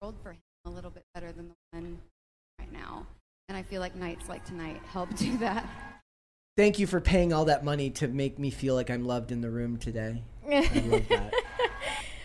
[0.02, 1.98] world for him a little bit better than the one
[2.58, 3.06] right now.
[3.48, 5.64] And I feel like nights like tonight help do that.
[6.56, 9.40] Thank you for paying all that money to make me feel like I'm loved in
[9.40, 10.24] the room today.
[10.50, 11.32] I love that.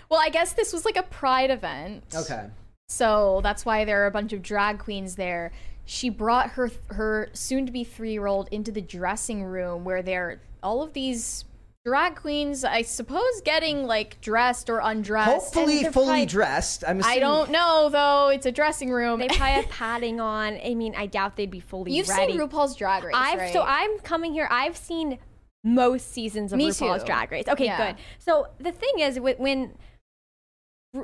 [0.10, 2.04] Well, I guess this was like a pride event.
[2.14, 2.48] Okay.
[2.90, 5.52] So that's why there are a bunch of drag queens there.
[5.86, 10.02] She brought her her soon to be three year old into the dressing room where
[10.02, 11.46] there all of these
[11.86, 15.32] drag queens, I suppose, getting like dressed or undressed.
[15.56, 16.84] Hopefully fully probably- dressed.
[16.88, 17.18] I'm Assuming.
[17.18, 18.28] I don't know though.
[18.30, 19.20] It's a dressing room.
[19.20, 20.60] They probably have padding on.
[20.64, 22.34] I mean, I doubt they'd be fully You've ready.
[22.34, 23.54] seen RuPaul's Drag Race, I've right?
[23.54, 24.48] so I'm coming here.
[24.52, 25.18] I've seen
[25.64, 27.08] most seasons of Me RuPaul's too.
[27.08, 27.48] Drag Race.
[27.48, 27.92] Okay, Yeah.
[27.94, 28.02] good.
[28.20, 29.74] So the thing is, when, when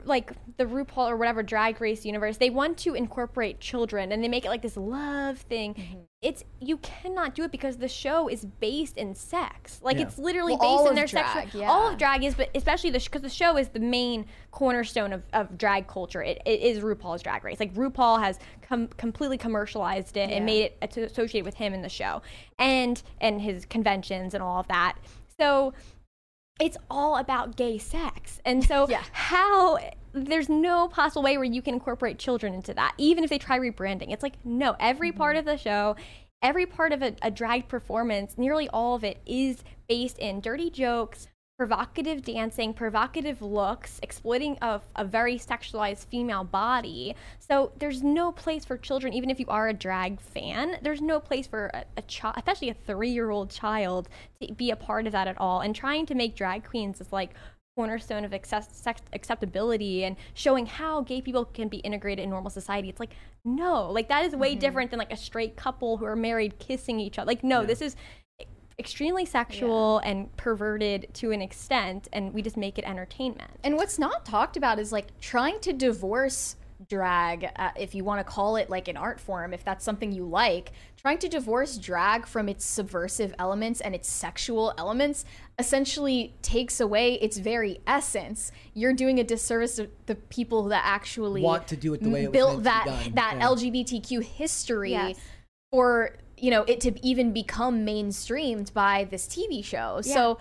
[0.03, 4.27] like the RuPaul or whatever Drag Race universe, they want to incorporate children and they
[4.27, 5.73] make it like this love thing.
[5.75, 5.99] Mm-hmm.
[6.23, 9.79] It's you cannot do it because the show is based in sex.
[9.83, 10.03] Like Yeah.
[10.07, 11.61] it's literally Well, based in their drag, sexual.
[11.61, 11.69] yeah.
[11.69, 15.21] All of drag is, but especially the because the show is the main cornerstone of,
[15.33, 16.23] of drag culture.
[16.23, 17.59] It, it is RuPaul's Drag Race.
[17.59, 20.37] Like RuPaul has com- completely commercialized it Yeah.
[20.37, 22.23] and made it associated with him in the show
[22.57, 24.95] and and his conventions and all of that.
[25.39, 25.75] So
[26.59, 28.41] it's all about gay sex.
[28.43, 29.03] And so Yeah.
[29.11, 29.77] how
[30.13, 33.59] there's no possible way where you can incorporate children into that, even if they try
[33.59, 34.11] rebranding.
[34.11, 35.47] It's like, no, every part mm-hmm.
[35.47, 35.95] of the show,
[36.41, 40.69] every part of a, a drag performance, nearly all of it is based in dirty
[40.69, 41.27] jokes,
[41.57, 47.15] provocative dancing, provocative looks, exploiting of a very sexualized female body.
[47.39, 50.77] So there's no place for children, even if you are a drag fan.
[50.83, 54.07] There's no place for a, a child, especially a three-year-old child,
[54.39, 55.61] to be a part of that at all.
[55.61, 57.31] And trying to make drag queens is like
[57.77, 62.89] cornerstone of acceptability and showing how gay people can be integrated in normal society.
[62.89, 63.13] It's like
[63.45, 64.59] no, like that is way mm-hmm.
[64.59, 67.27] different than like a straight couple who are married kissing each other.
[67.27, 67.95] Like no, this is
[68.79, 73.51] extremely sexual and perverted to an extent and we just make it entertainment.
[73.63, 76.55] And what's not talked about is like trying to divorce
[76.87, 80.11] drag, uh, if you want to call it like an art form, if that's something
[80.11, 85.25] you like, trying to divorce drag from its subversive elements and its sexual elements
[85.59, 88.51] essentially takes away its very essence.
[88.73, 92.23] You're doing a disservice to the people that actually Want to do it the way
[92.23, 93.11] it was built meant to that done.
[93.15, 93.47] that Yeah.
[93.49, 95.19] LGBTQ history Yes.
[95.71, 100.01] for you know it to even become mainstreamed by this TV show.
[100.01, 100.37] So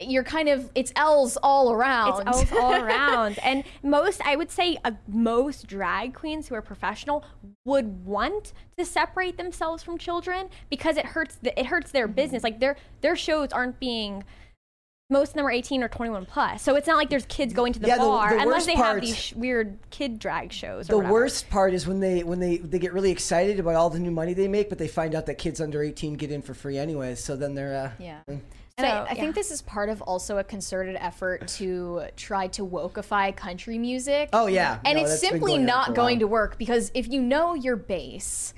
[0.00, 2.20] you're kind of it's L's all around.
[2.28, 3.38] It's L's all around.
[3.42, 7.24] And most, I would say, uh, most drag queens who are professional
[7.64, 11.36] would want to separate themselves from children because it hurts.
[11.42, 12.42] The, it hurts their business.
[12.44, 14.24] Like their their shows aren't being.
[15.10, 17.72] Most of them are 18 or 21 plus, so it's not like there's kids going
[17.72, 20.86] to the Yeah, bar the unless worst they have these sh- weird kid drag shows.
[20.90, 21.12] Or The whatever.
[21.14, 24.10] worst part is when they when they they get really excited about all the new
[24.10, 26.76] money they make, but they find out that kids under 18 get in for free
[26.76, 27.24] anyways.
[27.24, 28.18] So then they're uh, Yeah.
[28.28, 28.40] mm.
[28.78, 29.20] And I, So, I yeah.
[29.20, 34.30] think this is part of also a concerted effort to try to wokeify country music.
[34.32, 37.54] Oh yeah, and No, it's simply going not going to work because if you know
[37.54, 38.54] your base,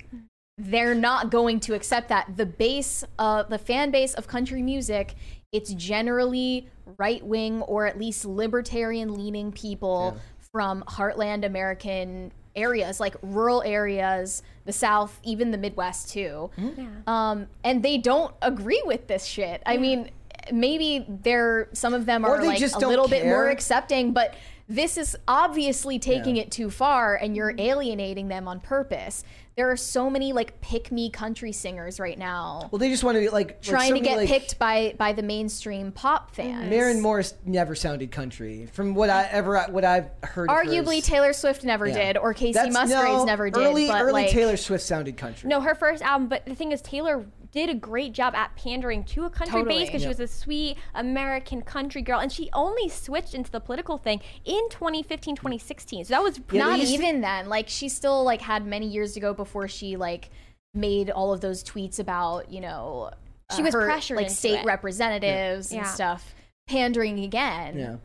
[0.57, 2.37] they're not going to accept that.
[2.37, 5.15] The base, uh, the fan base of country music,
[5.51, 10.17] it's generally right wing or at least libertarian leaning people
[10.51, 16.49] from heartland American areas, like rural areas, the South, even the Midwest too.
[16.57, 17.09] Mm-hmm.
[17.09, 19.61] Um, and they don't agree with this shit.
[19.65, 20.11] I mean,
[20.51, 24.11] maybe they're some of them Or are like just a don't little bit more accepting,
[24.11, 24.35] but
[24.67, 26.43] this is obviously taking Yeah.
[26.43, 29.23] it too far and you're alienating them on purpose.
[29.57, 33.15] There are so many like pick me country singers right now Well, they just want
[33.15, 36.33] to be like like trying to somebody get like, picked by by the mainstream pop
[36.33, 36.69] fans.
[36.69, 40.47] Maren Morris never sounded country, from what I ever what I've heard.
[40.49, 41.03] Arguably.
[41.03, 42.13] Taylor Swift never Yeah.
[42.13, 45.17] did or Kacey That's- Musgraves no, never did, Early, but early like Taylor Swift sounded
[45.17, 45.49] country.
[45.49, 49.03] No, her first album, but the thing is, Taylor did a great job at pandering
[49.03, 49.79] to a country Totally.
[49.79, 50.07] base because Yep.
[50.07, 54.21] she was a sweet American country girl, and she only switched into the political thing
[54.45, 56.05] in 2015, 2016.
[56.05, 57.49] So that was Yeah, not even then.
[57.49, 60.29] Like she still like had many years to go before she like
[60.73, 63.11] made all of those tweets about you know
[63.53, 64.65] She uh, was her, pressured like state it.
[64.65, 65.87] representatives and Yeah.
[65.87, 66.33] stuff
[66.67, 67.77] pandering again.
[67.77, 67.95] Yeah.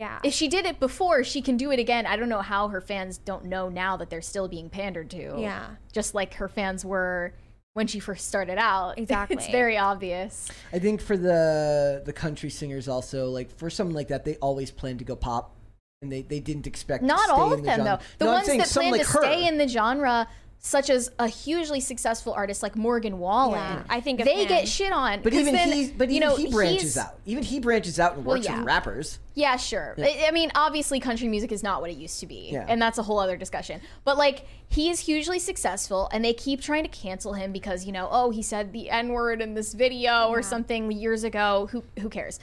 [0.00, 0.18] yeah.
[0.24, 2.06] If she did it before, she can do it again.
[2.06, 5.36] I don't know how her fans don't know now that they're still being pandered to.
[5.38, 5.66] Yeah.
[5.92, 7.34] Just like her fans were
[7.76, 8.94] when she first started out.
[9.06, 9.36] Exactly.
[9.36, 10.48] It's very obvious.
[10.72, 14.70] I think for the the country singers also, like for something like that, they always
[14.70, 15.54] plan to go pop,
[16.00, 17.02] and they, they didn't expect.
[17.02, 17.98] to Not stay all in of the them, genre.
[17.98, 18.04] though.
[18.18, 19.18] The No, ones that plan like to her.
[19.22, 20.26] stay in the genre,
[20.58, 24.48] such as a hugely successful artist like Morgan Wallen, Yeah, I think of they him.
[24.48, 25.22] get shit on.
[25.22, 27.18] But even then, he, but you even know, he branches out.
[27.24, 28.58] Even he branches out and Well, works yeah.
[28.58, 29.18] with rappers.
[29.34, 29.94] Yeah, sure.
[29.98, 32.66] I, I mean, obviously, country music is not what it used to be, Yeah.
[32.68, 33.80] and that's a whole other discussion.
[34.04, 37.92] But like, he is hugely successful, and they keep trying to cancel him because you
[37.92, 41.68] know, oh, he said the n word in this video or something years ago.
[41.70, 42.40] Who who cares?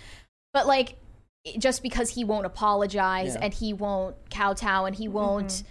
[0.53, 0.95] But like,
[1.57, 3.41] just because he won't apologize Yeah.
[3.43, 5.15] and he won't kowtow and he mm-hmm.
[5.15, 5.63] won't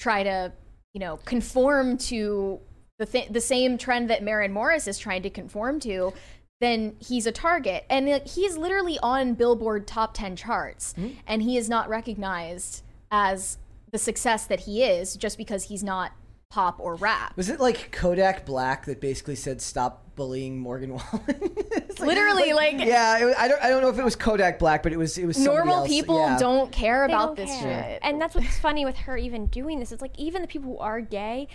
[0.00, 0.52] try to,
[0.94, 2.60] you know, conform to
[2.98, 6.12] the th- the same trend that Maren Morris is trying to conform to.
[6.60, 7.84] then he's a target.
[7.88, 11.16] And like, he's literally on Billboard top 10 charts, mm-hmm.
[11.24, 12.82] and he is not recognized
[13.12, 13.58] as
[13.92, 16.12] the success that he is just because he's not
[16.50, 17.36] pop or rap.
[17.36, 21.24] Was it like Kodak Black that basically said stop bullying Morgan Wallen?
[21.28, 24.82] It's Literally, like- yeah, it, I don't I don't know if it was Kodak Black,
[24.82, 25.88] but it was it was Normal else.
[25.88, 26.38] people yeah.
[26.38, 27.84] don't care They about don't this care.
[27.90, 27.98] shit.
[28.02, 29.92] And that's what's funny with her even doing this.
[29.92, 31.48] It's like even the people who are gay,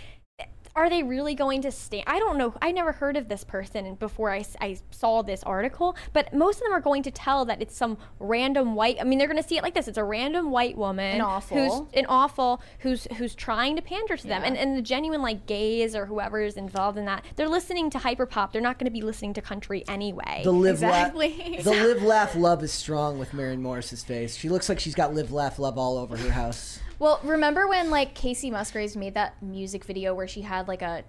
[0.76, 2.04] are they really going to stand?
[2.06, 2.54] I don't know.
[2.60, 4.44] I never heard of this person before I
[4.90, 8.74] saw this article, but most of them are going to tell that it's some random
[8.74, 8.96] white.
[9.00, 11.20] I mean, they're going to see it like this: it's a random white woman An
[11.20, 11.56] awful.
[11.56, 15.46] who's an awful who's who's trying to pander to them, and and the genuine like
[15.46, 18.52] gays or whoever is involved in that, they're listening to hyperpop.
[18.52, 20.40] They're not going to be listening to country anyway.
[20.44, 21.52] The live Exactly.
[21.56, 24.36] laugh, the live laugh love is strong with Maren Morris's face.
[24.36, 26.80] She looks like she's got live laugh love all over her house.
[26.98, 31.04] Well, remember when like Kacey Musgraves made that music video where she had like a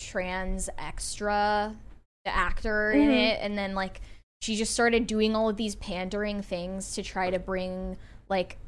[0.00, 1.74] trans extra
[2.26, 3.10] actor in mm-hmm.
[3.10, 4.00] it, and then like
[4.42, 7.96] she just started doing all of these pandering things to try to bring
[8.28, 8.58] like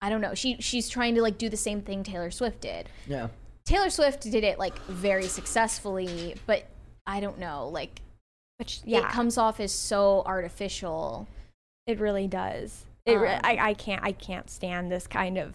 [0.00, 0.34] I don't know.
[0.34, 2.88] She she's trying to like do the same thing Taylor Swift did.
[3.06, 3.28] Yeah.
[3.64, 6.64] Taylor Swift did it like very successfully, but
[7.06, 8.00] I don't know, like
[8.58, 11.26] which yeah, it comes off as so artificial.
[11.86, 12.84] It really does.
[13.06, 15.54] It Um, I, I can't I can't stand this kind of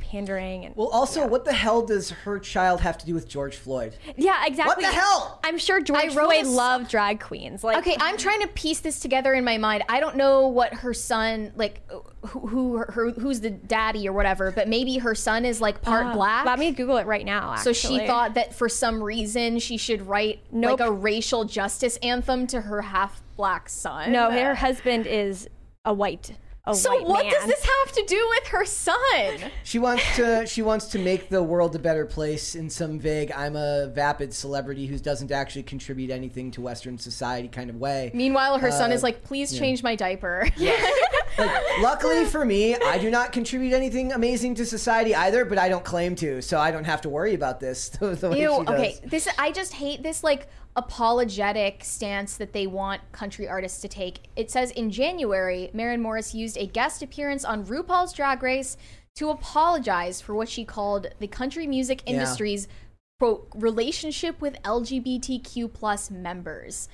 [0.00, 3.56] pandering and Well, also, what the hell does her child have to do with George
[3.56, 3.94] Floyd?
[4.16, 4.66] yeah exactly.
[4.66, 5.38] What the hell?
[5.44, 7.62] I'm sure George wrote Floyd a s- loved drag queens.
[7.62, 9.84] Like Okay, I'm trying to piece this together in my mind.
[9.88, 11.88] I don't know what her son like
[12.26, 16.06] who, who her, who's the daddy or whatever, but maybe her son is like part
[16.06, 16.44] uh, black.
[16.44, 17.54] Let me Google it right now.
[17.56, 20.80] so she thought that for some reason she should write Nope.
[20.80, 24.10] like a racial justice anthem to her half black son.
[24.12, 25.48] no, her husband is
[25.84, 26.32] a white.
[26.66, 29.50] A So white what does this have to do with her son?
[29.64, 30.46] She wants to.
[30.46, 34.32] She wants to make the world a better place in some vague "I'm a vapid
[34.32, 38.10] celebrity who doesn't actually contribute anything to Western society" kind of way.
[38.14, 40.48] Meanwhile, her son Uh, is like, "Please change my diaper."
[41.36, 41.50] Like,
[41.80, 45.84] luckily for me, I do not contribute anything amazing to society either, but I don't
[45.84, 47.88] claim to, so I don't have to worry about this.
[47.98, 48.56] The, the way Ew.
[48.60, 48.74] she does.
[48.74, 49.00] Okay.
[49.04, 50.46] This I just hate this like
[50.76, 54.28] apologetic stance that they want country artists to take.
[54.36, 58.76] It says in January, Maren Morris used a guest appearance on RuPaul's Drag Race
[59.16, 62.14] to apologize for what she called the country music Yeah.
[62.14, 62.66] industry's
[63.20, 66.88] quote relationship with LGBTQ plus members.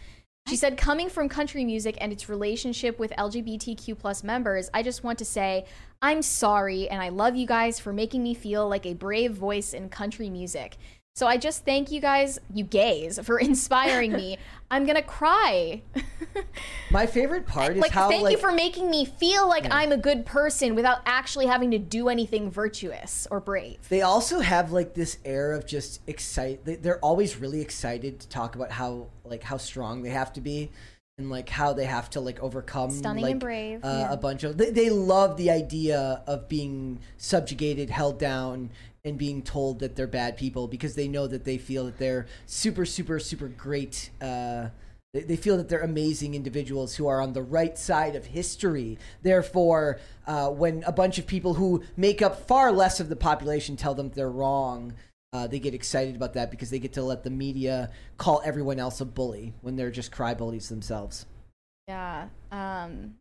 [0.49, 5.05] She said, coming from country music and its relationship with LGBTQ plus members, I just
[5.05, 5.65] want to say,
[6.03, 9.73] I'm sorry and I love you guys for making me feel like a brave voice
[9.73, 10.77] in country music.
[11.15, 14.39] So I just thank you guys, you gays, for inspiring me.
[14.71, 15.83] I'm gonna cry.
[16.93, 19.91] My favorite part is like, how thank like you for making me feel like I'm
[19.91, 23.79] a good person without actually having to do anything virtuous or brave.
[23.89, 26.65] They also have like this air of just excite.
[26.65, 30.41] they- They're always really excited to talk about how like how strong they have to
[30.41, 30.71] be,
[31.19, 34.13] and like how they have to like overcome Stunning like, and brave, uh, yeah.
[34.13, 34.57] a bunch of.
[34.57, 38.71] They, they love the idea of being subjugated, held down,
[39.05, 42.27] and being told that they're bad people because they know that they feel that they're
[42.47, 44.11] super, super, super great.
[44.21, 44.69] Uh,
[45.13, 48.99] they, feel that they're amazing individuals who are on the right side of history.
[49.23, 53.77] Therefore, uh, when a bunch of people who make up far less of the population
[53.77, 54.95] tell them they're wrong,
[55.33, 58.79] uh, they get excited about that because they get to let the media call everyone
[58.79, 61.27] else a bully when they're just cry bullies themselves.
[61.89, 62.29] Yeah.
[62.53, 63.17] Um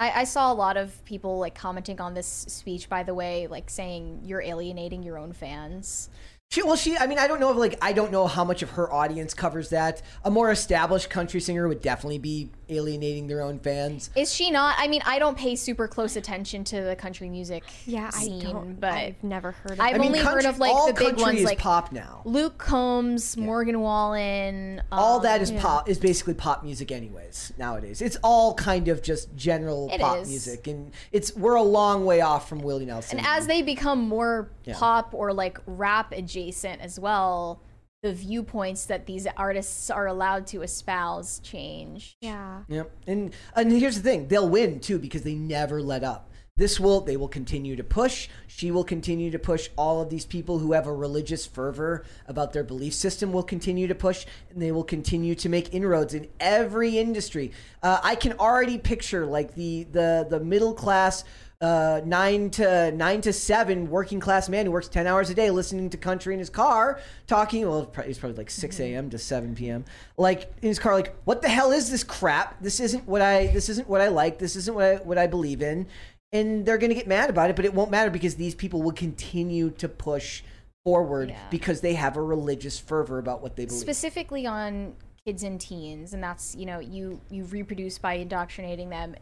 [0.00, 3.46] I, I saw a lot of people like commenting on this speech by the way,
[3.46, 6.08] like saying you're alienating your own fans.
[6.50, 6.98] She, well, she.
[6.98, 9.34] I mean, I don't know if like I don't know how much of her audience
[9.34, 10.02] covers that.
[10.24, 14.10] A more established country singer would definitely be alienating their own fans.
[14.16, 14.76] Is she not?
[14.78, 18.52] I mean, I don't pay super close attention to the country music Yeah, scene, I
[18.52, 18.80] don't.
[18.80, 19.80] but I've never heard of.
[19.80, 21.58] I've I mean, only country, heard of like all the big country ones is like
[21.58, 22.22] pop now.
[22.24, 24.82] Luke Combs, Morgan Wallen.
[24.92, 29.02] all um, that is pop is basically pop music anyways nowadays it's all kind of
[29.02, 30.28] just general It pop is.
[30.28, 34.00] music and it's we're a long way off from willie nelson And as they become
[34.08, 34.74] more Yeah.
[34.76, 37.60] pop or like rap adjacent as well,
[38.02, 42.16] the viewpoints that these artists are allowed to espouse change.
[42.20, 42.62] yeah.
[42.68, 42.90] Yep.
[43.06, 46.30] And and here's the thing, they'll win too because they never let up.
[46.56, 48.28] This will they will continue to push.
[48.46, 52.52] She will continue to push all of these people who have a religious fervor about
[52.52, 56.28] their belief system will continue to push and they will continue to make inroads in
[56.38, 57.52] every industry.
[57.82, 61.24] Uh, I can already picture like the the the middle class
[61.60, 65.50] uh, nine to nine to seven working class man who works 10 hours a day
[65.50, 69.54] listening to country in his car talking well he's probably like 6 a.m to 7
[69.54, 69.84] p.m
[70.16, 73.48] like in his car like what the hell is this crap this isn't what i
[73.48, 75.86] this isn't what i like this isn't what i what i believe in
[76.32, 78.92] and they're gonna get mad about it but it won't matter because these people will
[78.92, 80.42] continue to push
[80.86, 81.38] forward Yeah.
[81.50, 84.94] because they have a religious fervor about what they believe Specifically on
[85.26, 89.14] kids and teens, and that's you know you you reproduce by indoctrinating them.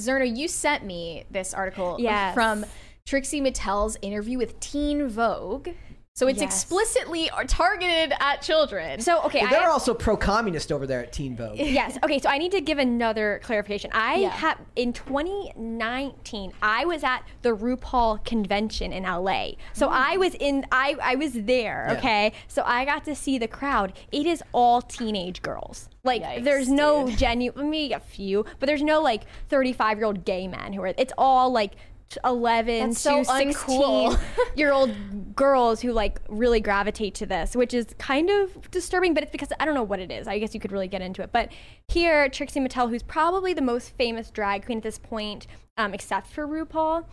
[0.00, 2.34] Zerna, you sent me this article Yes.
[2.34, 2.64] from
[3.06, 5.68] Trixie Mattel's interview with Teen Vogue.
[6.20, 6.52] So it's Yes.
[6.52, 9.00] explicitly targeted at children.
[9.00, 11.56] So okay, Well, they're I, also pro-communist over there at Teen Vogue.
[11.58, 11.96] yes.
[12.04, 13.90] Okay, so I need to give another clarification.
[13.94, 14.28] I Yeah.
[14.28, 19.52] have in 2019, I was at the RuPaul convention in LA.
[19.72, 19.92] So oh.
[19.92, 21.96] I was in I I was there, Yeah.
[21.96, 22.32] okay?
[22.48, 23.94] So I got to see the crowd.
[24.12, 25.88] It is all teenage girls.
[26.04, 27.18] Like Yikes, there's no dude.
[27.18, 31.50] genuine maybe a few, but there's no like 35-year-old gay men who are it's all
[31.50, 31.78] like t-
[32.24, 34.20] 11 That's so to 16 uncool.
[34.56, 39.22] year old girls who like really gravitate to this, which is kind of disturbing, but
[39.22, 40.26] it's because I don't know what it is.
[40.26, 41.30] I guess you could really get into it.
[41.32, 41.50] But
[41.88, 45.46] here, Trixie Mattel, who's probably the most famous drag queen at this point,
[45.76, 47.04] um, except for RuPaul,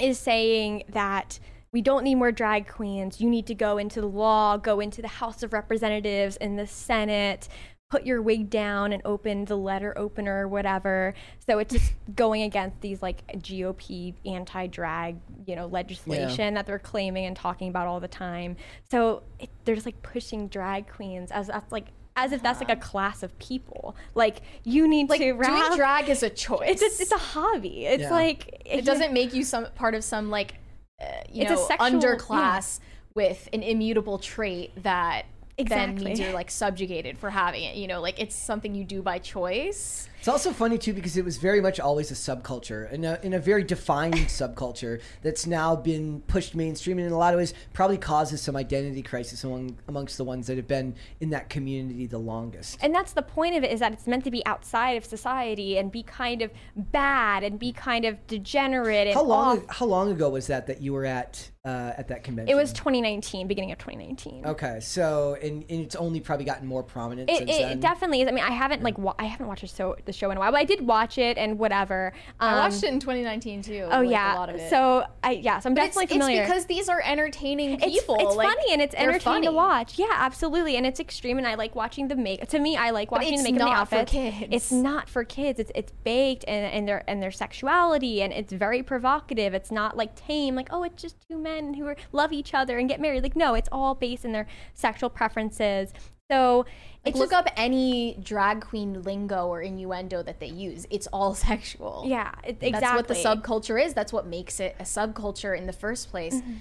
[0.00, 1.38] is saying that
[1.72, 3.20] we don't need more drag queens.
[3.20, 6.66] You need to go into the law, go into the House of Representatives and the
[6.66, 7.48] Senate,
[7.90, 11.14] put your wig down and open the letter opener or whatever.
[11.46, 15.16] So it's just going against these like GOP anti-drag,
[15.46, 18.56] you know, legislation that they're claiming and talking about all the time.
[18.90, 21.86] So it, they're just like pushing drag queens as that's like
[22.16, 23.96] as if that's like a class of people.
[24.14, 26.68] Like you need like to doing rap- drag is a choice.
[26.68, 27.86] It's a, it's a hobby.
[27.86, 28.10] It's Yeah.
[28.10, 30.54] like it doesn't make you some part of some like
[31.00, 32.80] uh, you It's a know sexual- underclass
[33.14, 35.24] with an immutable trait that
[35.66, 37.76] then means you're like subjugated for having it.
[37.76, 40.07] You know, like it's something you do by choice.
[40.18, 43.32] It's also funny too because it was very much always a subculture, in a, in
[43.34, 47.54] a very defined subculture that's now been pushed mainstream, and in a lot of ways
[47.72, 52.06] probably causes some identity crisis among amongst the ones that have been in that community
[52.06, 52.78] the longest.
[52.82, 55.78] and that's the point of it is that it's meant to be outside of society
[55.78, 59.58] and be kind of bad and be kind of degenerate and How long?
[59.58, 59.76] off.
[59.76, 62.50] How long ago was that that you were at uh, at that convention?
[62.50, 64.46] It was 2019, beginning of 2019.
[64.46, 67.80] Okay, so and, and it's only probably gotten more prominent It, it then.
[67.80, 68.28] definitely is.
[68.28, 70.40] I mean, I haven't like wa- I haven't watched the show the show in a
[70.40, 72.12] while, but I did watch it and whatever.
[72.40, 73.88] Um, I watched it in 2019 too.
[73.90, 74.34] Oh like, yeah.
[74.34, 74.70] a lot of it.
[74.70, 76.42] So I yeah, so I'm But it's, definitely familiar.
[76.42, 78.16] it's because these are entertaining people.
[78.20, 79.98] it's like, funny and it's entertaining to watch.
[79.98, 80.76] Yeah, absolutely.
[80.76, 83.42] And it's extreme and I like watching the make to me I like watching it's
[83.42, 84.12] the makeup and the not for outfits.
[84.12, 84.48] kids.
[84.50, 85.60] It's not for kids.
[85.60, 89.54] It's it's baked and, and their and their sexuality and it's very provocative.
[89.54, 92.78] It's not like tame, like, oh it's just two men who are, love each other
[92.78, 93.22] and get married.
[93.22, 95.92] Like no, it's all based in their sexual preferences.
[96.30, 100.86] So Like, it's look just- up any drag queen lingo or innuendo that they use.
[100.90, 102.04] It's all sexual.
[102.06, 102.70] Yeah, it, exactly.
[102.70, 103.94] That's what the subculture is.
[103.94, 106.34] That's what makes it a subculture in the first place.
[106.36, 106.52] Mm-hmm.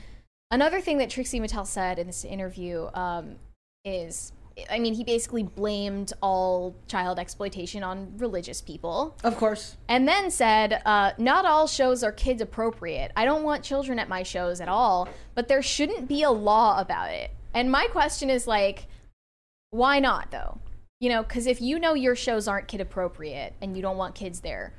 [0.51, 3.35] Another thing that Trixie Mattel said in this interview um,
[3.83, 4.31] is,
[4.69, 9.17] I mean, he basically blamed all child exploitation on religious people.
[9.25, 9.75] of course.
[9.89, 13.11] And then said, uh, not all shows are kids appropriate.
[13.17, 16.79] I don't want children at my shows at all, but there shouldn't be a law
[16.79, 17.31] about it.
[17.53, 18.87] And my question is like,
[19.71, 20.59] why not though?
[20.99, 24.15] You know, because if you know your shows aren't kid appropriate and you don't want
[24.15, 24.73] kids there,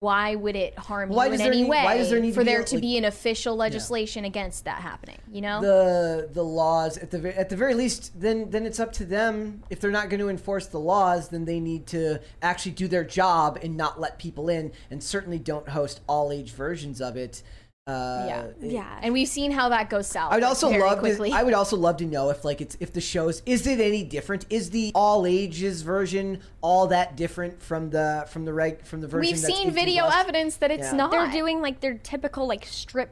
[0.00, 2.40] why would it harm Why you in any need- way why does there need for
[2.40, 5.18] be there a- to like- be an official legislation against that happening?
[5.30, 8.92] You know, the the laws at the at the very least then then it's up
[8.94, 12.72] to them if they're not going to enforce the laws then they need to actually
[12.72, 17.00] do their job and not let people in and certainly don't host all age versions
[17.00, 17.42] of it
[17.86, 18.46] uh, Yeah.
[18.60, 18.98] yeah.
[19.02, 20.32] and we've seen how that goes south.
[20.32, 21.30] I would also love quickly.
[21.30, 23.80] to, I would also love to know if like it's if the shows is it
[23.80, 28.84] any different is the all ages version all that different from the from the reg
[28.84, 30.14] from the version We've that's seen 18 video plus?
[30.16, 30.96] evidence that it's Yeah.
[30.96, 31.10] not.
[31.10, 33.10] they're doing like their typical like strip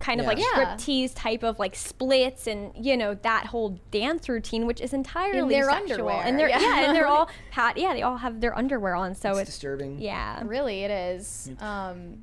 [0.00, 0.28] kind of Yeah.
[0.28, 0.46] like Yeah.
[0.52, 4.92] strip tease type of like splits and you know that whole dance routine which is
[4.92, 6.60] entirely their sexual underwear, and they're yeah.
[6.60, 6.84] yeah.
[6.86, 9.98] and they're all pat yeah they all have their underwear on so it's, it's, disturbing
[10.00, 11.50] yeah Really, it is.
[11.58, 12.16] Um, Yeah.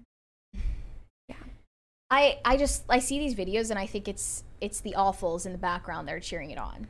[2.12, 5.54] I I just I see these videos and I think it's it's the awfuls in
[5.54, 6.88] the background that are cheering it on.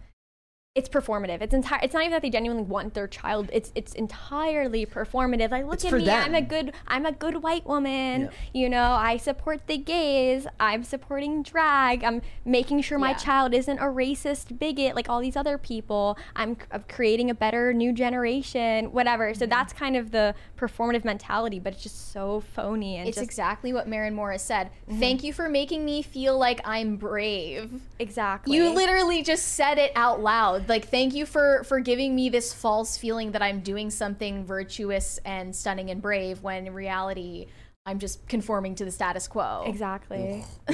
[0.74, 3.92] It's performative it's entire it's not even that they genuinely want their child it's it's
[3.94, 8.22] entirely performative like look It's at me i'm a good i'm a good white woman
[8.22, 8.30] Yeah.
[8.54, 13.18] you know i support the gays i'm supporting drag i'm making sure my Yeah.
[13.18, 17.74] child isn't a racist bigot like all these other people i'm, I'm creating a better
[17.74, 19.40] new generation whatever Mm-hmm.
[19.40, 23.26] so that's kind of the performative mentality but it's just so phony and It's just
[23.26, 24.70] exactly what Maren Morris said.
[25.00, 27.82] Thank you for making me feel like I'm brave.
[28.00, 30.61] exactly You literally just said it out loud.
[30.68, 35.20] Like thank you for for giving me this false feeling that I'm doing something virtuous
[35.26, 37.48] and stunning and brave when in reality
[37.86, 39.64] I'm just conforming to the status quo.
[39.66, 40.74] exactly Uh,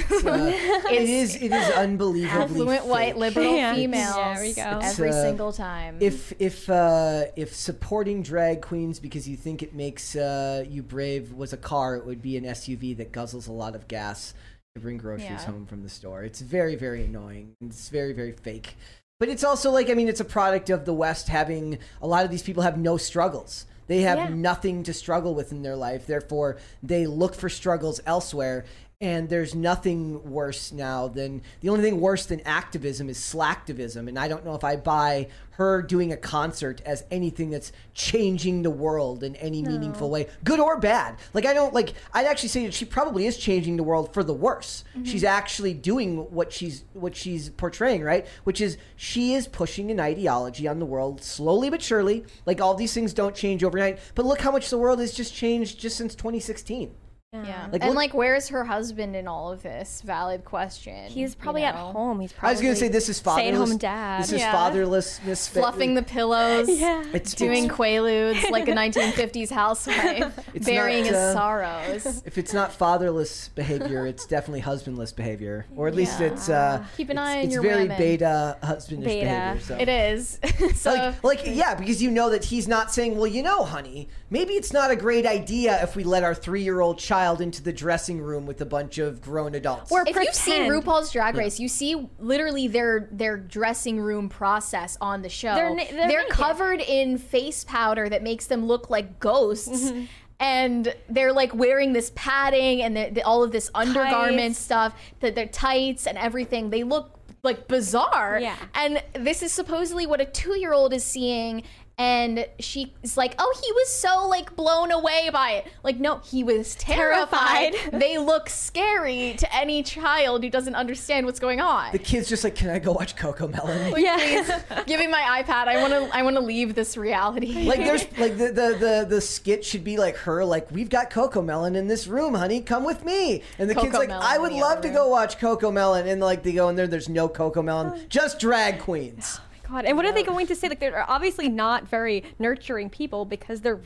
[0.90, 3.74] it is it is unbelievably Affluent white liberal Yeah.
[3.74, 4.80] females There we go.
[4.82, 5.96] Every uh, single time.
[6.00, 11.32] if if uh, if supporting drag queens because you think it makes uh, you brave
[11.32, 14.34] was a car, it would be an SUV that guzzles a lot of gas
[14.74, 15.46] to bring groceries Yeah.
[15.46, 16.24] home from the store.
[16.24, 17.54] It's very very annoying.
[17.62, 18.76] It's very very fake.
[19.18, 22.24] But it's also like I mean, it's a product of the West having a lot
[22.24, 23.66] of these people have no struggles.
[23.88, 24.28] They have Yeah.
[24.28, 26.06] nothing to struggle with in their life.
[26.06, 28.64] Therefore, they look for struggles elsewhere.
[29.00, 34.08] And there's nothing worse now than the only thing worse than activism is slacktivism.
[34.08, 38.62] And I don't know if I buy her doing a concert as anything that's changing
[38.62, 41.16] the world in any meaningful way, good or bad.
[41.32, 41.92] Like I don't like.
[42.12, 44.82] I'd actually say that she probably is changing the world for the worse.
[44.90, 45.04] Mm-hmm.
[45.04, 48.26] She's actually doing what she's what she's portraying, right?
[48.42, 52.24] Which is she is pushing an ideology on the world slowly but surely.
[52.46, 55.32] Like all these things don't change overnight, but look how much the world has just
[55.32, 56.96] changed just since 2016.
[57.34, 57.68] Yeah.
[57.70, 60.00] Like, and look- like, where's her husband in all of this?
[60.00, 61.10] Valid question.
[61.10, 62.20] He's you probably at home.
[62.20, 62.48] He's probably.
[62.48, 63.42] I was gonna say this is fatherless.
[63.68, 64.22] stay-at-home dad.
[64.22, 64.54] This is Yeah.
[64.54, 65.50] fatherlessness.
[65.50, 66.70] Fluffing the pillows.
[66.70, 67.04] yeah.
[67.12, 72.22] It's Doing it's- quaaludes like a 1950s housewife, It's burying not, his uh, sorrows.
[72.24, 76.26] If it's not fatherless behavior, it's definitely husbandless behavior, or at least Yeah.
[76.28, 77.98] it's uh, Keep an it's, eye on it's your very women.
[77.98, 79.26] beta husbandish Beta.
[79.26, 79.60] behavior.
[79.60, 79.76] So.
[79.78, 80.40] It is.
[80.80, 84.08] so like, like yeah, because you know that he's not saying, well, you know, honey,
[84.30, 88.20] maybe it's not a great idea if we let our three-year-old child into the dressing
[88.20, 89.90] room with a bunch of grown adults.
[89.92, 90.70] Or if you've seen.
[90.70, 95.54] RuPaul's Drag Race, you see literally their their dressing room process on the show.
[95.54, 96.30] They're na- they're naked.
[96.30, 99.90] covered in face powder that makes them look like ghosts.
[99.90, 100.04] Mm-hmm.
[100.40, 104.58] And they're like wearing this padding and the, the- all of this undergarment Tights.
[104.58, 106.70] stuff, that their tights and everything.
[106.70, 108.38] They look like bizarre.
[108.40, 108.56] Yeah.
[108.74, 111.64] And this is supposedly what a two year old is seeing.
[111.98, 115.66] And she's like, oh, he was so like blown away by it.
[115.82, 117.72] Like, no, he was terrified.
[117.74, 118.00] Terrified.
[118.00, 121.90] they look scary to any child who doesn't understand what's going on.
[121.90, 123.94] the kid's just like, can I go watch Coco Melon?
[123.96, 124.84] yeah.
[124.86, 125.66] Give me my iPad.
[125.66, 126.16] I want to.
[126.16, 127.64] I want to leave this reality.
[127.66, 131.10] like there's like the, the the the skit should be like her like we've got
[131.10, 133.42] Coco Melon in this room, honey, come with me.
[133.58, 134.96] And the kid's like, Melon I would love to room.
[134.96, 138.00] go watch Coco Melon, and like they go in there, there's no Coco Melon, oh.
[138.08, 139.40] just drag queens.
[139.70, 140.68] God, and what are they going to say?
[140.68, 143.80] Like they're obviously not very nurturing people because they're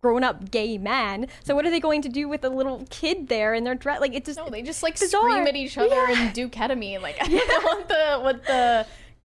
[0.00, 1.26] grown-up gay men.
[1.42, 4.00] So what are they going to do with a little kid there in their dress?
[4.00, 5.30] Like it just no, they just like Bizarre.
[5.30, 6.14] scream at each other Yeah.
[6.26, 7.02] and do ketamine.
[7.02, 8.86] Like I don't know what the what the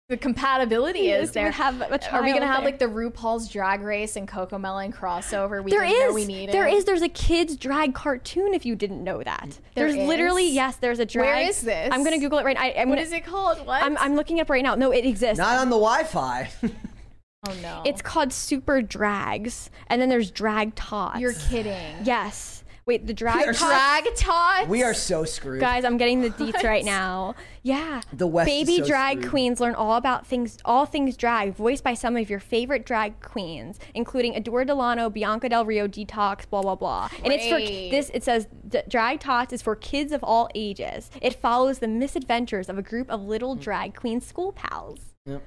[0.07, 1.45] the compatibility Yes, is we there.
[1.45, 2.65] would have a Are we gonna have there.
[2.65, 5.63] like the RuPaul's Drag Race and Coco Melon crossover?
[5.63, 6.15] We There didn't know is.
[6.15, 6.53] we needed.
[6.53, 6.85] There is.
[6.85, 8.53] There's a kids drag cartoon.
[8.53, 10.75] If you didn't know that, There there's literally yes.
[10.75, 11.25] There's a drag.
[11.37, 11.89] Where is this?
[11.91, 12.57] I'm gonna Google it right.
[12.57, 13.65] I, I'm What gonna, is it called?
[13.65, 13.81] What?
[13.81, 14.75] I'm, I'm looking up right now.
[14.75, 15.39] No, it exists.
[15.39, 16.51] Not on the Wi-Fi.
[17.47, 17.81] oh no.
[17.83, 21.19] It's called Super Drags, and then there's Drag Tots.
[21.19, 21.95] You're kidding.
[22.03, 22.54] Yes.
[22.87, 23.59] Wait, the We drag are tots.
[23.59, 24.69] Drag tots.
[24.69, 25.59] we are so screwed.
[25.59, 26.63] Guys, I'm getting the deets What?
[26.63, 27.33] right now.
[27.63, 28.01] Yeah.
[28.13, 29.31] The West is Baby so drag screwed.
[29.31, 33.21] queens learn all about things, all things drag, voiced by some of your favorite drag
[33.21, 37.09] queens, including Adore Delano, Bianca Del Rio, Detox, blah blah blah.
[37.23, 38.11] And it's for this.
[38.13, 38.47] It says
[38.87, 41.09] Drag Tots is for kids of all ages.
[41.23, 43.61] It follows the misadventures of a group of little mm.
[43.61, 45.15] drag queen school pals.
[45.25, 45.41] Yep.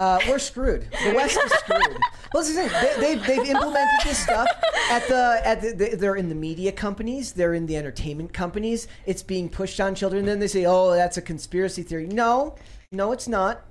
[0.00, 0.88] Uh, we're screwed.
[1.04, 1.98] The West is screwed.
[2.32, 3.00] Well, this is the thing.
[3.00, 4.48] They, they've, they've implemented this stuff
[4.90, 8.88] at the at the, they- they're in the media companies, they're in the entertainment companies.
[9.06, 10.20] It's being pushed on children.
[10.20, 12.56] And then they say, "Oh, that's a conspiracy theory." No,
[12.90, 13.62] no, it's not.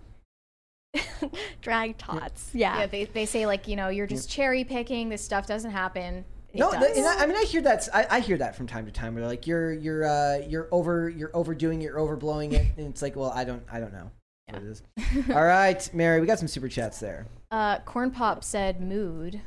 [1.62, 2.52] Drag Tots.
[2.54, 2.80] Yeah.
[2.80, 5.10] Yeah, they, they say like you know you're just cherry picking.
[5.10, 6.24] This stuff doesn't happen.
[6.54, 8.68] It no, the, and I, I mean I hear that I, I hear that from
[8.68, 9.16] time to time.
[9.16, 13.02] Where like you're you're uh, you're over you're overdoing it, you're overblowing it, and it's
[13.02, 14.10] like, well, I don't I don't know.
[14.54, 14.84] What it is.
[15.36, 17.26] All right, Mary, we got some super chats there.
[17.52, 19.42] uh, Corn Pop said mood.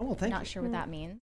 [0.00, 0.34] Oh, well, thank you.
[0.36, 0.46] Not you.
[0.46, 1.18] sure what that means.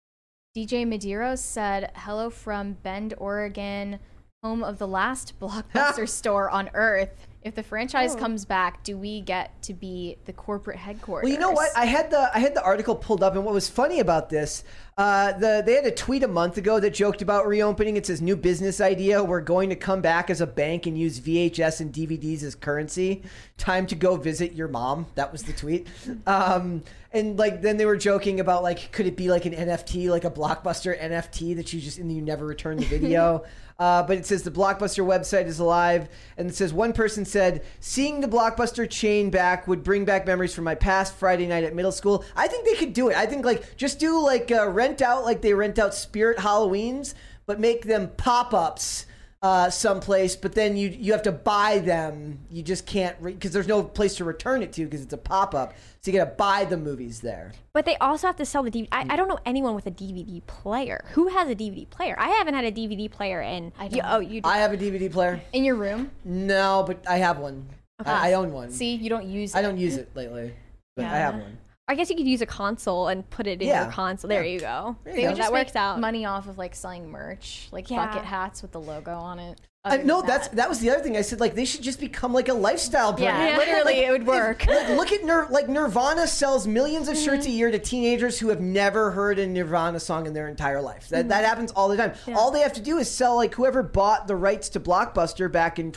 [0.56, 3.98] DJ Medeiros said, "Hello from Bend, Oregon,
[4.42, 7.28] home of the last blockbuster store on Earth.
[7.42, 8.18] If the franchise Oh.
[8.18, 11.70] comes back, do we get to be the corporate headquarters?" Well, you know what?
[11.76, 14.64] I had the I had the article pulled up, and what was funny about this,
[14.98, 17.96] uh, the they had a tweet a month ago that joked about reopening.
[17.96, 21.18] It says new business idea: We're going to come back as a bank and use
[21.18, 23.22] VHS and DVDs as currency.
[23.56, 25.06] Time to go visit your mom.
[25.14, 25.86] That was the tweet.
[26.26, 30.10] Um, and like then they were joking about like could it be like an NFT,
[30.10, 33.44] like a blockbuster NFT that you just and you never return the video.
[33.82, 37.64] Uh, but it says the Blockbuster website is alive, and it says one person said,
[37.80, 41.74] "Seeing the Blockbuster chain back would bring back memories from my past Friday night at
[41.74, 43.16] middle school." I think they could do it.
[43.16, 47.14] I think like just do like uh, rent out like they rent out Spirit Halloweens,
[47.46, 49.06] but make them pop ups
[49.42, 50.36] uh, someplace.
[50.36, 52.38] But then you you have to buy them.
[52.50, 55.54] You just can't because there's no place to return it to because it's a pop
[55.54, 55.74] up.
[56.00, 57.52] So you gotta buy the movies there.
[57.72, 58.88] But they also have to sell the DVD.
[58.92, 61.04] I, I don't know anyone with a DVD player.
[61.12, 62.16] Who has a DVD player?
[62.18, 63.72] I haven't had a DVD player in.
[63.78, 64.40] I You, oh, you.
[64.44, 65.40] I have a DVD player.
[65.52, 66.10] in your room.
[66.24, 67.68] No, but I have one.
[68.04, 68.70] I, I own one.
[68.70, 69.54] See, you don't use.
[69.54, 69.58] It.
[69.58, 70.52] I don't use it lately,
[70.96, 71.58] but I have one.
[71.88, 73.84] I guess you could use a console and put it in Yeah.
[73.84, 74.28] your console.
[74.28, 74.96] There you go.
[75.04, 75.38] There They you would go.
[75.38, 75.98] just that make works out.
[76.00, 78.06] money off of like selling merch, like Yeah.
[78.06, 79.60] bucket hats with the logo on it.
[79.84, 80.56] I, no, than that's that.
[80.58, 81.16] that was the other thing.
[81.16, 83.48] I said like they should just become like a lifestyle brand.
[83.48, 84.64] Yeah, literally, it would work.
[84.64, 87.58] Like, look at Nir- like Nirvana sells millions of shirts a Mm-hmm.
[87.58, 91.08] year to teenagers who have never heard a Nirvana song in their entire life.
[91.08, 91.28] That Mm-hmm.
[91.30, 92.12] that happens all the time.
[92.36, 95.80] All they have to do is sell like whoever bought the rights to Blockbuster back
[95.80, 95.90] in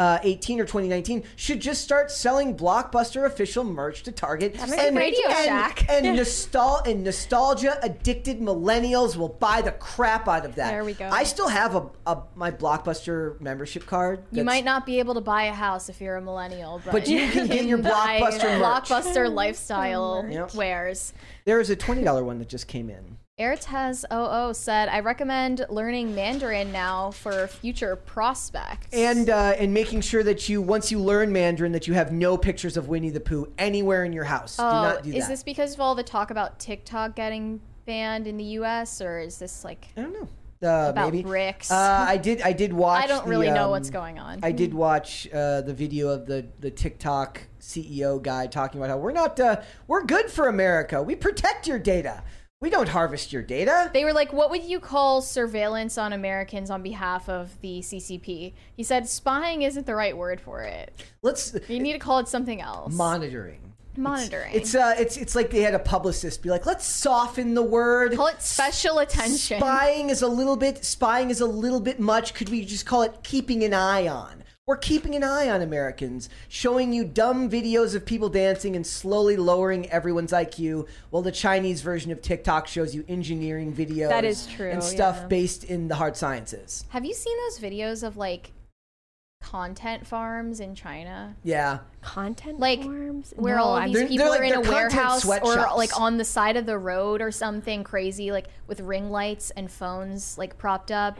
[0.00, 4.54] Uh, 2018 or 2019 should just start selling Blockbuster official merch to Target.
[4.54, 5.90] makes like Radio and, Shack.
[5.90, 10.70] and nostal and nostalgia addicted millennials will buy the crap out of that.
[10.70, 11.06] There we go.
[11.12, 14.24] I still have a, a my Blockbuster membership card.
[14.32, 17.08] You might not be able to buy a house if you're a millennial, but, But
[17.08, 18.88] you can get your Blockbuster merch.
[18.88, 20.54] Blockbuster lifestyle Yep.
[20.54, 21.12] wares.
[21.44, 23.18] There is a twenty dollar one that just came in.
[23.40, 28.88] Airtez 00 said, I recommend learning Mandarin now for future prospects.
[28.92, 32.36] and uh, and making sure that you once you learn Mandarin that you have no
[32.36, 34.58] pictures of Winnie the Pooh anywhere in your house.
[34.58, 35.30] do oh, not do is that.
[35.30, 39.38] this because of all the talk about TikTok getting banned in the US, or is
[39.38, 40.28] this like I don't know.
[40.62, 41.26] Uh, about maybe.
[41.26, 41.70] BRICS?
[41.70, 42.42] Uh, I did.
[42.42, 43.02] I did watch.
[43.04, 44.40] I don't the, really know um, what's going on.
[44.42, 48.98] I did watch uh, the video of the the TikTok CEO guy talking about how
[48.98, 51.02] we're not uh, we're good for America.
[51.02, 52.22] We protect your data.
[52.62, 53.90] We don't harvest your data.
[53.90, 58.52] They were like, "What would you call surveillance on Americans on behalf of the CCP?"
[58.76, 60.92] He said, "Spying isn't the right word for it.
[61.22, 63.72] Let's You need to call it something else." monitoring.
[63.96, 64.54] Monitoring.
[64.54, 68.14] It's uh, it's it's like they had a publicist be like, let's soften the word.
[68.14, 69.58] call it special attention.
[69.58, 72.34] Spying is a little bit spying is a little bit much.
[72.34, 74.44] Could we just call it keeping an eye on?
[74.70, 79.36] We're keeping an eye on Americans, showing you dumb videos of people dancing and slowly
[79.36, 84.46] lowering everyone's IQ, while the Chinese version of TikTok shows you engineering videos That is
[84.46, 85.26] true, and stuff yeah.
[85.26, 86.84] based in the hard sciences.
[86.90, 88.52] Have you seen those videos of like
[89.42, 91.34] content farms in China?
[91.42, 91.80] Yeah.
[92.00, 92.60] Content farms?
[92.60, 93.34] Like, forms?
[93.34, 95.56] Where No, all of these They're- people they're like- are in a they're warehouse or
[95.76, 99.68] like on the side of the road or something crazy, like with ring lights and
[99.68, 101.18] phones like propped up,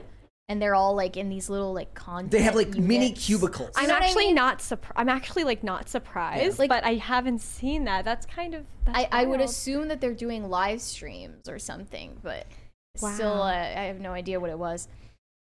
[0.51, 2.33] and they're all like in these little like content.
[2.33, 3.71] They have like mini cubicles.
[3.77, 4.35] I'm know what I actually mean?
[4.35, 4.95] not surprised.
[4.97, 8.05] I'm actually like not surprised, Like- but I haven't seen that.
[8.05, 8.65] That's kind of.
[8.85, 12.49] That's I, I would assume that they're doing live streams or something, but
[12.97, 14.89] still, uh, I have no idea what it was.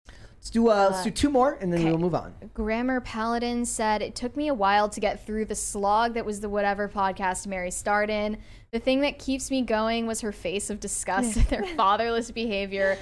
[0.08, 1.90] Let's do uh, let's do two more and then okay.
[1.90, 2.32] we'll move on.
[2.54, 6.40] Grammar Paladin said, It took me a while to get through the slog that was
[6.40, 8.38] the whatever podcast Mary starred in.
[8.70, 12.98] The thing that keeps me going was her face of disgust at their fatherless behavior.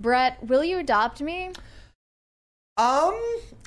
[0.00, 1.50] Brett, will you adopt me?
[2.76, 3.14] Um,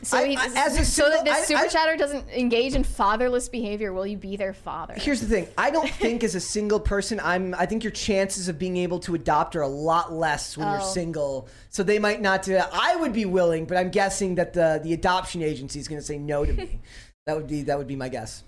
[0.03, 2.75] So, I- he- I- as a so that this I- super I- chatter doesn't engage
[2.75, 4.93] in fatherless behavior, will you be their father?
[4.97, 5.47] Here's the thing.
[5.57, 7.55] I don't think as a single person, I'm.
[7.55, 10.81] I think your chances of being able to adopt are a lot less when you're
[10.81, 10.85] Oh.
[10.93, 11.47] single.
[11.69, 12.49] So they might not.
[12.49, 16.01] Uh, I would be willing, but I'm guessing that the the adoption agency is going
[16.01, 16.81] to say no to me.
[17.25, 18.43] that would be that would be my guess.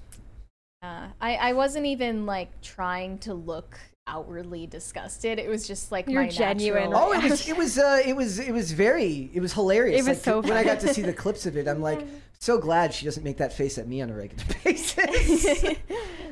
[0.84, 3.80] Uh, I, I wasn't even like trying to look
[4.10, 5.40] outwardly disgusted.
[5.40, 8.16] It was just like You're my genuine, natural Oh, it was it was uh, it
[8.16, 10.06] was it was very it was hilarious.
[10.06, 12.06] It was Like, so when I got to see the clips of it, I'm like
[12.40, 15.64] so glad she doesn't make that face at me on a regular basis.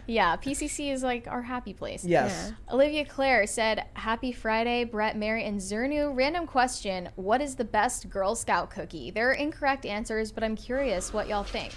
[0.10, 2.06] Yeah, PCC is like our happy place.
[2.06, 2.54] yes.
[2.72, 6.16] Olivia Claire said, Happy Friday, Brett, Mary, and Zernu.
[6.16, 9.12] Random question What is the best Girl Scout cookie?
[9.12, 11.74] There are incorrect answers, but I'm curious what y'all think.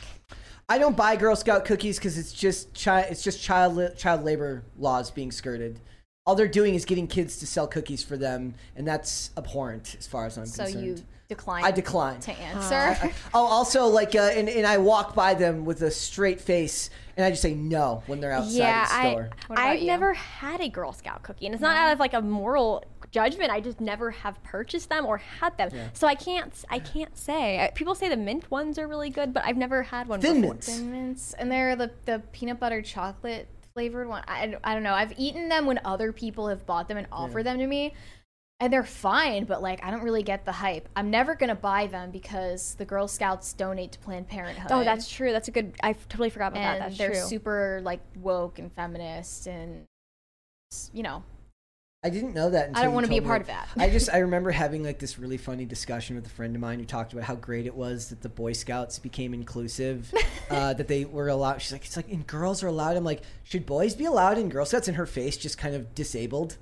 [0.71, 4.23] I don't buy Girl Scout cookies because it's just chi- it's just child li- child
[4.23, 5.81] labor laws being skirted.
[6.25, 10.07] All they're doing is getting kids to sell cookies for them, and that's abhorrent as
[10.07, 10.99] far as I'm So concerned.
[10.99, 12.21] So you decline I decline.
[12.21, 13.13] to answer.
[13.35, 17.27] Oh, also like, uh, and, and I walk by them with a straight face, and
[17.27, 19.31] I just say no when they're outside yeah, the store.
[19.49, 19.87] What about I, I've you?
[19.87, 23.51] never had a Girl Scout cookie, and it's not out of like a moral judgment.
[23.51, 26.53] I just never have purchased them or had them, so I can't.
[26.69, 27.61] I can't say.
[27.65, 30.21] I- People say the mint ones are really good, but I've never had one.
[30.21, 30.55] Thin before.
[30.55, 30.67] mints.
[30.69, 34.23] Thin mints, and they're the, the peanut butter chocolate flavored one.
[34.27, 34.95] I, I don't know.
[34.95, 37.95] I've eaten them when other people have bought them and offered them to me,
[38.59, 40.89] and they're fine, but like I don't really get the hype.
[40.97, 44.71] I'm never gonna buy them because the Girl Scouts donate to Planned Parenthood.
[44.71, 45.33] Oh, that's true.
[45.33, 45.75] That's a good.
[45.83, 46.73] I totally forgot about that.
[46.75, 47.21] and That's they're true.
[47.29, 49.87] super like woke and feminist and
[50.93, 51.23] you know
[52.03, 52.69] I didn't know that.
[52.69, 53.69] Until I don't wanna be a told me part of that.
[53.77, 56.79] I just I remember having like this really funny discussion with a friend of mine
[56.79, 60.13] who talked about how great it was that the Boy Scouts became inclusive,
[60.51, 61.61] uh, that they were allowed.
[61.61, 62.97] She's like, it's like, and girls are allowed.
[62.97, 64.89] I'm like, should boys be allowed in Girl Scouts?
[64.89, 66.57] And her face just kind of disabled.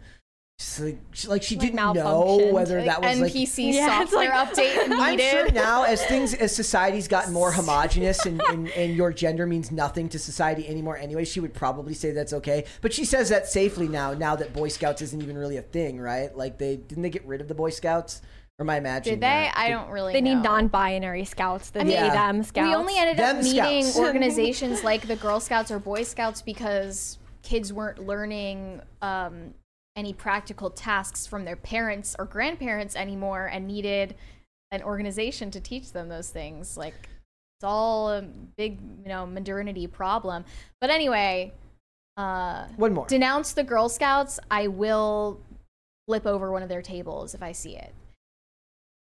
[0.60, 2.52] She's like, she, like she Like didn't know malfunctioned.
[2.52, 3.32] whether that was like.
[3.32, 4.92] NPC Yeah, software like- update needed.
[5.00, 9.46] I'm sure now, as things, as society's gotten more homogenous and, and, and your gender
[9.46, 12.64] means nothing to society anymore anyway, she would probably say that's okay.
[12.80, 16.00] But she says that safely now, now that Boy Scouts isn't even really a thing,
[16.00, 16.36] right?
[16.36, 18.20] Like they didn't they get rid of the Boy Scouts?
[18.58, 19.26] Or am I imagining Did they?
[19.28, 19.54] that?
[19.56, 20.12] I Did- don't really.
[20.12, 21.70] They need non-binary scouts.
[21.70, 22.12] The mean, they Yeah.
[22.12, 22.66] them scouts.
[22.68, 23.96] We only ended up meeting Scouts.
[24.00, 29.54] organizations like the Girl Scouts or Boy Scouts because kids weren't learning um,
[29.98, 34.14] any practical tasks from their parents or grandparents anymore and needed
[34.70, 36.76] an organization to teach them those things.
[36.76, 36.94] Like
[37.56, 40.44] it's all a big, you know, modernity problem.
[40.80, 41.52] But anyway,
[42.16, 43.06] uh, One more.
[43.06, 44.38] denounce the Girl Scouts.
[44.50, 45.40] I will
[46.06, 47.92] flip over one of their tables if I see it.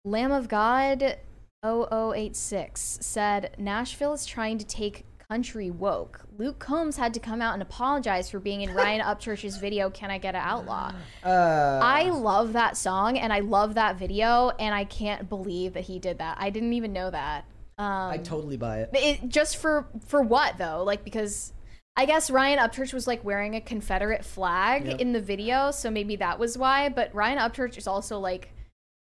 [0.05, 1.17] Lamb of God
[1.65, 6.21] 0086 said Nashville is trying to take country woke.
[6.37, 10.11] Luke Combs had to come out and apologize for being in Ryan Upchurch's video Can
[10.11, 10.91] I Get an Outlaw?
[11.23, 15.83] Uh, I love that song and I love that video and I can't believe that
[15.85, 16.37] he did that.
[16.39, 17.45] I didn't even know that.
[17.77, 18.89] Um, I totally buy it.
[18.93, 20.83] it just for for what though?
[20.83, 21.51] Like because
[21.97, 24.99] I guess Ryan Upchurch was like wearing a Confederate flag Yep.
[25.01, 26.89] in the video, so maybe that was why.
[26.89, 28.51] But Ryan Upchurch is also like,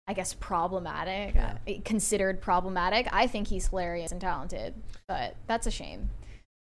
[0.06, 1.56] I guess problematic, Yeah.
[1.68, 3.06] uh, considered problematic.
[3.12, 4.74] I think he's hilarious and talented,
[5.06, 6.10] but that's a shame.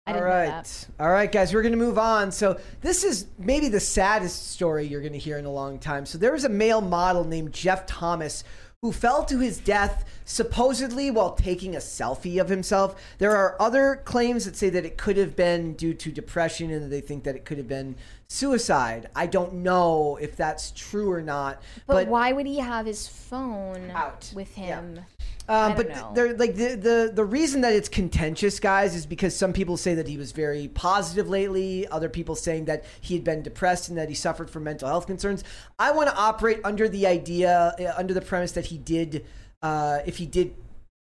[0.06, 0.46] I didn't All right.
[0.46, 0.88] know that.
[1.00, 2.32] All right, guys, we're going to move on.
[2.32, 6.06] So, this is maybe the saddest story you're going to hear in a long time.
[6.06, 8.44] So, there was a male model named Jeff Thomas
[8.82, 13.02] who fell to his death supposedly while taking a selfie of himself.
[13.18, 16.84] There are other claims that say that it could have been due to depression and
[16.84, 17.96] that they think that it could have been
[18.30, 19.10] suicide.
[19.16, 21.62] I don't know if that's true or not.
[21.88, 24.32] But, why would he have his phone Out.
[24.34, 25.04] with Yeah.
[25.50, 29.52] Um, but they're like the, the the reason that it's contentious, guys, is because some
[29.52, 31.88] people say that he was very positive lately.
[31.88, 35.08] Other people saying that he had been depressed and that he suffered from mental health
[35.08, 35.44] concerns.
[35.80, 39.26] I want to operate under the idea, uh, under the premise that he did,
[39.64, 40.54] uh, if he did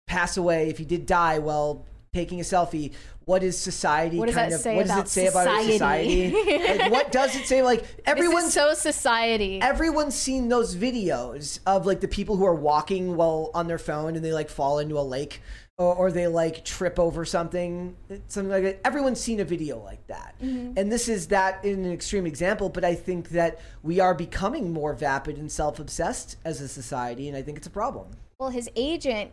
[0.05, 2.93] pass away, if he did die while taking a selfie.
[3.27, 4.61] What is society What does kind that of?
[4.61, 6.31] say what does it say about our society?
[6.31, 6.77] society?
[6.79, 7.61] like, what does it say?
[7.61, 9.61] Like everyone's so society.
[9.61, 14.15] everyone's seen those videos of like the people who are walking while on their phone
[14.15, 15.41] and they like fall into a lake
[15.77, 17.97] or, or they like trip over something
[18.27, 20.71] something like that everyone's seen a video like that mm-hmm.
[20.77, 24.71] and this is that in an extreme example but i think that we are becoming
[24.71, 28.07] more vapid and self-obsessed as a society and i think it's a problem
[28.39, 29.31] Well, his agent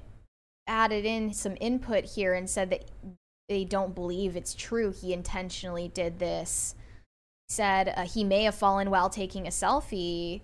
[0.67, 2.85] added in some input here and said that
[3.49, 4.93] they don't believe it's true.
[4.93, 6.75] He intentionally did this.
[7.49, 10.41] Said uh, he may have fallen while taking a selfie.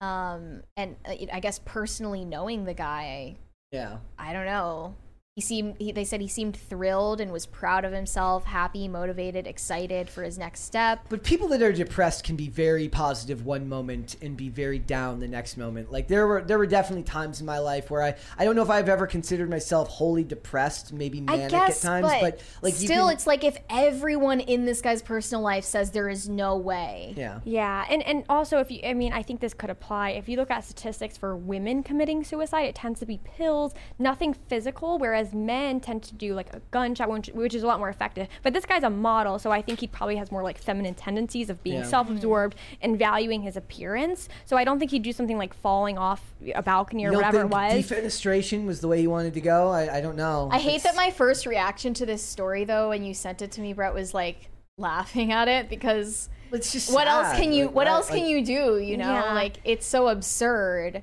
[0.00, 3.36] Um, and uh, I guess personally knowing the guy,
[3.72, 4.94] yeah I don't know.
[5.36, 5.74] He seemed.
[5.80, 10.22] He, they said he seemed thrilled and was proud of himself, happy, motivated, excited for
[10.22, 11.06] his next step.
[11.08, 15.18] But people that are depressed can be very positive one moment and be very down
[15.18, 15.90] the next moment.
[15.90, 18.62] Like there were there were definitely times in my life where I I don't know
[18.62, 22.40] if I've ever considered myself wholly depressed, maybe I manic guess, at times, but, but,
[22.62, 26.28] like still, can- it's like if everyone in this guy's personal life says there is
[26.28, 27.12] no way.
[27.16, 27.40] yeah.
[27.44, 30.10] Yeah, and and also if you, I mean, I think this could apply.
[30.10, 34.32] If you look at statistics for women committing suicide, it tends to be pills, nothing
[34.32, 37.88] physical, whereas men tend to do like a gunshot, which, which is a lot more
[37.88, 38.28] effective.
[38.42, 41.48] But this guy's a model, so I think he probably has more like feminine tendencies
[41.48, 41.84] of being Yeah.
[41.86, 44.28] self-absorbed and valuing his appearance.
[44.44, 47.22] So I don't think he'd do something like falling off a balcony or You don't
[47.22, 47.72] whatever it was.
[47.90, 49.70] defenestration was the way he wanted to go?
[49.70, 50.48] I, I don't know.
[50.52, 53.52] I hate It's- that my first reaction to this story, though, when you sent it
[53.52, 57.66] to me, Brett, was like laughing at it because It's just what else can you
[57.66, 57.92] like, what right?
[57.92, 58.78] else can you do?
[58.78, 59.32] You know, Yeah.
[59.34, 61.02] like it's so absurd.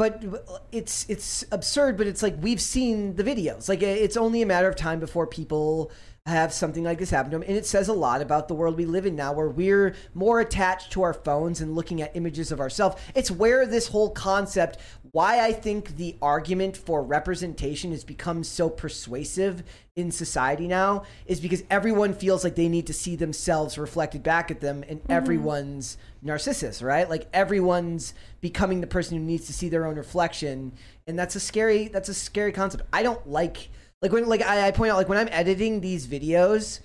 [0.00, 0.24] But
[0.72, 3.68] it's it's absurd but it's like we've seen the videos.
[3.68, 5.92] Like it's only a matter of time before people
[6.24, 8.78] have something like this happen to them and it says a lot about the world
[8.78, 12.50] we live in now where we're more attached to our phones and looking at images
[12.50, 12.96] of ourselves.
[13.14, 14.78] It's where this whole concept
[15.12, 19.62] why i think the argument for representation has become so persuasive
[19.96, 24.50] in society now is because everyone feels like they need to see themselves reflected back
[24.50, 25.12] at them and mm-hmm.
[25.12, 27.08] everyone's narcissus right?
[27.08, 30.72] Like everyone's becoming the person who needs to see their own reflection
[31.06, 32.84] and that's a scary that's a scary concept.
[32.92, 33.70] I don't like
[34.02, 36.80] like when like I, I point out like when i'm editing these videos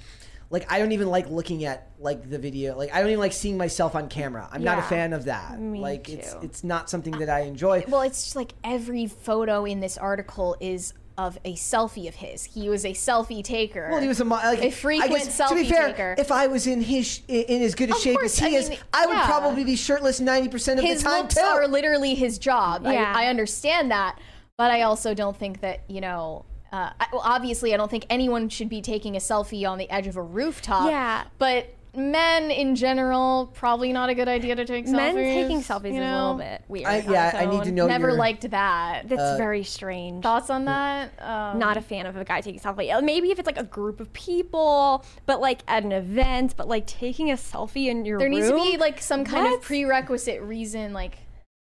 [0.49, 3.34] like i don't even like looking at like the video like i don't even like
[3.34, 6.40] seeing myself on camera i'm not a fan of that Me like it's too.
[6.44, 10.56] it's not something that i enjoy Well, it's just like every photo in this article
[10.60, 12.44] is of a selfie of his.
[12.44, 13.88] He was a selfie taker.
[13.90, 16.14] Well, he was a mo- like, A frequent I guess, To be fair, taker.
[16.18, 18.60] if I was in his in as good a Of shape course, as he I
[18.60, 19.26] is, mean, I would yeah.
[19.26, 21.41] probably be shirtless ninety percent of his the time looks too.
[21.41, 22.84] are literally his job.
[22.84, 23.14] Yeah.
[23.15, 24.19] I, I understand that,
[24.57, 26.44] but I also don't think that you know.
[26.73, 29.90] Uh, I, well, obviously, I don't think anyone should be taking a selfie on the
[29.90, 30.90] edge of a rooftop.
[30.90, 31.23] Yeah.
[31.38, 34.91] but men in general, probably not a good idea to take selfies.
[34.91, 36.85] Men taking selfies you is a little bit weird.
[36.88, 39.07] I- yeah, I need to know Never your- liked that.
[39.07, 40.23] That's Uh, very strange.
[40.23, 41.11] Thoughts on that?
[41.22, 42.93] Um, not a fan of a guy taking a selfie.
[42.93, 46.67] Uh, Maybe if it's like a group of people, but like at an event, but
[46.67, 48.35] like taking a selfie in your there room.
[48.39, 49.55] needs to be like some kind What?
[49.55, 51.17] of prerequisite reason, like.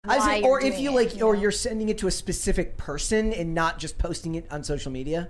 [0.10, 1.42] I why say, you're or if doing you it, like, or know?
[1.42, 5.28] you're sending it to a specific person and not just posting it on social media.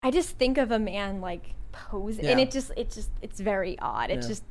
[0.00, 3.78] I just think of a man like posing, and it just, it just, it's very
[3.80, 4.10] odd.
[4.10, 4.30] It's Yeah.
[4.32, 4.44] just,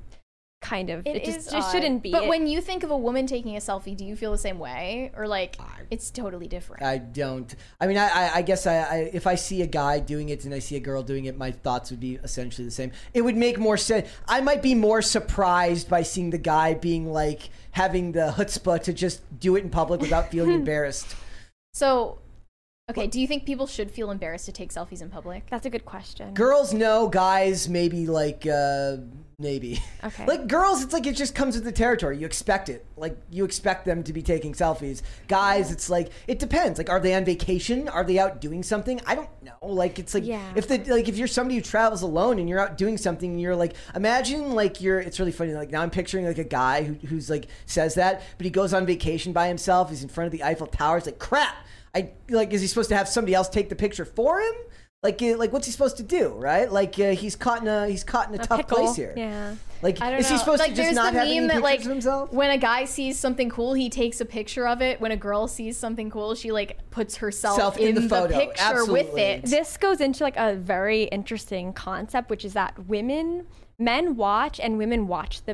[0.61, 1.07] kind of.
[1.07, 2.11] It, It, just, just shouldn't be.
[2.11, 4.37] But It- when you think of a woman taking a selfie, do you feel the
[4.37, 5.57] same way, or like
[5.89, 6.83] it's totally different?
[6.83, 7.53] I don't.
[7.79, 10.45] I mean, I, I, I guess I, I, if I see a guy doing it
[10.45, 12.91] and I see a girl doing it, my thoughts would be essentially the same.
[13.15, 14.07] It would make more sense.
[14.27, 18.93] I might be more surprised by seeing the guy being like having the chutzpah to
[18.93, 21.15] just do it in public without feeling embarrassed.
[21.73, 22.19] so,
[22.91, 25.43] okay, do you think people should feel embarrassed to take selfies in public?
[25.49, 26.33] that's a good question.
[26.33, 27.07] Girls, no.
[27.07, 28.97] Guys, maybe like uh,
[29.39, 29.81] maybe.
[30.03, 30.25] Okay.
[30.31, 32.17] Like girls, it's like it just comes with the territory.
[32.17, 32.85] You expect it.
[32.95, 35.01] Like you expect them to be taking selfies.
[35.27, 36.77] Guys, it's like it depends.
[36.77, 37.89] Like, are they on vacation?
[37.89, 39.01] Are they out doing something?
[39.07, 39.53] I don't know.
[39.61, 40.53] Like, it's like Yeah.
[40.55, 43.41] if the like if you're somebody who travels alone and you're out doing something, and
[43.41, 44.99] you're like, imagine like you're.
[44.99, 45.53] It's really funny.
[45.53, 48.73] Like now I'm picturing like a guy who, who's like says that, but he goes
[48.73, 49.89] on vacation by himself.
[49.89, 50.97] He's in front of the Eiffel Tower.
[50.97, 51.55] It's like crap.
[51.95, 52.53] I like.
[52.53, 54.53] Is he supposed to have somebody else take the picture for him?
[55.03, 56.71] Like, uh, like what's he supposed to do, right?
[56.71, 58.77] Like, uh, he's caught in a he's caught in a, A tough pickle.
[58.77, 59.13] place here.
[59.17, 59.55] Yeah.
[59.81, 60.35] Like, I don't is know.
[60.35, 61.85] he supposed like, to just there's not the have any meme pictures that like of
[61.87, 62.31] himself?
[62.33, 65.01] when a guy sees something cool, he takes a picture of it.
[65.01, 68.09] When a girl sees something cool, she like puts herself Self in, in the the,
[68.09, 68.37] photo.
[68.39, 69.45] picture with it.
[69.47, 73.47] This goes into like a very interesting concept, which is that women,
[73.79, 75.45] men watch and women watch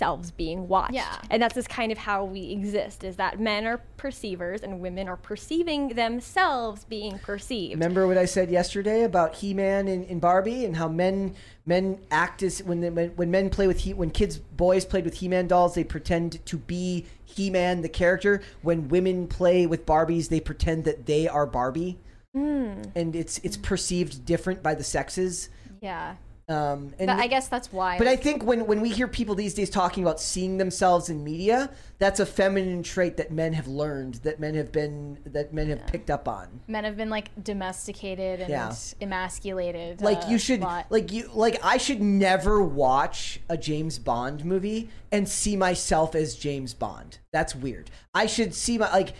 [0.00, 0.94] themselves being watched.
[0.94, 1.16] Yeah.
[1.28, 5.08] And that's just kind of how we exist is that men are perceivers and women
[5.08, 7.74] are perceiving themselves being perceived.
[7.74, 11.34] Remember what I said yesterday about He-Man and, and Barbie and how men
[11.66, 15.04] men act as when they, when, when men play with he when kids boys played
[15.04, 20.30] with He-Man dolls they pretend to be He-Man the character when women play with Barbies
[20.30, 21.98] they pretend that they are Barbie
[22.34, 22.82] Hmm.
[22.94, 25.48] and it's it's perceived different by the sexes
[25.82, 26.16] yeah,
[26.50, 27.96] um, and but I guess that's why.
[27.98, 31.22] But I think when, when we hear people these days talking about seeing themselves in
[31.22, 35.68] media, that's a feminine trait that men have learned, that men have been that men
[35.68, 36.60] have picked up on.
[36.66, 38.72] men have been like domesticated and Yeah.
[39.00, 40.00] emasculated.
[40.00, 40.86] Like uh, you should lot.
[40.90, 46.34] like you like I should never watch a James Bond movie and see myself as
[46.34, 47.18] James Bond.
[47.32, 47.90] That's weird.
[48.14, 49.12] I should see my like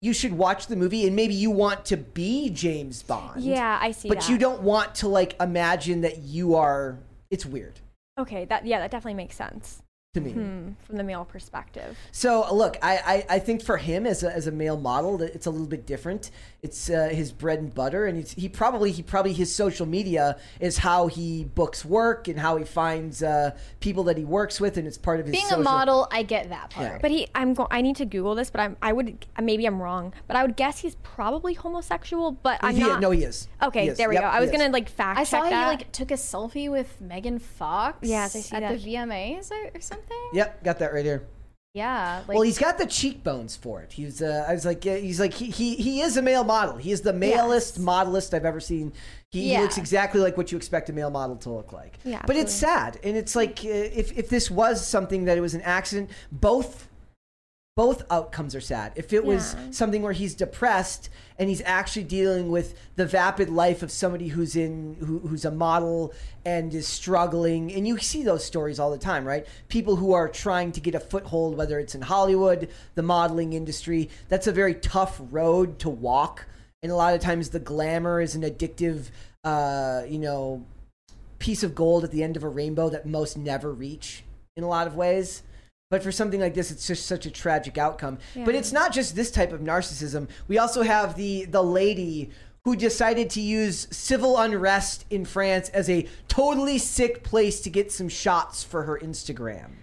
[0.00, 3.42] you should watch the movie and maybe you want to be James Bond.
[3.42, 4.28] Yeah, I see But that.
[4.28, 6.98] you don't want to like imagine that you are
[7.30, 7.80] it's weird
[8.18, 9.82] Okay, that yeah, that definitely makes sense
[10.18, 10.32] to me.
[10.32, 11.96] hmm, from the male perspective.
[12.12, 15.46] So look, I, I, I think for him as a, as a male model, it's
[15.46, 16.30] a little bit different.
[16.62, 20.38] It's uh, his bread and butter, and it's, he probably he probably his social media
[20.58, 24.76] is how he books work and how he finds uh, people that he works with,
[24.76, 26.88] and it's part of his being social- a model, I get that part.
[26.94, 26.98] Yeah.
[27.00, 27.68] But he, I'm going.
[27.70, 28.76] I need to Google this, but I'm.
[28.82, 29.24] I would.
[29.40, 32.32] Maybe I'm wrong, but I would guess he's probably homosexual.
[32.32, 33.00] But I'm He- not.
[33.00, 33.46] no, he is.
[33.62, 33.98] Okay, He is.
[33.98, 34.28] there we Yep, go.
[34.28, 35.66] I was gonna like fact I check saw he that.
[35.68, 37.98] like took a selfie with Megan Fox.
[38.02, 38.80] Yes, I see at that.
[38.82, 40.07] the VMAs or, or something.
[40.32, 41.26] Yep, got that right here.
[41.74, 43.92] Yeah, like well, he's got the cheekbones for it.
[43.92, 46.76] He's, uh, I was like, yeah, he's like, he, he, he is a male model.
[46.76, 47.84] He is the malest Yes.
[47.84, 48.92] modelist I've ever seen.
[49.30, 51.98] He, he looks exactly like what you expect a male model to look like.
[52.04, 55.42] Yeah, but it's sad, and it's like uh, if if this was something that it
[55.42, 56.87] was an accident, both
[57.78, 58.90] both outcomes are sad.
[58.96, 59.70] If it was Yeah.
[59.70, 64.56] something where he's depressed and he's actually dealing with the vapid life of somebody who's
[64.56, 66.12] in who, who's a model
[66.44, 69.46] and is struggling, and you see those stories all the time, right?
[69.68, 74.10] People who are trying to get a foothold, whether it's in Hollywood, the modeling industry.
[74.28, 76.46] That's a very tough road to walk,
[76.82, 79.10] and a lot of times the glamour is an addictive,
[79.44, 80.66] uh, you know,
[81.38, 84.24] piece of gold at the end of a rainbow that most never reach
[84.56, 85.44] in a lot of ways.
[85.90, 88.18] But for something like this, it's just such a tragic outcome.
[88.44, 90.28] But it's not just this type of narcissism.
[90.46, 92.28] We also have the the lady
[92.64, 97.90] who decided to use civil unrest in France as a totally sick place to get
[97.90, 99.77] some shots for her Instagram.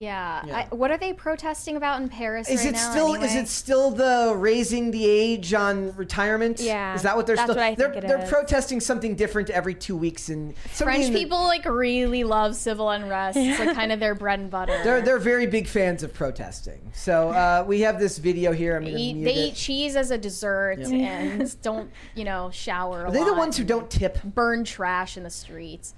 [0.00, 0.42] Yeah.
[0.46, 0.56] Yeah.
[0.70, 2.90] I, what are they protesting about in Paris Is right it now?
[2.90, 6.58] still is it still the raising the age on retirement?
[6.58, 9.50] Yeah, Is that what they're that's still what I they're think they're protesting something different
[9.50, 13.36] every 2 weeks and French in the- people like really love civil unrest.
[13.36, 14.80] It's like kind of their bread and butter.
[14.82, 16.80] They're they're very big fans of protesting.
[16.94, 18.76] So uh, we have this video here.
[18.78, 20.92] I'm They eat, they eat cheese as a dessert Yep.
[20.92, 23.04] and don't, you know, shower.
[23.04, 24.18] Are they the ones who don't tip?
[24.24, 25.92] burn trash in the streets?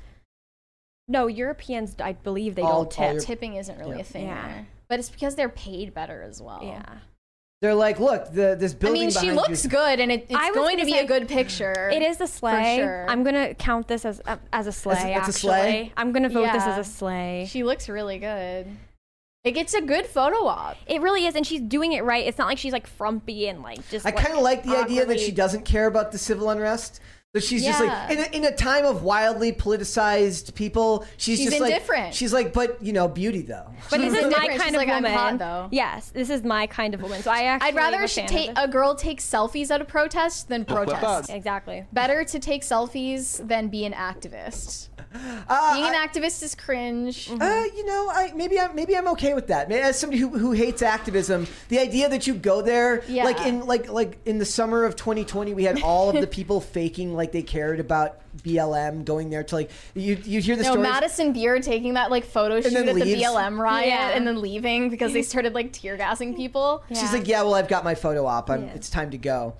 [1.08, 1.96] No, Europeans.
[2.00, 3.12] I believe they All- don't all tip.
[3.14, 4.00] your- Tipping isn't really Yeah.
[4.02, 4.46] a thing Yeah.
[4.46, 6.60] there, but it's because they're paid better as well.
[6.62, 6.82] yeah.
[7.60, 9.00] They're like, look, the this I building.
[9.02, 10.92] mean, she behind looks you, good, and it, I it's was going to gonna be
[10.98, 11.90] say, a good picture.
[11.90, 12.78] It is a sleigh.
[12.78, 13.06] sure.
[13.08, 14.94] I'm gonna count this as uh, as a sleigh.
[14.94, 15.92] it's a actually, sleigh?
[15.96, 16.76] I'm gonna vote this Yeah.
[16.76, 17.46] as a sleigh.
[17.48, 18.66] She looks really good.
[19.44, 20.76] It gets a good photo op.
[20.88, 22.26] It really is, and she's doing it right.
[22.26, 24.04] It's not like she's like frumpy and like just.
[24.06, 26.98] I kind of like the idea that awkwardly- she doesn't care about the civil unrest.
[27.34, 27.86] That she's just Yeah.
[28.08, 31.06] like in a, in a time of wildly politicized people.
[31.16, 32.12] She's, She's just like indifferent.
[32.14, 33.70] she's like, but you know, beauty though.
[33.90, 34.48] But this is She's my different.
[34.48, 35.12] kind She's of like, I'm woman.
[35.18, 35.68] hot, though.
[35.72, 37.22] Yes, this is my kind of woman.
[37.22, 37.68] So I actually.
[37.68, 40.66] I'd rather a she fan take of a girl take selfies at a protest than
[40.66, 41.30] protest.
[41.30, 41.86] Exactly.
[41.90, 44.88] Better to take selfies than be an activist.
[45.14, 47.28] Uh, Being an I- activist is cringe.
[47.30, 49.68] Uh, you know, I maybe I'm maybe I'm okay with that.
[49.68, 53.24] Maybe as somebody who, who hates activism, the idea that you go there, Yeah.
[53.24, 56.60] like in like like in the summer of 2020, we had all of the people
[56.60, 60.78] faking like they cared about BLM, going there to like you you hear the story.
[60.78, 61.00] No, stories.
[61.00, 63.06] Madison Beer taking that like photo shoot at leaves.
[63.06, 64.10] the BLM riot Yeah.
[64.10, 66.82] and then leaving because they started like tear gassing people.
[66.88, 68.48] She's like, yeah, well, I've got my photo op.
[68.50, 68.72] I'm, Yeah.
[68.74, 69.54] It's time to go.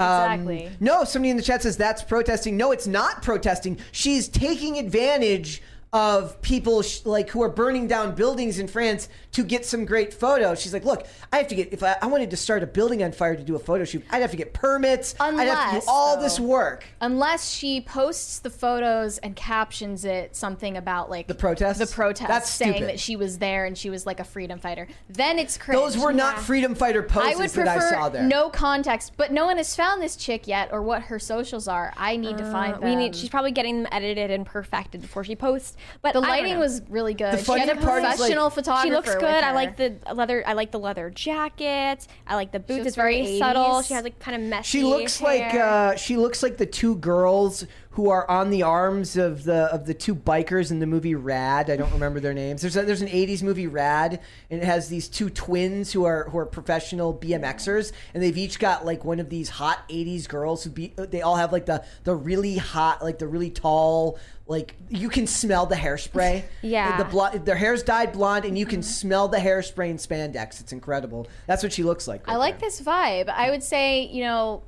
[0.00, 0.46] Um,
[0.78, 2.56] no, somebody in the chat says that's protesting.
[2.56, 3.78] No, it's not protesting.
[3.90, 5.60] She's taking advantage
[5.92, 10.12] of people sh- like who are burning down buildings in France to get some great
[10.12, 10.60] photos.
[10.60, 13.02] She's like, look, I have to get if I, I wanted to start a building
[13.02, 15.14] on fire to do a photo shoot, I'd have to get permits.
[15.18, 16.84] I'd have to Unless, do all though- this work.
[17.00, 22.28] Unless she posts the photos and captions it something about like The protest, the protest,
[22.28, 22.88] That's saying stupid.
[22.90, 24.88] that she was there and she was like a freedom fighter.
[25.08, 25.80] Then it's cringe.
[25.80, 28.22] Those were not freedom fighter posts I would that I saw prefer there.
[28.24, 31.94] no context, but no one has found this chick yet or what her socials are.
[31.96, 32.88] I need to find Uh, them.
[32.90, 33.16] we need.
[33.16, 35.76] She's probably getting them edited and perfected before she posts.
[36.02, 37.38] But the lighting was really good.
[37.38, 38.86] The she had a funny part is, like, professional photographer.
[38.86, 39.44] She looks with good.
[39.44, 40.42] I like the leather.
[40.46, 42.06] I like the leather jacket.
[42.26, 42.86] I like the boots.
[42.86, 43.82] It's very, very subtle.
[43.82, 44.78] She has like kind of messy.
[44.78, 47.64] She looks like uh, she looks like the two girls
[47.98, 51.68] who are on the arms of the of the two bikers in the movie Rad.
[51.68, 52.62] I don't remember their names.
[52.62, 54.20] There's a, there's an '80s movie Rad,
[54.50, 58.60] and it has these two twins who are who are professional BMXers, and they've each
[58.60, 60.94] got like one of these hot '80s girls who be.
[60.96, 64.20] They all have like the the really hot, like the really tall.
[64.46, 66.44] Like you can smell the hairspray.
[66.62, 66.98] Yeah.
[66.98, 68.88] the blonde, their hair's dyed blonde, and you can mm-hmm.
[68.88, 70.60] smell the hairspray and spandex.
[70.60, 71.26] It's incredible.
[71.48, 72.28] That's what she looks like.
[72.28, 72.68] I like there.
[72.68, 73.28] this vibe.
[73.28, 74.62] I would say, you know,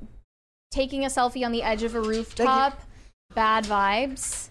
[0.71, 2.81] taking a selfie on the edge of a rooftop,
[3.35, 4.49] bad vibes.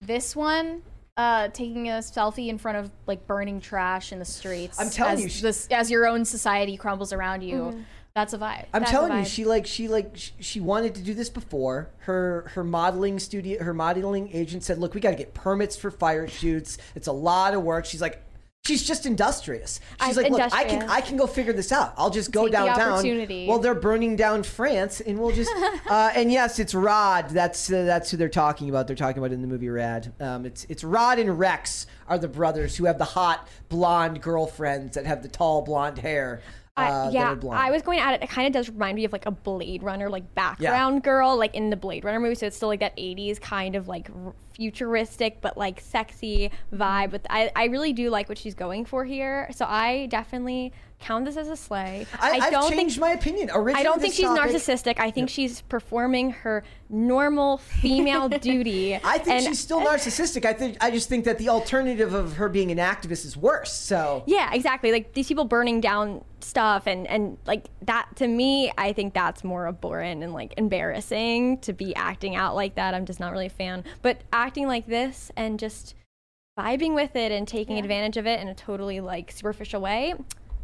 [0.00, 0.82] This one,
[1.16, 4.80] uh, taking a selfie in front of like burning trash in the streets.
[4.80, 7.84] I'm telling as you, she- this as your own society crumbles around you.
[8.14, 8.66] That's a vibe.
[8.74, 11.30] I'm That's telling the you, she like she like sh- she wanted to do this
[11.30, 11.88] before.
[12.00, 15.90] Her her modeling studio, her modeling agent said, "Look, we got to get permits for
[15.90, 16.76] fire shoots.
[16.94, 18.22] It's a lot of work." She's like,
[18.64, 19.80] she's just industrious.
[20.04, 20.88] She's I- like, "Look, I can.
[20.88, 21.94] I can go figure this out.
[21.96, 22.92] I'll just go Take downtown.
[22.92, 23.46] opportunity.
[23.48, 25.50] Well, they're burning down France, and we'll just
[25.90, 27.30] uh, and yes, it's Rod.
[27.30, 28.86] That's uh, that's who they're talking about.
[28.86, 30.12] They're talking about in the movie Rad.
[30.20, 34.94] Um, it's it's Rod and Rex are the brothers who have the hot blonde girlfriends
[34.94, 36.40] that have the tall blonde hair.
[36.74, 37.36] Uh, yeah.
[37.50, 38.22] I was going to add it.
[38.22, 41.54] It kind of does remind me of like a Blade Runner like background girl, like
[41.54, 42.34] in the Blade Runner movie.
[42.34, 44.10] So it's still like that '80s kind of like
[44.54, 47.10] futuristic but like sexy vibe.
[47.10, 49.50] But I, I really do like what she's going for here.
[49.54, 50.72] So I definitely
[51.02, 52.06] count this as a slay.
[52.20, 53.50] I, I've don't changed think my opinion.
[53.52, 54.94] Originally, I don't think she's topic- narcissistic.
[54.98, 58.94] I think she's performing her normal female duty.
[58.96, 60.44] I think and- she's still narcissistic.
[60.44, 63.72] I think I just think that the alternative of her being an activist is worse.
[63.72, 64.92] So Yeah, exactly.
[64.92, 69.44] Like these people burning down stuff and and like that to me, I think that's
[69.44, 72.94] more abhorrent and like embarrassing to be acting out like that.
[72.94, 73.84] I'm just not really a fan.
[74.02, 75.94] But acting like this and just
[76.58, 80.14] vibing with it and taking advantage of it in a totally like superficial way,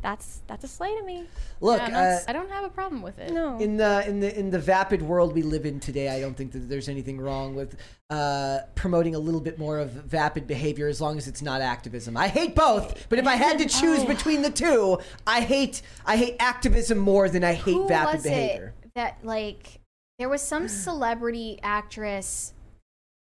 [0.02, 1.24] that's that's a slay to me.
[1.60, 3.32] look, Yeah, uh, I don't have a problem with it.
[3.32, 3.58] No.
[3.58, 6.52] in the in the in the vapid world we live in today, I don't think
[6.52, 7.76] that there's anything wrong with
[8.10, 12.16] uh, promoting a little bit more of vapid behavior as long as it's not activism.
[12.16, 14.06] I hate both, but if I had to choose Oh.
[14.06, 18.22] between the two, I hate I hate activism more than I hate Who vapid was
[18.22, 18.74] behavior.
[18.84, 19.80] it that like
[20.18, 22.52] there was some celebrity actress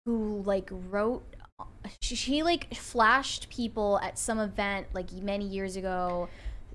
[0.06, 1.24] who like wrote
[2.02, 6.30] she, she like flashed people at some event like many years ago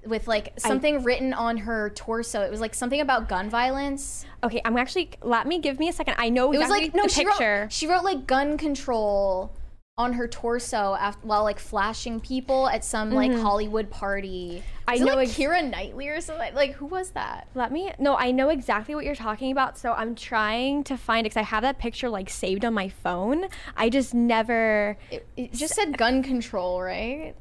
[0.07, 2.43] with like something written on her torso.
[2.43, 4.25] It was like something about gun violence.
[4.43, 6.15] Okay, I'm actually let me give me a second.
[6.19, 7.63] I know It was like no, she picture.
[7.63, 9.53] wrote she wrote like gun control
[9.97, 13.43] on her torso after, while like flashing people at some like mm-hmm.
[13.43, 14.63] Hollywood party.
[14.89, 16.53] I Was it, know like ex- Keira Knightley or something.
[16.55, 17.49] Like who was that?
[17.55, 17.93] Let me.
[17.99, 19.79] No, I know exactly what you're talking about.
[19.79, 23.47] So I'm trying to find because I have that picture like saved on my phone.
[23.77, 24.99] I just never.
[25.11, 27.35] It, it just said gun control, right?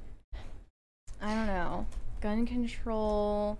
[1.21, 1.87] I don't know.
[2.23, 3.57] Gun control.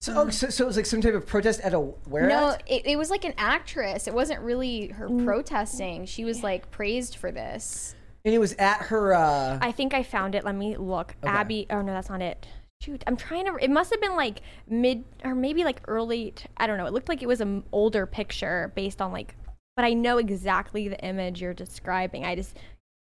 [0.00, 2.26] So, oh, so, so it was like some type of protest at a where?
[2.26, 4.06] no, it, it was like an actress.
[4.08, 5.22] It wasn't really her Mm.
[5.24, 6.06] protesting.
[6.06, 7.94] She was like praised for this.
[8.24, 9.14] and it was at her.
[9.14, 10.44] Uh, I think I found it.
[10.44, 11.14] Let me look.
[11.22, 11.66] Abbey.
[11.68, 12.46] Oh no, that's not it.
[12.80, 13.56] Shoot, I'm trying to.
[13.62, 16.30] It must have been like mid or maybe like early.
[16.30, 16.86] T- I don't know.
[16.86, 19.36] It looked like it was an older picture based on like.
[19.76, 22.24] But I know exactly the image you're describing.
[22.24, 22.56] I just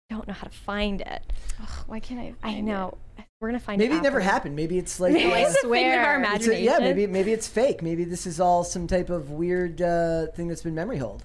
[0.08, 1.22] don't know how to find it.
[1.62, 2.34] Ugh, why can't I?
[2.42, 2.96] I find know.
[3.44, 3.78] We're gonna find.
[3.78, 4.56] maybe it never happened.
[4.56, 6.62] Maybe it's like Maybe uh, it's a figment of our It's It's imagination.
[6.62, 7.82] a- yeah, maybe maybe it's fake.
[7.82, 11.24] Maybe this is all some type of weird uh, thing that's been memory hold.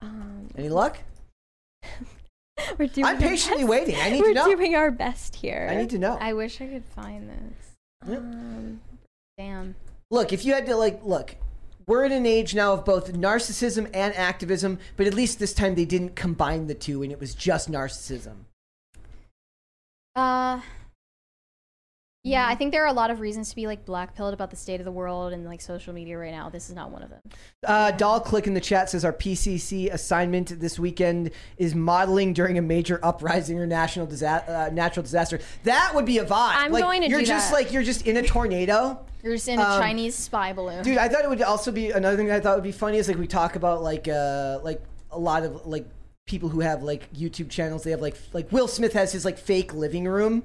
[0.00, 0.98] Um, Any luck?
[2.78, 3.04] we're doing.
[3.04, 3.68] I'm our patiently best.
[3.70, 3.96] waiting.
[4.00, 4.56] I need We're to know.
[4.56, 5.68] doing our best here.
[5.70, 6.16] I need to know.
[6.18, 8.08] I wish I could find this.
[8.08, 8.18] Yep.
[8.18, 8.80] Um,
[9.36, 9.74] damn.
[10.10, 11.36] Look, if you had to like look,
[11.86, 15.74] we're in an age now of both narcissism and activism, but at least this time
[15.74, 18.44] they didn't combine the two and it was just narcissism.
[20.16, 20.60] Uh,
[22.26, 24.56] yeah, I think there are a lot of reasons to be like blackpilled about the
[24.56, 26.48] state of the world and like social media right now.
[26.48, 27.20] This is not one of them.
[27.66, 32.56] Uh, Doll Click in the chat says our PCC assignment this weekend is modeling during
[32.56, 35.38] a major uprising or national disa- uh, natural disaster.
[35.64, 36.54] That would be a vibe.
[36.56, 37.56] I'm like, going to You're do just that.
[37.56, 39.04] like you're just in a tornado.
[39.22, 40.82] You're just in a Um, Chinese spy balloon.
[40.82, 42.96] Dude, I thought it would also be another thing that I thought would be funny
[42.96, 45.86] is like we talk about like uh like a lot of like
[46.26, 47.84] people who have like YouTube channels.
[47.84, 50.44] They have like like Will Smith has his like fake living room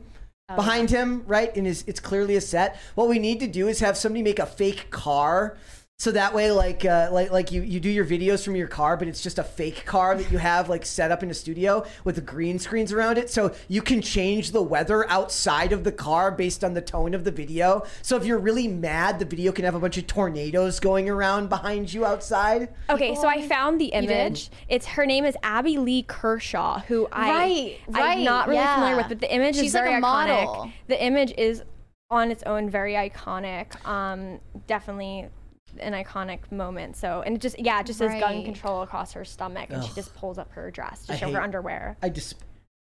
[0.49, 1.55] oh, behind him, right?
[1.55, 2.77] And is it's clearly a set.
[2.95, 5.57] What we need to do is have somebody make a fake car.
[6.01, 8.95] So that way, like, uh, like, like you, you do your videos from your car,
[8.95, 11.85] but it's just a fake car that you have like set up in a studio
[12.05, 13.29] with the green screens around it.
[13.29, 17.25] So you can change the weather outside of the car based on the tone of
[17.25, 17.83] the video.
[18.01, 21.49] So if you're really mad, the video can have a bunch of tornadoes going around
[21.49, 22.69] behind you outside.
[22.89, 24.51] Okay, so I found the image.
[24.69, 28.75] It's her name is Abbey Lee Kershaw, who I Right, right, I'm not really yeah.
[28.75, 30.45] familiar with, but the image She's is like very a iconic.
[30.45, 30.71] model.
[30.87, 31.61] The image is
[32.09, 33.85] on its own very iconic.
[33.85, 35.27] Um, definitely
[35.79, 36.95] an iconic moment.
[36.95, 39.93] So and it just yeah, it just says gun control across her stomach, and she
[39.93, 41.97] just pulls up her dress to I show hate- her underwear.
[42.01, 42.35] I just.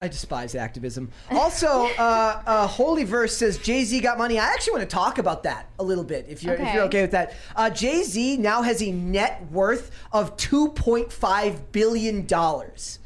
[0.02, 1.12] I despise activism.
[1.30, 1.68] Also,
[1.98, 4.40] uh, uh, Holy Verse says Jay Z got money.
[4.40, 7.00] I actually want to talk about that a little bit, if you're if you're Okay.
[7.00, 7.34] okay with that.
[7.54, 13.00] Uh, Jay Z now has a net worth of two point five billion dollars.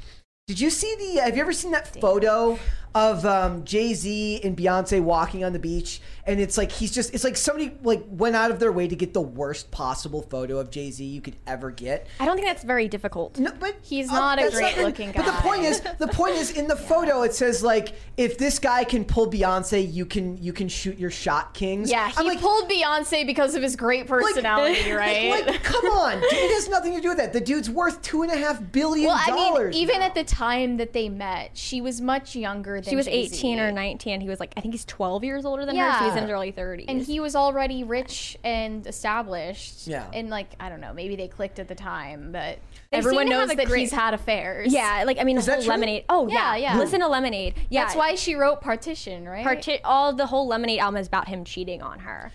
[0.46, 1.22] Did you see the?
[1.22, 2.60] Have you ever seen that photo
[2.96, 6.02] of um, Jay Z and Beyonce walking on the beach?
[6.26, 7.14] And it's like he's just.
[7.14, 10.58] It's like somebody like went out of their way to get the worst possible photo
[10.58, 12.08] of Jay Z you could ever get.
[12.20, 13.38] I don't think that's very difficult.
[13.40, 15.24] No, but He's uh, not a great looking guy.
[15.24, 18.60] But the point is, the point is, in the photo, it says like, if this
[18.60, 21.92] guy can pull Beyonce, you can you can shoot your shot kings.
[21.92, 25.46] yeah, he like, pulled Beyonce because of his great personality, right?
[25.46, 27.34] Like, come on, dude, it has nothing to do with that.
[27.34, 29.76] The dude's worth two and a half billion well, I mean, dollars.
[29.76, 30.06] even now.
[30.06, 33.36] at the time that they met, she was much younger than She was Jay-Z.
[33.38, 34.22] 18 or 19.
[34.22, 35.92] He was like, I think he's 12 years older than her.
[36.00, 36.22] So he's in Yeah.
[36.24, 36.86] his early 30s.
[36.88, 39.88] and he was already rich and established.
[39.88, 40.06] Yeah.
[40.14, 42.60] and like I don't know, maybe they clicked at the time, but
[42.92, 44.74] They everyone seem to have knows that great- he's had affairs.
[44.74, 45.70] yeah, like I mean, Is the that whole?
[45.70, 46.06] Lemonade.
[46.10, 46.78] Oh Yeah, yeah, yeah.
[46.80, 47.56] Listen to Lemonade.
[47.70, 49.44] Yeah, that's why she wrote Partition, right?
[49.44, 52.32] Parti- all the whole Lemonade album is about him cheating on her.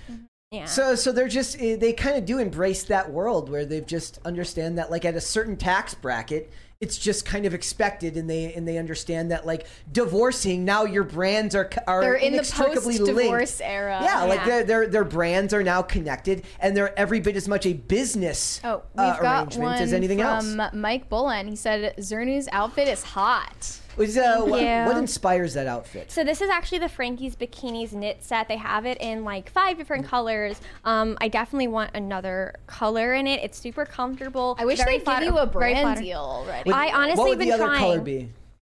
[0.51, 0.65] Yeah.
[0.65, 4.19] So, so they're just eh, they kind of do embrace that world where they've just
[4.25, 6.51] understand that like at a certain tax bracket,
[6.81, 11.03] it's just kind of expected, and they and they understand that like divorcing now your
[11.03, 13.63] brands are are They're in the inextricably post-divorce linked.
[13.63, 14.01] era.
[14.03, 17.67] Yeah, like their their their brands are now connected, and they're every bit as much
[17.67, 20.73] a business Oh, we've uh, got arrangement one as anything from else.
[20.73, 21.49] Mike Bolin.
[21.49, 23.79] He said Zernu's outfit is hot.
[23.99, 26.11] Was, uh, what, what inspires that outfit?
[26.11, 28.47] So this is actually the Frankie's Bikinis knit set.
[28.47, 30.61] They have it in like five different colors.
[30.85, 33.43] Um, I definitely want another color in it.
[33.43, 34.57] It's super comfortable.
[34.59, 36.71] I wish they'd flat- give you a very brand deal already.
[36.71, 37.79] I honestly what would been the other trying.
[37.81, 38.31] color be?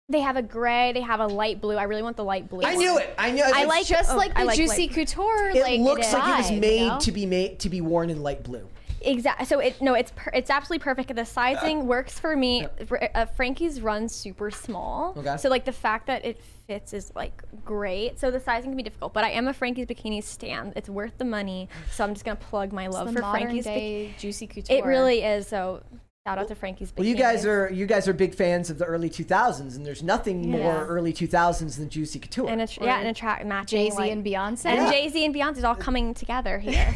[0.09, 0.93] They have a gray.
[0.93, 1.75] They have a light blue.
[1.75, 2.61] I really want the light blue.
[2.61, 2.77] I one.
[2.77, 3.13] knew it.
[3.17, 3.53] I knew it.
[3.53, 5.49] I like just oh, like the like Juicy light- Couture.
[5.49, 6.99] It like, looks like it was made you know?
[6.99, 8.69] to be made to be worn in light blue.
[9.01, 9.45] Exactly.
[9.45, 11.15] So it no, it's per- it's absolutely perfect.
[11.15, 12.67] The sizing works for me.
[12.85, 15.37] Fr- Uh, Frankie's runs super small, Okay.
[15.37, 18.19] so like the fact that it fits is like great.
[18.19, 20.73] So the sizing can be difficult, but I am a Frankie's bikini stand.
[20.75, 23.65] It's worth the money, so I'm just gonna plug my love the for Frankie's.
[23.65, 24.75] bik- day Juicy Couture.
[24.77, 25.47] it really is.
[25.47, 25.83] So
[26.27, 26.91] shout out to Frankie's.
[26.97, 30.03] Well, you guys are you guys are big fans of the early 2000s, and there's
[30.03, 32.49] nothing more early 2000s than Juicy Couture.
[32.49, 34.65] and a tr- yeah, and a track matching Jay Z like- and Beyonce.
[34.65, 34.91] and Yeah.
[34.91, 36.93] Jay Z and Beyonce is all coming together here.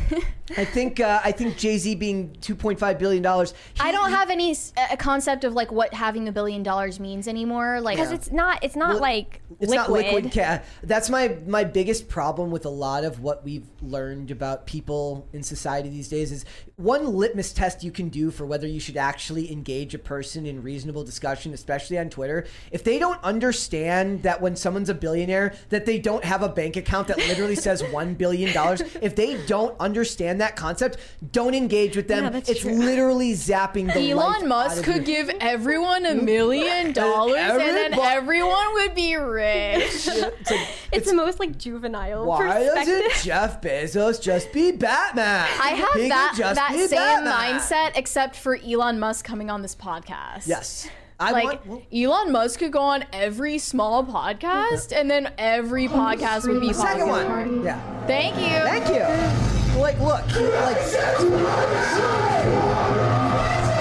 [0.57, 3.53] I think uh, I think Jay Z being 2.5 billion dollars.
[3.79, 7.27] I don't have any s- a concept of like what having a billion dollars means
[7.27, 7.79] anymore.
[7.79, 9.75] Like, Because it's not it's not Well, like It's liquid.
[9.75, 14.29] not liquid ca That's my my biggest problem with a lot of what we've learned
[14.29, 16.43] about people in society these days is
[16.81, 20.61] one litmus test you can do for whether you should actually engage a person in
[20.63, 22.45] reasonable discussion, especially on Twitter.
[22.71, 26.75] If they don't understand that when someone's a billionaire, that they don't have a bank
[26.77, 28.81] account that literally says one billion dollars.
[29.01, 30.97] If they don't understand that concept,
[31.31, 32.33] don't engage with them.
[32.33, 32.73] Yeah, it's true.
[32.73, 35.15] literally zapping the life Elon out Musk of could you.
[35.15, 40.07] give everyone a million dollars and then everyone would be rich.
[40.41, 42.85] It's like, It's the most like juvenile Why perspective.
[42.85, 45.47] doesn't Jeff Bezos just be Batman?
[45.61, 47.59] I have He could that just that same Batman.
[47.59, 50.47] mindset, except for Elon Musk coming on this podcast.
[50.47, 50.89] Yes.
[51.19, 51.83] I Like want.
[51.93, 56.73] Elon Musk could go on every small podcast, and then every oh, podcast would be
[56.73, 57.45] second popular.
[57.45, 57.63] one.
[57.63, 58.07] Yeah.
[58.07, 58.41] Thank you.
[58.63, 59.79] Thank you.
[59.79, 60.77] Like, look, like.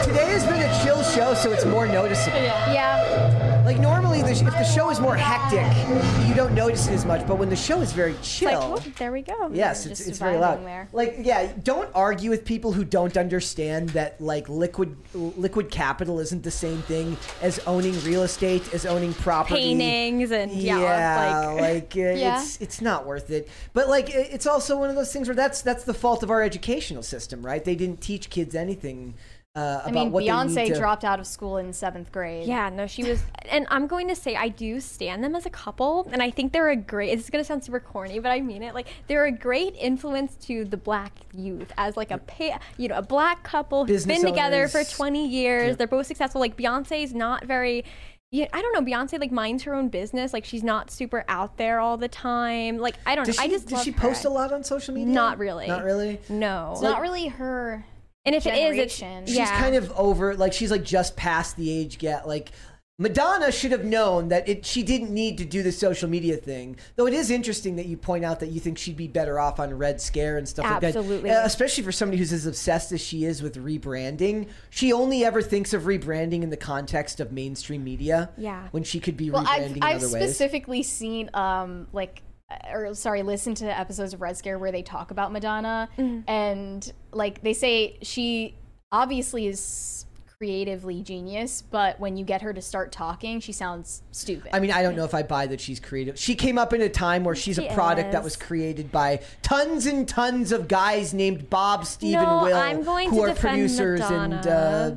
[0.04, 2.36] Today has been a chill show, so it's more noticeable.
[2.38, 3.62] yeah.
[3.64, 5.66] Like normally, the sh- if the show is more hectic,
[6.28, 7.26] you don't notice it as much.
[7.26, 9.50] But when the show is very It's like, chill, oh, there we go.
[9.52, 10.64] yes, You're it's, it's very loud.
[10.64, 10.88] there.
[10.92, 16.42] Like yeah, don't argue with people who don't understand that like liquid liquid capital isn't
[16.42, 19.54] the same thing as owning real estate, as owning property.
[19.60, 21.60] Paintings and yeah, Yeah, like,
[21.94, 22.40] like, uh, Yeah.
[22.42, 23.48] it's it's not worth it.
[23.72, 26.42] But like it's also one of those things where that's that's the fault of our
[26.42, 27.62] educational system, right?
[27.64, 29.14] They didn't teach kids anything
[29.56, 30.78] uh, about I mean, what they Beyonce need to.
[30.78, 32.46] dropped out of school in seventh grade.
[32.46, 35.50] Yeah, no, she was, and I'm going to say I do stand them as a
[35.50, 37.10] couple, and I think they're a great.
[37.18, 38.74] It's gonna sound super corny, but I mean it.
[38.74, 42.94] Like they're a great influence to the black youth as like a pay, you know,
[42.96, 45.68] a black couple who's Business been together for 20 years.
[45.70, 45.78] Yep.
[45.78, 46.40] They're both successful.
[46.40, 47.84] Like Beyonce's not very.
[48.30, 48.82] Yeah, I don't know.
[48.88, 50.32] Beyonce like minds her own business.
[50.32, 52.78] Like she's not super out there all the time.
[52.78, 53.42] Like I don't Does know.
[53.42, 54.00] she, I just does love she her.
[54.00, 55.12] post a lot on social media?
[55.12, 55.66] Not really.
[55.66, 56.20] Not really.
[56.28, 56.70] No.
[56.74, 57.84] It's not really her.
[58.24, 58.94] And if it is, it's.
[58.94, 59.58] She's yeah.
[59.58, 60.34] kind of over.
[60.34, 62.26] Like she's like just past the age gap.
[62.26, 62.52] Like
[63.00, 64.66] Madonna should have known that it.
[64.66, 66.76] She didn't need to do the social media thing.
[66.96, 69.58] Though it is interesting that you point out that you think she'd be better off
[69.58, 71.30] on Red Scare and stuff like Absolutely.
[71.30, 71.44] that.
[71.44, 74.48] Uh, especially for somebody who's as obsessed as she is with rebranding.
[74.68, 78.32] She only ever thinks of rebranding in the context of mainstream media.
[78.36, 78.68] Yeah.
[78.70, 80.22] When she could be Well, I've, rebranding in I've other ways.
[80.24, 82.20] specifically seen um like
[82.72, 86.28] or sorry, listen to episodes of Red Scare where they talk about Madonna Mm-hmm.
[86.28, 88.54] and like they say she
[88.92, 90.06] obviously is
[90.38, 94.48] creatively genius, but when you get her to start talking, she sounds stupid.
[94.54, 96.18] I mean, I don't know if I buy that she's creative.
[96.18, 99.20] She came up in a time where she's She a product that was created by
[99.42, 103.32] tons and tons of guys named Bob, Steve, No, and Will, I'm going who to
[103.32, 104.46] are producers and.
[104.46, 104.96] Uh,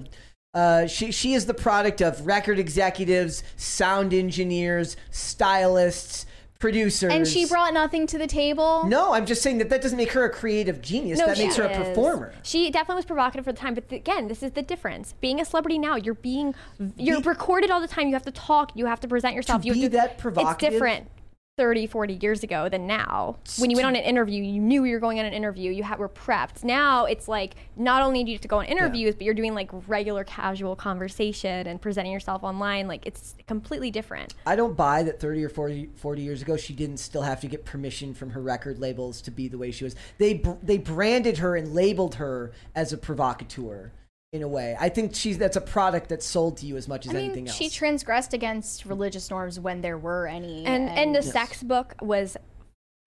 [0.53, 6.25] uh, she she is the product of record executives, sound engineers, stylists,
[6.63, 7.11] producers.
[7.13, 8.85] and she brought nothing to the table.
[8.85, 11.19] No, I'm just saying that that doesn't make her a creative genius.
[11.19, 12.33] No, that makes her a performer.
[12.43, 15.13] She definitely was provocative for the time, but th- again, this is the difference.
[15.19, 16.55] Being a celebrity now, you're being
[16.97, 18.07] you're Be- recorded all the time.
[18.07, 18.71] You have to talk.
[18.75, 19.65] You have to present yourself.
[19.65, 21.07] you be have to, that provocative- It's different.
[21.55, 23.37] 30 40 years ago than now.
[23.59, 25.83] When you went on an interview you knew you were going on an interview you
[25.83, 26.63] ha- were prepped.
[26.63, 29.53] Now it's like not only do you have to go on interviews but you're doing
[29.53, 34.33] like regular casual conversation and presenting yourself online like it's completely different.
[34.47, 37.47] I don't buy that 30 or 40, 40 years ago she didn't still have to
[37.47, 39.95] get permission from her record labels to be the way she was.
[40.17, 43.91] They br- they branded her and labeled her as a provocateur
[44.33, 44.75] in a way.
[44.79, 47.25] I think she's that's a product that's sold to you as much as I mean,
[47.25, 47.55] anything else.
[47.55, 50.65] she transgressed against religious norms when there were any.
[50.65, 51.31] and and the Yes.
[51.31, 52.35] sex book was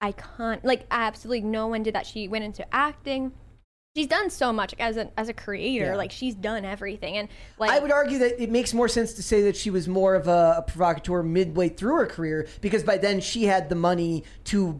[0.00, 3.32] icon like absolutely no one did that she went into acting
[3.96, 5.96] she's done so much as a as a creator Yeah.
[5.96, 7.28] like she's done everything and
[7.58, 10.14] like I would argue that it makes more sense to say that she was more
[10.14, 14.22] of a, a provocateur midway through her career because by then she had the money
[14.44, 14.78] to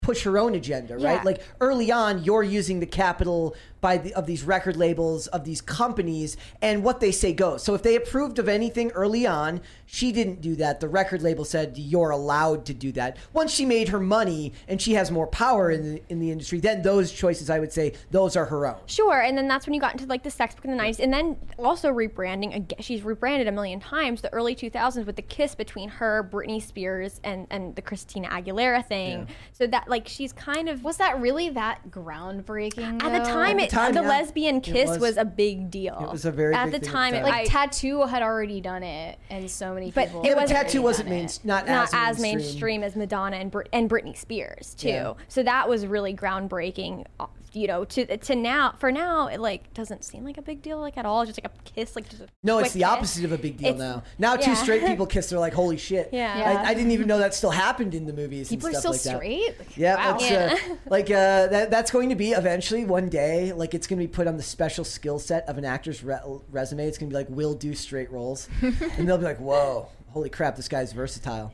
[0.00, 1.14] push her own agenda, right?
[1.16, 1.22] Yeah.
[1.22, 3.54] Like early on, you're using the capital
[3.84, 7.62] by the, of these record labels of these companies, and what they say goes.
[7.62, 10.80] So if they approved of anything early on, she didn't do that.
[10.80, 13.18] The record label said you're allowed to do that.
[13.34, 16.60] Once she made her money and she has more power in the in the industry,
[16.60, 18.78] then those choices, I would say, those are her own.
[18.86, 20.98] Sure, and then that's when you got into like the sex book in the '90s,
[20.98, 22.56] and then also rebranding.
[22.56, 24.22] Again, she's rebranded a million times.
[24.22, 28.82] The early 2000s with the kiss between her, Britney Spears, and and the Christina Aguilera
[28.86, 29.28] thing.
[29.52, 33.02] So that like she's kind of was that really that groundbreaking?
[33.02, 34.08] at the time, it, time, the yeah.
[34.08, 34.98] lesbian kiss was.
[34.98, 35.98] was, a big deal.
[36.02, 37.14] It was a very at big the thing at time.
[37.14, 38.06] it, like I- t.A.T.u.
[38.06, 40.22] had already done it, and so many But people.
[40.22, 40.82] it Yeah, but wasn't- t.A.T.u.
[40.82, 44.88] wasn't main, not, not as as mainstream as Madonna and Brit- and Britney Spears too.
[44.88, 45.12] Yeah.
[45.28, 47.04] So that was really groundbreaking.
[47.20, 50.60] Uh, You know, to to now for now it like doesn't seem like a big
[50.60, 51.24] deal like at all.
[51.24, 52.88] Just like a kiss, like just a No, it's the kiss.
[52.88, 54.02] opposite of a big deal It's- now.
[54.18, 54.56] Now two yeah.
[54.56, 56.08] straight people kiss, they're like, holy shit.
[56.12, 56.36] Yeah.
[56.38, 56.62] Yeah.
[56.62, 58.48] I, I didn't even know that still happened in the movies.
[58.48, 59.54] people and are stuff still like that.
[59.54, 59.58] straight.
[59.60, 60.18] Like, Yeah, wow.
[60.18, 60.58] that's Yeah.
[60.72, 63.52] Uh, like uh, that, that's going to be eventually one day.
[63.52, 66.18] Like it's going to be put on the special skill set of an actor's re-
[66.50, 66.86] resume.
[66.86, 70.28] It's going to be like, will do straight roles, and they'll be like, whoa, holy
[70.30, 71.52] crap, this guy's versatile.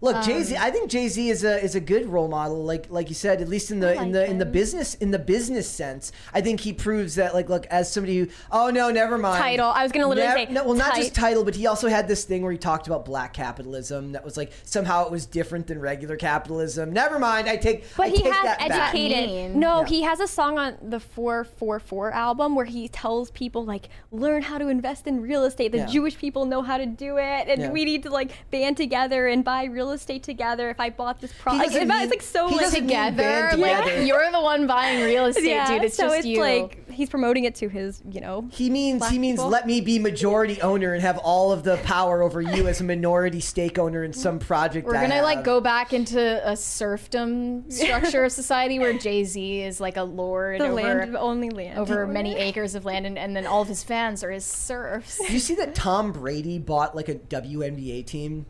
[0.00, 0.56] Look, Jay Z.
[0.56, 2.62] Um, I think Jay Z is a is a good role model.
[2.62, 4.94] Like like you said, at least in the I in like the in the business
[4.96, 7.32] in the business sense, I think he proves that.
[7.32, 9.38] Like, look, as somebody who, oh no, never mind.
[9.40, 9.70] Title.
[9.70, 12.06] I was gonna literally Nev- say no, well, not just title, but he also had
[12.06, 14.12] this thing where he talked about black capitalism.
[14.12, 16.92] That was like somehow it was different than regular capitalism.
[16.92, 17.48] Never mind.
[17.48, 17.84] I take.
[17.96, 18.94] But I he take has that back.
[18.94, 19.30] educated.
[19.30, 19.58] mean?
[19.58, 19.86] No, Yeah.
[19.86, 24.58] he has a song on the 444 album where he tells people like learn how
[24.58, 25.72] to invest in real estate.
[25.72, 25.86] The Yeah.
[25.86, 27.70] Jewish people know how to do it, and Yeah.
[27.70, 30.70] we need to like band together and buy real estate together.
[30.70, 34.02] If I bought this He product, like, it's like so he like together, like together.
[34.04, 35.84] you're the one buying real estate, yeah, dude.
[35.84, 36.40] It's so just it's you.
[36.40, 38.48] like he's promoting it to his, you know.
[38.50, 39.50] He means Black he means people?
[39.50, 42.84] let me be majority owner and have all of the power over you as a
[42.84, 44.86] minority stake owner in some project.
[44.86, 45.44] We're I gonna like have.
[45.44, 50.60] go back into a serfdom structure of society where Jay Z is like a lord
[50.60, 53.68] The over land only land over many acres of land, and, and then all of
[53.68, 55.18] his fans are his serfs.
[55.26, 58.46] Do you see that Tom Brady bought like a WNBA team?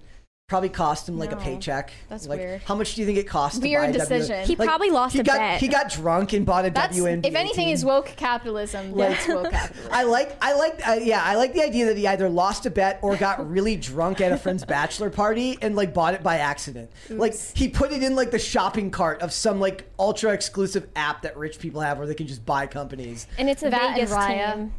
[0.54, 1.90] Probably cost him like a paycheck.
[2.08, 2.62] That's like, weird.
[2.62, 3.60] How much do you think it cost?
[3.60, 4.36] Weird to buy a decision.
[4.36, 4.46] WNBA?
[4.46, 5.60] He probably lost he a got, bet.
[5.60, 7.26] He got drunk and bought a That's WNBA.
[7.26, 7.74] if anything team.
[7.74, 8.96] is woke capitalism.
[8.96, 9.90] That's woke capitalism.
[9.92, 12.70] I like, I like, uh, yeah, I like the idea that he either lost a
[12.70, 16.38] bet or got really drunk at a friend's bachelor party and like bought it by
[16.38, 16.88] accident.
[17.10, 21.22] Like he put it in like the shopping cart of some like ultra exclusive app
[21.22, 23.26] that rich people have where they can just buy companies.
[23.38, 24.54] and it's a That and Vegas Raya.
[24.54, 24.72] team.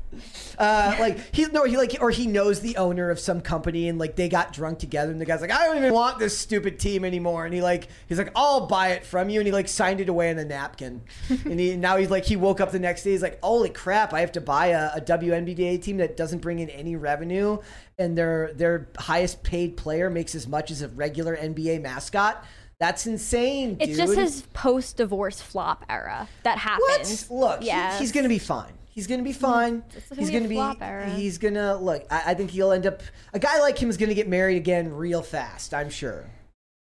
[0.57, 3.99] Uh, like he no, he like or he knows the owner of some company and
[3.99, 6.79] like they got drunk together and the guy's like, I don't even want this stupid
[6.79, 7.45] team anymore.
[7.45, 9.39] And he like he's like, I'll buy it from you.
[9.39, 11.01] And he like signed it away on a napkin.
[11.29, 13.11] and he now he's like he woke up the next day.
[13.11, 16.59] He's like, holy crap, I have to buy a, a WNBA team that doesn't bring
[16.59, 17.57] in any revenue,
[17.97, 22.43] and their their highest paid player makes as much as a regular NBA mascot.
[22.77, 23.97] That's insane, It's dude.
[23.97, 27.25] just his post-divorce flop era that happens.
[27.29, 27.61] What?
[27.61, 28.73] Look, he- he's gonna be fine.
[28.95, 29.39] He's gonna be mm-hmm.
[29.39, 29.83] fine.
[29.93, 30.83] It's He's gonna gonna be be.
[30.83, 31.09] era.
[31.09, 32.05] He's gonna look.
[32.09, 33.03] I, I think he'll end up.
[33.33, 35.73] A guy like him is gonna get married again real fast.
[35.73, 36.25] I'm sure.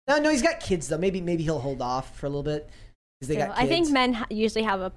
[0.08, 1.00] No, no, he's got kids though.
[1.00, 2.70] Maybe, maybe he'll hold off for a little bit
[3.20, 3.58] because they got.
[3.58, 4.92] I think men usually have a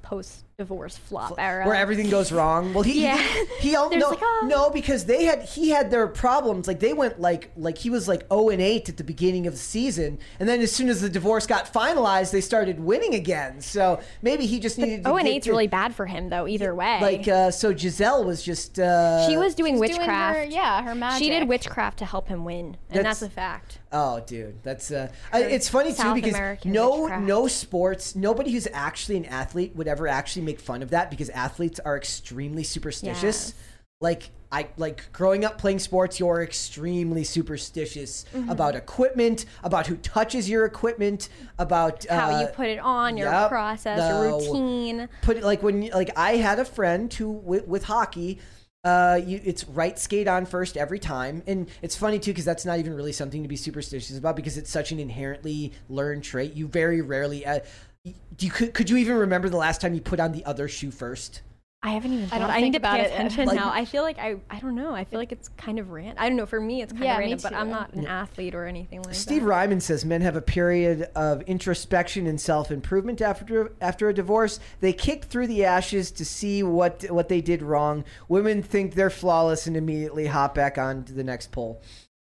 [0.58, 2.74] post-divorce flop era where everything goes wrong.
[2.74, 3.16] Well, he Yeah.
[3.60, 4.46] he, he all, There's no like, oh.
[4.48, 6.66] no because they had he had their problems.
[6.66, 9.52] Like they went like like he was like zero and eight at the beginning of
[9.54, 13.60] the season, and then as soon as the divorce got finalized, they started winning again.
[13.60, 15.04] So maybe he just needed.
[15.04, 16.48] to Oh, and get eight's to- really bad for him though.
[16.48, 18.80] Either way, Like uh, so, Giselle was just.
[18.80, 20.38] Uh, she was doing She's doing witchcraft.
[20.38, 21.22] her- yeah, her magic.
[21.22, 23.78] She did witchcraft to help him win, and That's- that's, a fact.
[23.90, 27.24] Oh, dude, that's uh, it's funny too because American no witchcraft.
[27.24, 31.28] no sports, nobody who's actually an athlete would ever actually make fun of that because
[31.30, 33.22] athletes are extremely superstitious.
[33.22, 33.54] Yes.
[34.00, 38.48] Like I like growing up playing sports, you're extremely superstitious Mm-hmm.
[38.48, 43.30] about equipment, about who touches your equipment, about How uh, you put it on, your
[43.30, 44.08] yep, process, no.
[44.08, 45.08] your routine.
[45.22, 48.38] put it like when like I had a friend who with, with hockey.
[48.84, 52.64] Uh, you, it's right skate on first every time, and it's funny too because that's
[52.64, 56.54] not even really something to be superstitious about because it's such an inherently learned trait.
[56.54, 57.44] You very rarely.
[57.44, 57.58] Uh,
[58.04, 60.68] do you could could you even remember the last time you put on the other
[60.68, 61.42] shoe first?
[61.80, 62.26] I haven't even.
[62.28, 62.40] Thought.
[62.40, 63.12] don't I, think need to about pay it.
[63.12, 63.70] attention Like- now.
[63.72, 64.34] I feel like I.
[64.50, 64.94] I don't know.
[64.96, 66.16] I feel like it's kind of random.
[66.18, 66.44] I don't know.
[66.44, 69.14] For me, it's kind Yeah, of random, but I'm not an athlete or anything like
[69.14, 69.30] Steve that.
[69.34, 74.14] Steve Ryman says men have a period of introspection and self improvement after after a
[74.14, 74.58] divorce.
[74.80, 78.04] They kick through the ashes to see what what they did wrong.
[78.26, 81.80] Women think they're flawless and immediately hop back on to the next pole.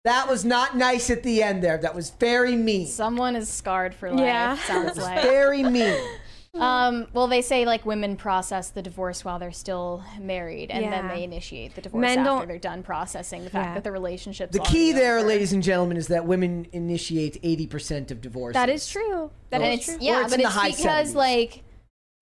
[0.04, 1.78] That was not nice at the end there.
[1.78, 2.88] That was very mean.
[2.88, 4.20] Someone is scarred for life.
[4.20, 4.58] Yeah.
[4.58, 5.22] Sounds like.
[5.22, 5.98] Very mean.
[6.54, 11.08] Um, well, they say like women process the divorce while they're still married, and then
[11.08, 13.74] they initiate the divorce Men after don't- they're done processing the fact Yeah.
[13.76, 14.52] that the relationship.
[14.52, 15.28] The key there, over.
[15.30, 18.56] ladies and gentlemen, is that women initiate 80% of divorces.
[18.56, 19.32] That is true.
[19.50, 19.94] That Well, is true.
[19.94, 21.16] it's Or yeah, it's but in the it's high because 70s.
[21.16, 21.64] like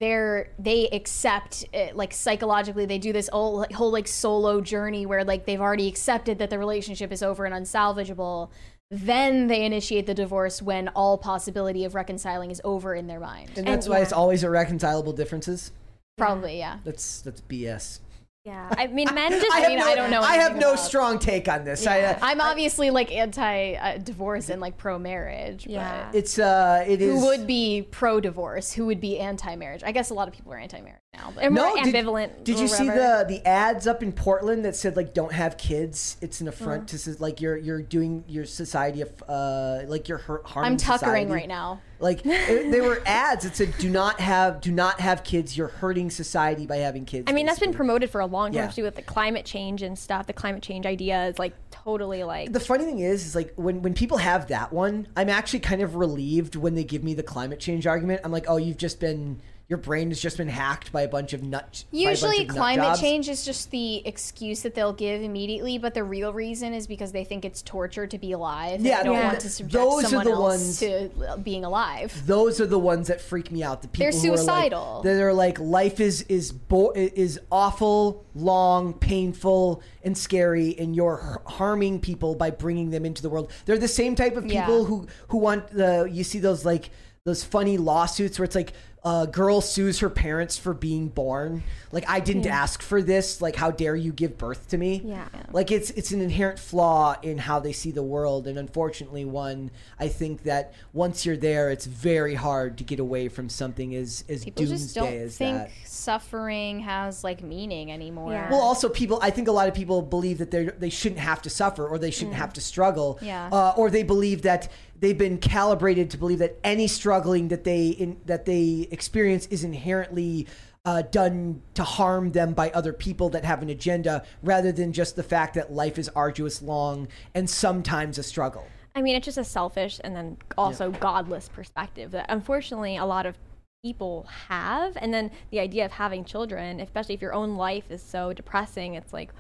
[0.10, 5.24] they're they accept it, like psychologically they do this whole, whole like solo journey where
[5.26, 8.50] like they've already accepted that the relationship is over and unsalvageable
[8.92, 13.52] then they initiate the divorce when all possibility of reconciling is over in their mind
[13.58, 15.72] And that's And- why it's always irreconcilable differences.
[16.18, 18.00] probably yeah That's that's BS.
[18.45, 18.74] Yeah.
[18.78, 19.45] I mean, men just.
[19.53, 21.86] I, have mean, no, I don't know I have no about- strong take on this.
[21.86, 26.07] I, uh, i'm obviously like anti-divorce and like pro-marriage Yeah.
[26.11, 27.20] but it's uh, it is.
[27.20, 30.57] who would be pro-divorce who would be anti-marriage i guess a lot of people are
[30.57, 32.44] anti-marriage now but more did- ambivalent.
[32.44, 36.18] Did, you see the the ads up in Portland that said like don't have kids?
[36.22, 37.15] It's an affront Mm.
[37.15, 40.72] to like you're you're doing your society of uh like you're har- harming.
[40.73, 41.31] i'm tuckering society.
[41.31, 45.23] right now Like it, they were ads that said do not have do not have
[45.23, 45.57] kids.
[45.57, 47.26] You're hurting society by having kids.
[47.27, 48.69] I mean, that's been promoted for a long time Yeah.
[48.69, 50.27] to do with the climate change and stuff.
[50.27, 52.53] The climate change idea is like totally like.
[52.53, 55.81] the funny thing is, is like when, when people have that one, I'm actually kind
[55.81, 58.22] of relieved when they give me the climate change argument.
[58.23, 61.32] I'm like, oh, you've just been your brain has just been hacked by a bunch
[61.32, 61.62] of nut.
[61.62, 63.00] bunch Usually, of climate jobs.
[63.00, 67.12] change is just the excuse that they'll give immediately, but the real reason is because
[67.12, 68.82] they think it's torture to be alive.
[68.82, 69.28] Yeah, they don't Yeah.
[69.28, 72.20] want to subject those are someone the else ones- to uh, being alive.
[72.26, 73.84] Those are the ones that freak me out.
[73.84, 74.94] The people They're who are suicidal.
[74.96, 80.96] like, that are like life is is bo- is awful, long, painful, and scary, and
[80.96, 83.52] you're harming people by bringing them into the world.
[83.68, 84.86] They're the same type of people Yeah.
[84.86, 86.10] who who want the.
[86.12, 86.90] You see those like
[87.26, 88.74] those funny lawsuits where it's like
[89.04, 91.64] a girl sues her parents for being born.
[91.92, 93.42] Like I didn't ask for this.
[93.42, 95.02] Like how dare you give birth to me?
[95.06, 95.28] Yeah.
[95.52, 99.72] Like it's it's an inherent flaw in how they see the world, and unfortunately, one
[100.00, 104.26] I think that once you're there, it's very hard to get away from something as
[104.28, 105.72] as People just don't as think that.
[105.86, 108.34] suffering has like meaning anymore.
[108.34, 108.50] Yeah.
[108.52, 109.20] Well, also people.
[109.22, 111.98] I think a lot of people believe that they they shouldn't have to suffer or
[111.98, 113.18] they shouldn't have to struggle.
[113.22, 113.50] Yeah.
[113.52, 114.70] Uh, or they believe that
[115.00, 119.64] they've been calibrated to believe that any struggling that they in, that they experience is
[119.64, 120.48] inherently
[120.86, 125.16] uh, done to harm them by other people that have an agenda, rather than just
[125.16, 128.66] the fact that life is arduous, long, and sometimes a struggle.
[128.96, 133.26] I mean, it's just a selfish and then also godless perspective that unfortunately a lot
[133.26, 133.38] of
[133.84, 134.98] people have.
[134.98, 138.96] And then the idea of having children, especially if your own life is so depressing,
[138.96, 139.32] it's like,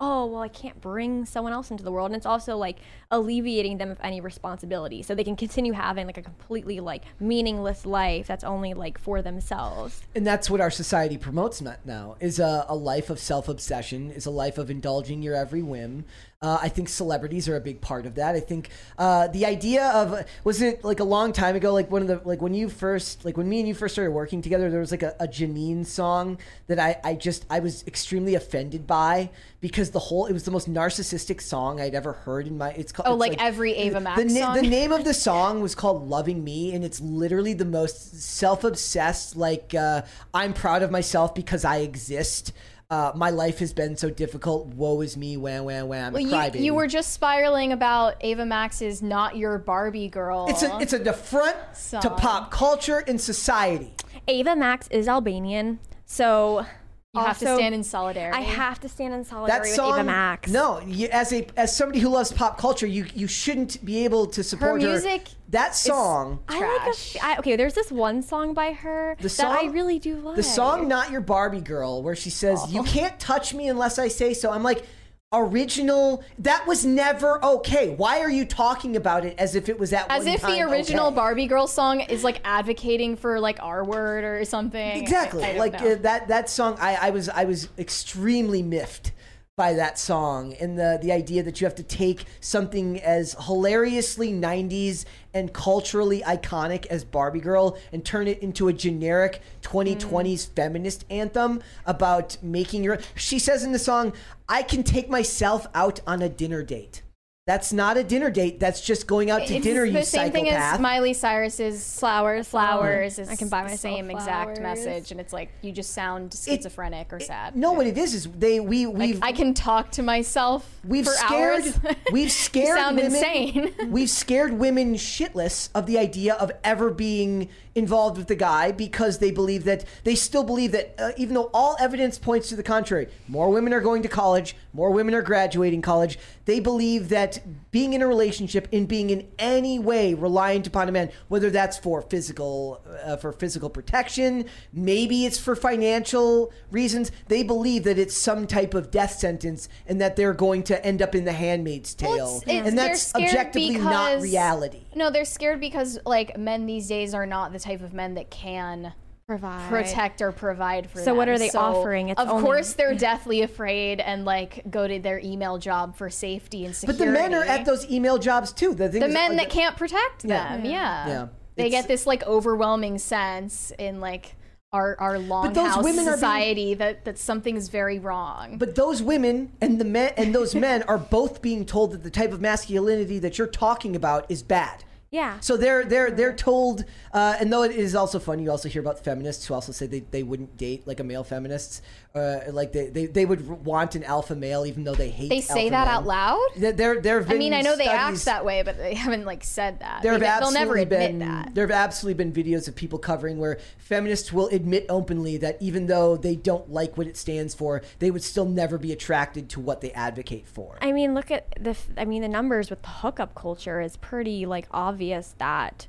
[0.00, 2.10] oh, well, I can't bring someone else into the world.
[2.10, 2.78] And it's also like
[3.10, 7.84] alleviating them of any responsibility so they can continue having like a completely like meaningless
[7.84, 10.02] life that's only like for themselves.
[10.14, 14.30] and that's what our society promotes now is a, a life of self-obsession is a
[14.30, 16.04] life of indulging your every whim
[16.42, 19.88] uh, i think celebrities are a big part of that i think uh, the idea
[19.90, 22.68] of was it like a long time ago like one of the like when you
[22.68, 25.28] first like when me and you first started working together there was like a, a
[25.28, 29.28] janine song that I, I just i was extremely offended by
[29.60, 32.90] because the whole it was the most narcissistic song i'd ever heard in my it's
[32.92, 35.74] called Oh, it's like every Ava Max the, na- the name of the song was
[35.74, 39.36] called "Loving Me," and it's literally the most self-obsessed.
[39.36, 40.02] Like, uh,
[40.32, 42.52] I'm proud of myself because I exist.
[42.90, 44.66] Uh, my life has been so difficult.
[44.66, 45.36] Woe is me.
[45.36, 46.12] Wham wham wham.
[46.12, 46.56] Well, crybaby.
[46.56, 50.92] you, you were just spiraling about Ava Max's "Not Your Barbie Girl." It's a it's
[50.92, 51.56] an affront
[52.02, 53.94] to pop culture and society.
[54.26, 56.66] Ava Max is Albanian, so
[57.12, 58.38] you have to stand in solidarity.
[58.38, 60.50] I have to stand in That solidarity song, with Ava Max.
[60.50, 64.26] no, you, as a as somebody who loves pop culture, you you shouldn't be able
[64.26, 64.88] to support her.
[64.88, 67.38] music That song, I like a trash.
[67.40, 70.36] okay, there's this one song by her The that I really do like.
[70.36, 72.68] the song "Not Your Barbie Girl," where she says, Oh.
[72.70, 74.84] "You can't touch me unless I say so." I'm like,
[75.32, 76.24] original.
[76.40, 77.94] That was never okay.
[77.94, 81.06] Why are you talking about it as if it was at As if the original
[81.06, 81.16] okay?
[81.16, 84.96] Barbie Girl song is like advocating for like R word or something.
[84.96, 85.44] Exactly.
[85.44, 89.12] I- I like uh, that that song I, I was I was extremely miffed
[89.60, 94.32] by that song and the the idea that you have to take something as hilariously
[94.32, 95.04] 90s
[95.34, 100.54] and culturally iconic as Barbie Girl and turn it into a generic 2020s mm.
[100.56, 104.14] feminist anthem about making your she says in the song
[104.48, 107.02] I can take myself out on a dinner date.
[107.50, 108.60] That's not a dinner date.
[108.60, 110.78] That's just going out to it's dinner, the you same thing as.
[110.78, 115.32] Miley Cyrus's "Flowers, Flowers." Is I can buy the myself same exact message, and it's
[115.32, 117.56] like you just sound schizophrenic or sad.
[117.56, 121.10] no, what it is is they we we I can talk to myself We've for
[121.10, 121.96] scared hours.
[122.12, 123.74] we've scared sound women, insane.
[123.88, 127.48] we've scared women shitless of the idea of ever being
[127.80, 131.50] involved with the guy because they believe that they still believe that uh, even though
[131.52, 135.22] all evidence points to the contrary, more women are going to college, more women are
[135.22, 136.18] graduating college.
[136.44, 137.40] They believe that
[137.70, 141.78] being in a relationship and being in any way reliant upon a man, whether that's
[141.78, 148.16] for physical uh, for physical protection, maybe it's for financial reasons, they believe that it's
[148.16, 151.94] some type of death sentence and that they're going to end up in the Handmaid's
[151.94, 154.82] Tale, Well, it's- it's- and that's objectively not reality.
[154.94, 158.30] No, they're scared because like men these days are not the type of men that
[158.30, 158.92] can
[159.26, 161.16] provide protect or provide for them, So them.
[161.18, 162.08] what are they offering?
[162.08, 166.10] It's of only- course they're deathly afraid and like go to their email job for
[166.10, 166.98] safety and security.
[166.98, 167.22] But security.
[167.34, 168.74] the men are at those email jobs too.
[168.74, 170.56] The, thing the is, men uh, that can't protect Yeah.
[170.56, 170.64] them.
[170.64, 171.06] Yeah.
[171.08, 171.26] Yeah.
[171.54, 174.34] They It's- get this like overwhelming sense in like
[174.72, 178.56] our our those longhouse women are being- society that that something is very wrong.
[178.58, 182.10] But those women and the men and those men are both being told that the
[182.10, 184.82] type of masculinity that you're talking about is bad.
[185.10, 185.40] Yeah.
[185.40, 188.80] So they're they're they're told, uh, and though it is also fun, you also hear
[188.80, 191.82] about feminists who also say they, they wouldn't date like a male feminist,
[192.14, 195.28] uh, like they, they they would want an alpha male even though they hate.
[195.28, 195.94] they say alpha that men.
[195.94, 196.48] out loud.
[196.56, 199.24] There there there have I mean, I know they act that way, but they haven't
[199.24, 200.02] like said that.
[200.02, 201.54] There They, have they'll never absolutely admit been that.
[201.54, 205.86] there have absolutely been videos of people covering where feminists will admit openly that even
[205.86, 209.60] though they don't like what it stands for, they would still never be attracted to
[209.60, 210.78] what they advocate for.
[210.82, 211.76] I mean, look at the.
[211.96, 215.86] I mean, the numbers with the hookup culture is pretty like obvious that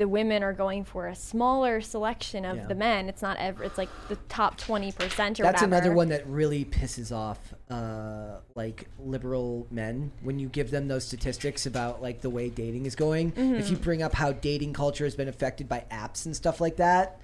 [0.00, 2.66] the women are going for a smaller selection of Yeah.
[2.68, 3.06] the men.
[3.10, 3.62] It's not ever.
[3.62, 5.76] It's like the top twenty percent or That's whatever.
[5.76, 11.04] another one that really pisses off uh, like liberal men when you give them those
[11.06, 13.34] statistics about like the way dating is going.
[13.36, 16.76] If you bring up how dating culture has been affected by apps and stuff like
[16.76, 17.20] that,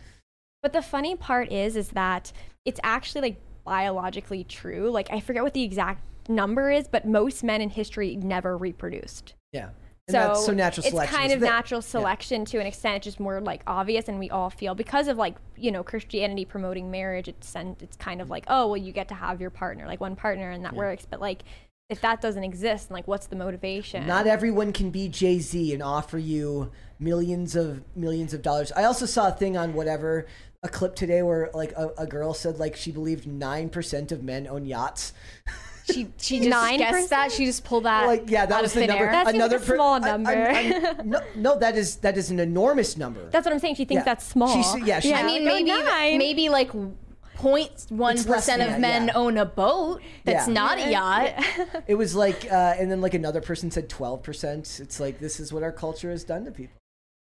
[0.63, 2.31] But the funny part is, is that
[2.67, 4.91] it's actually like biologically true.
[4.91, 9.33] Like I forget what the exact number is, but most men in history never reproduced.
[9.53, 9.71] yeah.
[10.09, 11.51] That's so natural it's kind of there.
[11.51, 15.17] natural selection to an extent, just more like obvious, and we all feel because of
[15.17, 17.27] like you know Christianity promoting marriage.
[17.27, 20.01] It's and it's kind of like oh well, you get to have your partner, like
[20.01, 21.07] one partner, and that works.
[21.11, 21.43] But like
[21.89, 24.07] if that doesn't exist, like what's the motivation?
[24.07, 26.71] Not everyone can be Jay Z and offer you
[27.01, 28.71] millions of millions of dollars.
[28.73, 30.27] I also saw a thing on whatever
[30.63, 34.23] a clip today where like a, a girl said like she believed nine percent of
[34.23, 35.13] men own yachts.
[35.87, 36.79] She she just 9?
[36.79, 37.31] guessed that.
[37.33, 39.05] She just pulled that like yeah, that out was the number.
[39.07, 39.13] air.
[39.13, 40.31] That seems like Another a small I- I'm- number.
[40.31, 43.29] I'm- no, no, that is that is an enormous number.
[43.31, 43.77] That's what I'm saying.
[43.77, 44.05] She thinks Yeah.
[44.15, 44.49] that's small.
[44.53, 46.19] She s- yeah, she- I mean, like, oh, maybe nine.
[46.19, 49.13] maybe like 0.1 It's percent of that, men yeah.
[49.15, 50.55] own a boat that's Yeah.
[50.55, 51.45] not a yacht.
[51.87, 54.79] It was like, uh, and then like another person said twelve percent.
[54.81, 56.76] It's like this is what our culture has done to people.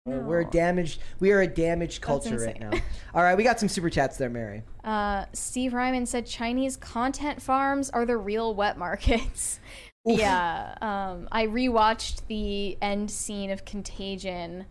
[0.06, 1.00] We're- We're a damaged.
[1.20, 2.72] We are a damaged culture right now.
[3.14, 4.64] All right, we got some super chats there, Mary.
[4.84, 9.60] Uh, Steve Ryman said Chinese content farms are the real wet markets.
[10.06, 14.66] yeah, um, I rewatched the end scene of Contagion,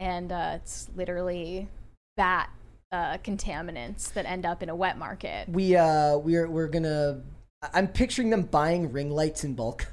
[0.00, 1.68] and uh, it's literally
[2.16, 2.50] bat
[2.90, 5.48] uh, contaminants that end up in a wet market.
[5.48, 7.20] We uh, we're we're gonna.
[7.72, 9.86] I'm picturing them buying ring lights in bulk.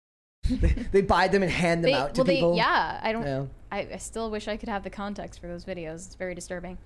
[0.48, 2.50] they, they buy them and hand them They, out to well, people.
[2.52, 3.22] they, yeah, I don't.
[3.24, 3.44] Yeah.
[3.70, 6.06] I, I still wish I could have the context for those videos.
[6.06, 6.78] It's very disturbing.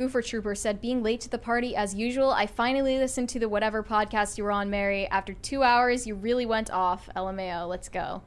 [0.00, 2.30] Goofer Trooper said, being late to the party as usual.
[2.30, 5.06] I finally listened to the whatever podcast you were on, Mary.
[5.08, 7.08] After two hours, you really went off.
[7.14, 8.22] LMAO, let's go.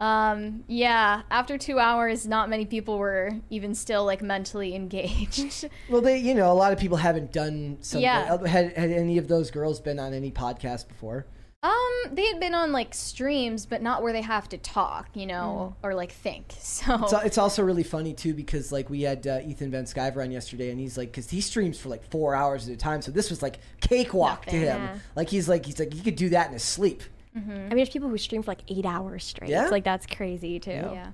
[0.00, 5.68] Um, yeah, after two hours, not many people were even still like mentally engaged.
[5.88, 8.02] Well, they, you know, a lot of people haven't done something.
[8.02, 8.46] Yeah.
[8.46, 11.26] Had, had any of those girls been on any podcast before?
[11.64, 15.26] Um, they had been on like streams, but not where they have to talk, you
[15.26, 16.46] know, or like think.
[16.62, 20.22] So It's, it's also really funny too because like we had uh, Ethan Van Sciver
[20.22, 23.02] on yesterday, and he's like, because he streams for like four hours at a time,
[23.02, 24.82] so this was like cakewalk to him.
[24.82, 24.98] Yeah.
[25.14, 27.02] Like he's like he's like he could do that in his sleep.
[27.34, 29.50] I mean, there's people who stream for like eight hours straight.
[29.50, 29.62] Yeah?
[29.62, 30.70] It's like that's crazy too.
[30.70, 31.12] Yeah.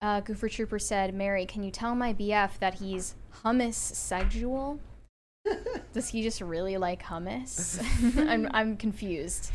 [0.00, 3.14] Uh, Goofer Trooper said, Mary, can you tell my BF that he's
[3.44, 4.80] hummus sexual?
[5.92, 7.80] Does he just really like hummus?
[8.28, 9.52] I'm, I'm confused.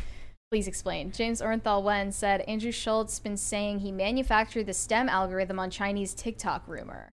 [0.49, 1.11] Please explain.
[1.11, 6.14] James Orenthal Wen said, Andrew Schulz been saying he manufactured the STEM algorithm on Chinese
[6.14, 7.10] TikTok rumor.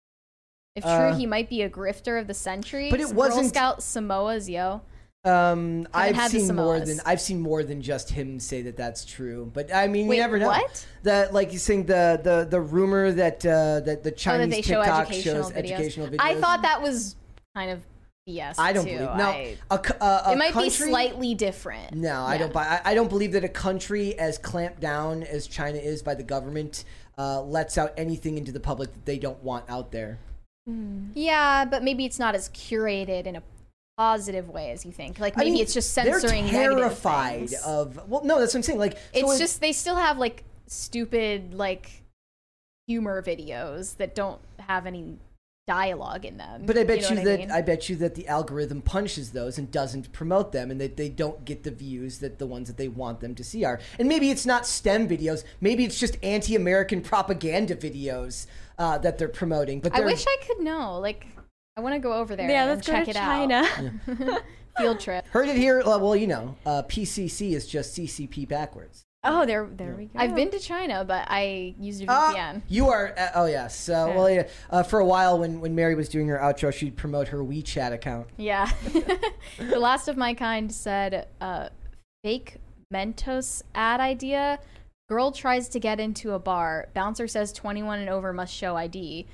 [0.75, 2.91] If true, Uh, he might be a grifter of the century.
[2.91, 4.81] but it wasn't- Girl Scout Samoas, yo.
[5.25, 9.51] Um, I've seen more than I've seen more than just him say that that's true.
[9.53, 10.47] But I mean, Wait, you never know.
[10.47, 10.87] what?
[11.03, 14.57] That like you saying the the the rumor that uh, that the Oh, Chinese that
[14.57, 15.57] they show TikTok educational shows videos.
[15.57, 16.17] educational videos.
[16.21, 17.17] I thought that was
[17.55, 17.83] kind of
[18.29, 18.55] BS.
[18.59, 18.91] I don't too.
[18.99, 19.25] believe no.
[19.29, 21.95] I- a co- uh, a it might country, be slightly different.
[21.95, 22.81] No, I don't buy.
[22.85, 26.23] I, I don't believe that a country as clamped down as China is by the
[26.23, 26.85] government
[27.17, 30.19] uh, lets out anything into the public that they don't want out there.
[31.15, 33.43] Yeah, but maybe it's not as curated in a
[33.97, 35.19] positive way as you think.
[35.19, 38.09] Like I maybe mean, it's just censoring They're terrified of.
[38.09, 38.79] Well, no, that's what I'm saying.
[38.79, 41.91] Like, so it's if- just they still have like stupid like
[42.87, 45.17] humor videos that don't have any
[45.69, 46.65] dialogue in them.
[46.65, 47.51] But I bet you, know what that mean?
[47.51, 51.11] I, bet you that the algorithm punishes those and doesn't promote them, and that they
[51.11, 53.79] don't get the views that the ones that they want them to see are.
[53.99, 55.45] And maybe it's not STEM videos.
[55.61, 58.47] Maybe it's just anti-American propaganda videos
[58.79, 59.81] uh, that they're promoting.
[59.81, 60.99] But I they're, wish I could know.
[60.99, 61.27] Like
[61.77, 63.69] I want to go over there Yeah, and let's go check to it China.
[64.33, 64.43] out.
[64.79, 65.27] Field trip.
[65.29, 65.81] heard it here.
[65.81, 69.05] Uh, well, you know, uh, PCC is just CCP backwards.
[69.31, 70.19] Oh, there, there we go.
[70.19, 72.63] I've been to China, but I used a Uh, VPN.
[72.69, 73.15] you are.
[73.17, 73.89] Uh, oh yes.
[73.89, 74.49] Uh, Well, yeah.
[74.71, 77.93] Uh, for a while, when when Mary was doing her outro, she'd promote her WeChat
[77.93, 78.27] account.
[78.37, 78.71] Yeah.
[79.59, 81.69] the last of my kind said, uh,
[82.25, 82.57] fake
[82.93, 84.59] Mentos ad idea.
[85.09, 86.89] Girl tries to get into a bar.
[86.95, 89.27] Bouncer says 21 and over must show ID.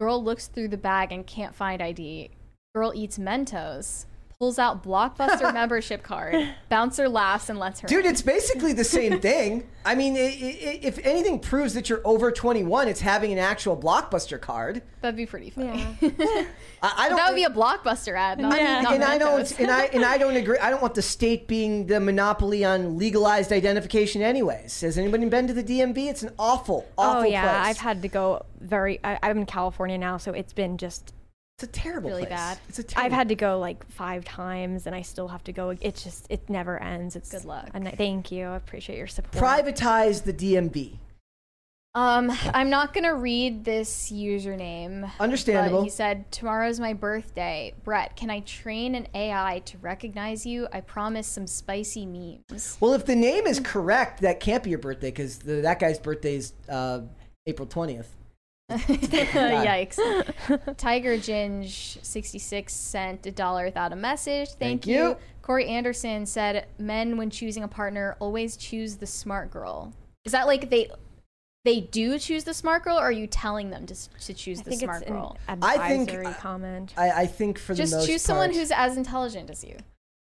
[0.00, 2.30] Girl looks through the bag and can't find ID.
[2.74, 4.06] Girl eats Mentos.
[4.42, 6.34] Pulls out Blockbuster membership card.
[6.68, 7.86] Bouncer laughs and lets her.
[7.86, 8.10] Dude, in.
[8.10, 9.68] it's basically the same thing.
[9.84, 13.76] I mean, i i if anything proves that you're over 21, it's having an actual
[13.76, 14.82] blockbuster card.
[15.00, 15.86] That'd be pretty funny.
[16.02, 16.46] I,
[16.82, 17.18] I don't.
[17.18, 18.40] that would be a Blockbuster ad.
[18.40, 20.58] Not, I not and I don't, and I and I don't agree.
[20.58, 24.22] I don't want the state being the monopoly on legalized identification.
[24.22, 26.10] Anyways, has anybody been to the DMV?
[26.10, 27.76] It's an awful, awful oh yeah, place.
[27.76, 28.98] I've had to go very.
[29.04, 31.14] I, I'm in California now, so it's been just.
[31.58, 32.30] It's a terrible Really place.
[32.30, 32.58] bad.
[32.68, 33.06] It's a terrible.
[33.06, 35.76] I've had to go like five times, and I still have to go.
[35.80, 37.14] It's just it never ends.
[37.14, 37.70] It's Good luck.
[37.72, 38.46] a thank you.
[38.46, 39.42] I appreciate your support.
[39.44, 40.98] privatize the DMV.
[41.94, 45.10] Um, I'm not gonna read this username.
[45.20, 45.82] Understandable.
[45.84, 47.74] He said, "Tomorrow's my birthday.
[47.84, 50.66] Brett, can I train an AI to recognize you?
[50.72, 54.78] I promise some spicy memes." Well, if the name is correct, that can't be your
[54.78, 57.02] birthday because that guy's birthday is uh,
[57.46, 58.06] April 20th.
[58.70, 59.98] Yikes!
[60.76, 64.48] Tiger Ginge, 66 sent a dollar without a message.
[64.50, 65.16] Thank, Thank you.
[65.42, 69.92] Corey Anderson said, "Men, when choosing a partner, always choose the smart girl."
[70.24, 70.88] Is that like they
[71.64, 74.62] they do choose the smart girl, or are you telling them to, to choose I
[74.64, 75.36] the think smart it's girl?
[75.48, 76.94] an I think- advisory comment.
[76.96, 79.76] I, I think for Just the most choose someone who's as intelligent as you.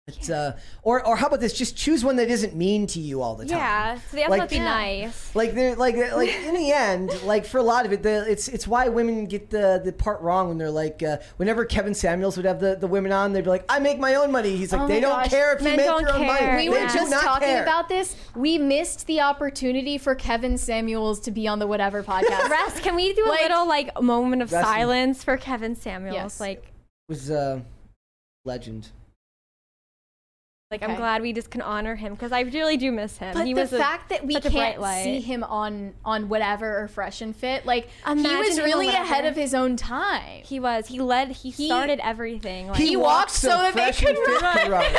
[0.05, 1.53] It's, uh, or or how about this?
[1.53, 3.57] Just choose one that isn't mean to you all the time.
[3.57, 4.63] yeah, so that's Like- not be Yeah.
[4.65, 5.33] nice.
[5.33, 8.49] Like they're like like in the end, like for a lot of it, the, it's
[8.49, 12.35] it's why women get the the part wrong when they're like, uh, whenever Kevin Samuels
[12.35, 14.57] would have the, the women on, they'd be like, I make my own money.
[14.57, 16.67] He's like, Oh they don't gosh, care if you men make don't your own money.
[16.67, 17.63] We They were just talking care.
[17.63, 18.17] about this.
[18.35, 22.49] We missed the opportunity for Kevin Samuels to be on the Whatever podcast.
[22.49, 22.81] Rest.
[22.83, 26.13] Can we do a Like- little like moment of Rest in- silence for Kevin Samuels?
[26.13, 26.39] Yes.
[26.41, 26.73] Like,
[27.07, 27.61] was uh,
[28.43, 28.89] legend.
[30.73, 33.33] Like I'm glad we just can honor him because I really do miss him.
[33.33, 36.79] But he the was a- fact that we such can't see him on on whatever
[36.81, 40.41] or fresh and fit, like he was really ahead of his own time.
[40.43, 40.87] he was.
[40.87, 41.31] He led.
[41.31, 42.67] He, He- started everything.
[42.67, 44.71] Like, He walked so that they fresh and could fit run.
[44.71, 44.95] run.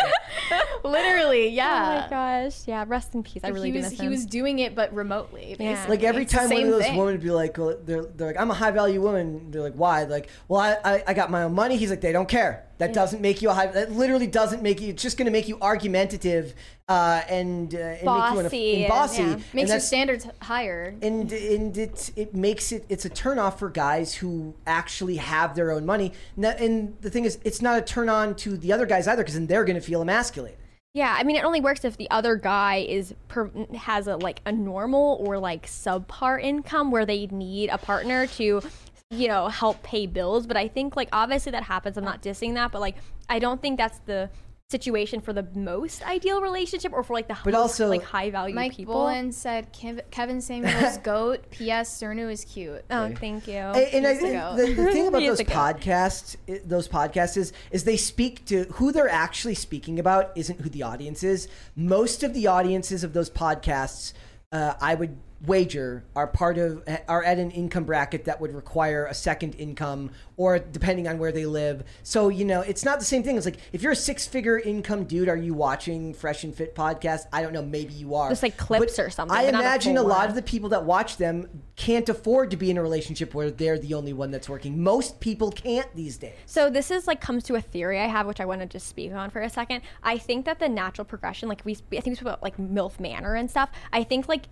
[0.85, 2.07] Literally, yeah.
[2.09, 2.61] Oh my gosh.
[2.67, 2.85] Yeah.
[2.87, 3.43] Rest in peace.
[3.45, 5.57] I really he do was miss he was doing it, but remotely.
[5.59, 5.85] Yeah.
[5.89, 6.97] Like every It's time one of those thing.
[6.97, 9.51] women would be like, well, they're, they're like, I'm a high value woman.
[9.51, 10.05] They're like, why?
[10.05, 11.77] Like, well, I, I, I got my own money.
[11.77, 12.65] He's like, they don't care.
[12.79, 13.67] That doesn't make you a high.
[13.69, 14.89] That literally doesn't make you.
[14.89, 16.55] It's just going to make you argumentative
[16.89, 19.23] uh, and, uh, and make you Bossy an, and and- bossy.
[19.23, 19.33] yeah.
[19.33, 20.95] And makes your standards higher.
[21.01, 25.71] and and it it makes it it's a turnoff for guys who actually have their
[25.71, 26.13] own money.
[26.35, 29.07] And, that, and the thing is, it's not a turn on to the other guys
[29.07, 30.59] either, because then they're going to feel emasculated.
[30.95, 34.41] Yeah, I mean, it only works if the other guy is per- has a like
[34.47, 38.63] a normal or like subpar income where they need a partner to,
[39.11, 40.47] you know, help pay bills.
[40.47, 41.97] But I think like obviously that happens.
[41.97, 42.97] I'm not dissing that, but like
[43.29, 44.31] I don't think that's the
[44.71, 48.31] situation for the most ideal relationship or for like the But most, also- like high
[48.31, 48.95] value Mike people.
[48.95, 51.49] Bolin said Kev- Kevin Samuels goat.
[51.51, 52.01] P.S.
[52.03, 52.83] Cernu is cute.
[52.91, 53.55] oh, thank you.
[53.57, 54.57] And, and I Years think ago.
[54.57, 59.09] the, the thing about those podcasts, those podcasts is, is they speak to who they're
[59.09, 61.47] actually speaking about isn't who the audience is.
[61.77, 64.15] Most of the audiences of those podcasts,
[64.51, 65.17] uh, I would
[65.47, 70.11] wager, are part of are at an income bracket that would require a second income,
[70.37, 71.85] or depending on where they live.
[72.03, 73.37] So you know, it's not the same thing.
[73.37, 76.75] It's like if you're a six figure income dude, are you watching Fresh and Fit
[76.75, 77.27] podcast?
[77.33, 77.63] I don't know.
[77.63, 78.29] Maybe you are.
[78.29, 80.71] Just like clips But or something, I not a imagine a lot of the people
[80.71, 84.31] that watch them can't afford to be in a relationship where they're the only one
[84.31, 84.83] that's working.
[84.83, 86.35] Most people can't these days.
[86.47, 88.87] So this is like comes to a theory I have, which I want to just
[88.87, 89.83] speak on for a second.
[90.03, 93.01] I think that the natural progression, like we, I think we spoke about like MILF
[93.01, 93.71] Manor and stuff.
[93.93, 94.45] I think like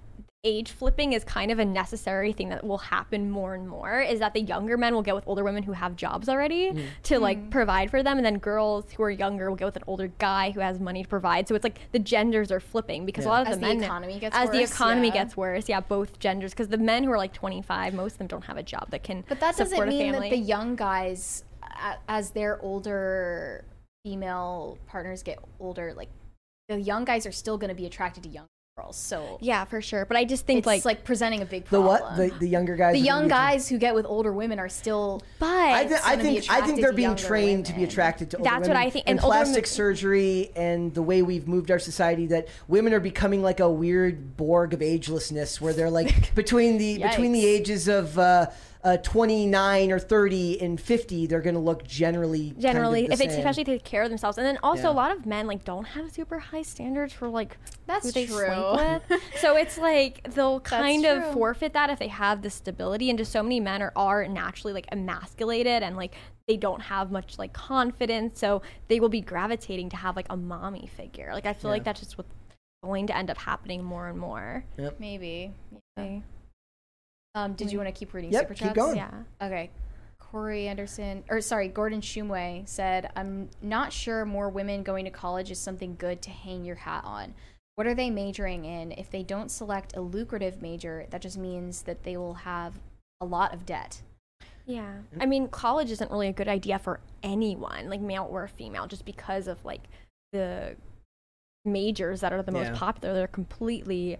[0.45, 4.01] age flipping is kind of a necessary thing that will happen more and more.
[4.01, 6.87] Is that the younger men will get with older women who have jobs already Mm.
[7.05, 9.85] to like provide for them, and then girls who are younger will get with an
[9.87, 11.47] older guy who has money to provide.
[11.47, 13.85] So it's like the genders are flipping because a lot of As the the men
[13.85, 15.15] economy gets as the economy yeah.
[15.15, 18.27] gets worse, yeah, both genders because the men who are like 25, most of them
[18.27, 20.75] don't have a job that can But that doesn't support a mean that the young
[20.75, 21.45] guys,
[22.09, 23.65] as their older
[24.05, 26.09] female partners get older, like
[26.69, 28.97] the young guys are still going to be attracted to young girls.
[28.97, 30.07] So Yeah, for sure.
[30.07, 31.85] But I just think it's like, like, presenting a big problem.
[31.85, 32.17] The what?
[32.17, 32.95] The, the younger guys.
[32.95, 35.23] The young guys who get with older women are still.
[35.39, 37.85] but I, th- I gonna be think I think they're being younger trained to be
[37.85, 38.87] attracted to older That's what women.
[38.87, 42.49] I think, And, and plastic women- surgery and the way we've moved our society that
[42.67, 47.33] women are becoming like a weird Borg of agelessness, where they're like between the between
[47.33, 48.19] the ages of.
[48.19, 48.47] Uh,
[48.85, 53.13] uh, 29 or 30 and 50 they're going to look generally kind of generally the
[53.13, 53.39] if they same.
[53.39, 54.91] especially take care of themselves and then also Yeah.
[54.91, 57.57] a lot of men like don't have super high standards for like
[57.87, 58.39] That's who they true.
[58.47, 61.33] sleep with so it's like they'll kind of true.
[61.33, 64.73] forfeit that if they have the stability and just so many men are, are naturally
[64.73, 66.15] like emasculated and like
[66.49, 70.37] they don't have much like confidence so they will be gravitating to have like a
[70.37, 72.33] mommy figure like i feel like that's just what's
[72.83, 74.65] going to end up happening more and more
[74.99, 75.53] Maybe.
[75.97, 76.21] Okay.
[77.35, 78.97] Um, did you want to keep reading Yep, super keep going.
[78.97, 79.11] yeah
[79.41, 79.71] Okay.
[80.19, 85.51] Corey Anderson, or sorry, Gordon Shumway said, I'm not sure more women going to college
[85.51, 87.35] is something good to hang your hat on.
[87.75, 88.93] What are they majoring in?
[88.93, 92.75] If they don't select a lucrative major, that just means that they will have
[93.21, 94.01] a lot of debt.
[94.65, 94.93] Yeah.
[95.21, 99.05] I mean, college isn't really a good idea for anyone, like male or female, just
[99.05, 99.83] because of like
[100.33, 100.77] the
[101.65, 102.79] majors that are the most Yeah.
[102.79, 103.15] popular.
[103.15, 104.19] They're completely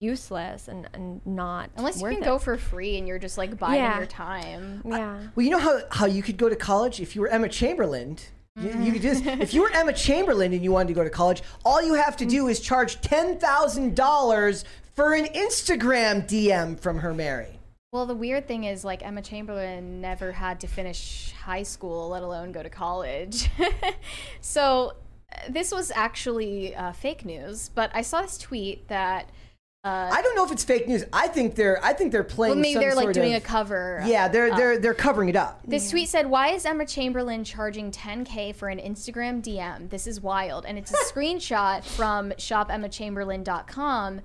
[0.00, 2.26] useless and, and not Unless you worth can it.
[2.26, 3.98] go for free and you're just like biding Yeah.
[3.98, 4.82] your time.
[4.84, 5.18] Yeah.
[5.34, 8.16] Well, you know how, how you could go to college if you were Emma Chamberlain.
[8.56, 11.10] You, you could just if you were Emma Chamberlain and you wanted to go to
[11.10, 14.64] college, all you have to do is charge ten thousand dollars
[14.94, 17.58] for an Instagram DM from her Mary.
[17.92, 22.22] Well, the weird thing is, like, Emma Chamberlain never had to finish high school, let
[22.22, 23.50] alone go to college.
[24.40, 24.92] so,
[25.32, 29.28] uh, this was actually uh, fake news, but I saw this tweet that.
[29.82, 31.04] Uh, I don't know if it's fake news.
[31.10, 32.56] I think they're I think they're playing.
[32.56, 34.02] well, maybe some they're like doing of- a cover.
[34.04, 34.58] Yeah, they're up.
[34.58, 35.62] they're they're covering it up.
[35.66, 39.88] This tweet said, "Why is Emma Chamberlain charging 10k for an Instagram DM?
[39.88, 44.20] This is wild." And it's a screenshot from shopemmachamberlain.com.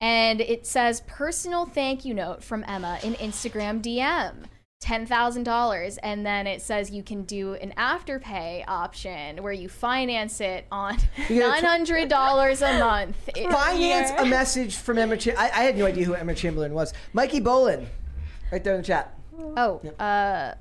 [0.00, 4.46] And it says personal thank you note from Emma in Instagram DM.
[4.80, 10.66] $10,000 and then it says you can do an afterpay option where you finance it
[10.72, 10.96] on
[11.28, 13.16] $900 a month.
[13.34, 15.16] Finance a message from Emma.
[15.36, 16.94] I, I had no idea who Emma Chamberlain was.
[17.12, 17.86] Mikey Bolin,
[18.50, 19.18] right there in the chat.
[19.38, 20.54] Oh, uh,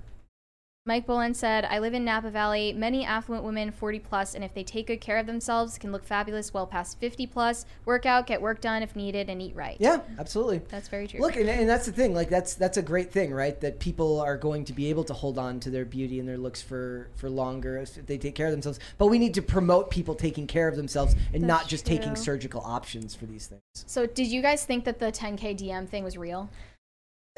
[0.89, 2.73] Mike Bolin said, I live in Napa Valley.
[2.73, 6.03] Many affluent women, 40 plus, and if they take good care of themselves, can look
[6.03, 7.67] fabulous well past 50 plus.
[7.85, 9.77] Work out, get work done if needed, and eat right.
[9.79, 10.63] Yeah, absolutely.
[10.67, 11.19] That's very true.
[11.19, 12.15] Look, and, and that's the thing.
[12.15, 13.61] Like that's that's a great thing, right?
[13.61, 16.39] That people are going to be able to hold on to their beauty and their
[16.39, 18.79] looks for for longer if they take care of themselves.
[18.97, 22.61] But we need to promote people taking care of themselves and not just taking surgical
[22.61, 23.61] options for these things.
[23.73, 26.49] So, did you guys think that the 10K DM thing was real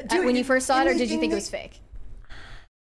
[0.08, 1.81] Dude, when you first saw it, or did you in think it was fake?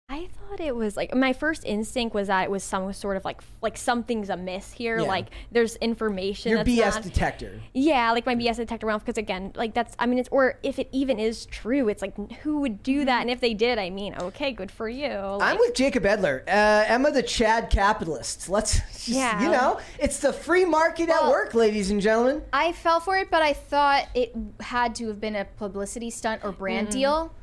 [0.10, 3.26] I thought it was like my first instinct was that it was some sort of
[3.26, 5.00] like like something's amiss here.
[5.00, 5.04] Yeah.
[5.06, 6.50] Like there's information.
[6.52, 7.60] Your that's BS not- detector.
[7.74, 10.60] Yeah, like my BS detector went off because again, like that's I mean it's or
[10.64, 13.20] if it even is true, it's like who would do that?
[13.20, 15.10] And if they did, I mean, okay, good for you.
[15.10, 16.40] I'm with Jacob Edler.
[16.48, 18.48] Uh, Emma, the Chad capitalist.
[18.48, 19.44] Let's, just, Yeah.
[19.44, 22.44] you know, it's the free market at work, ladies and gentlemen.
[22.54, 26.46] I fell for it, but I thought it had to have been a publicity stunt
[26.46, 26.98] or brand Mm-hmm.
[26.98, 27.34] deal.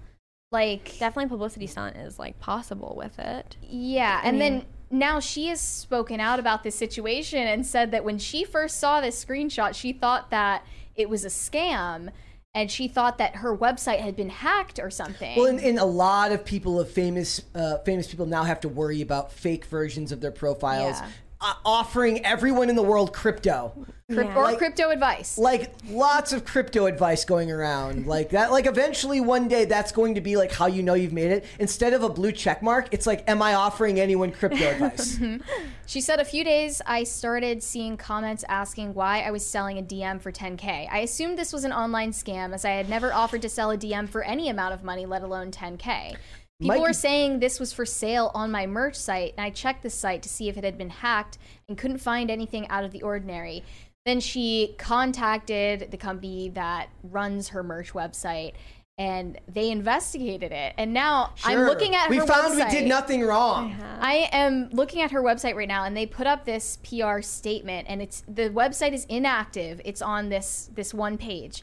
[0.55, 3.57] Like, definitely publicity stunt is like possible with it.
[3.69, 8.05] Yeah, and mean- then now she has spoken out about this situation and said that
[8.05, 10.65] when she first saw this screenshot, she thought that
[10.95, 12.11] it was a scam
[12.55, 15.37] and she thought that her website had been hacked or something.
[15.37, 18.69] Well, and, and a lot of people of famous uh, famous people now have to
[18.69, 21.09] worry about fake versions of their profiles, Yeah.
[21.45, 23.87] Uh, offering everyone in the world crypto.
[24.11, 24.35] Cryp- Yeah.
[24.37, 25.39] or like- crypto advice.
[25.39, 28.51] Like lots of crypto advice going around like that.
[28.51, 31.45] Like eventually one day that's going to be like how you know you've made it.
[31.59, 35.19] Instead of a blue check mark, it's like, am I offering anyone crypto advice?
[35.87, 39.83] She said a few days I started seeing comments asking why I was selling a
[39.83, 40.89] DM for 10k.
[40.91, 43.77] I assumed this was an online scam as I had never offered to sell a
[43.77, 46.17] DM for any amount of money, let alone 10k.
[46.65, 49.83] People Mike- were saying this was for sale on my merch site, and I checked
[49.83, 51.37] the site to see if it had been hacked
[51.69, 53.63] and couldn't find anything out of the ordinary.
[54.07, 58.55] Then she contacted the company that runs her merch website
[58.97, 60.73] and they investigated it.
[60.79, 62.11] And now I'm looking at her website.
[62.11, 62.67] We her found website.
[62.67, 63.77] we did nothing wrong.
[64.01, 67.89] I am looking at her website right now, and they put up this PR statement,
[67.91, 69.81] and it's the website is inactive.
[69.85, 71.63] It's on this this one page.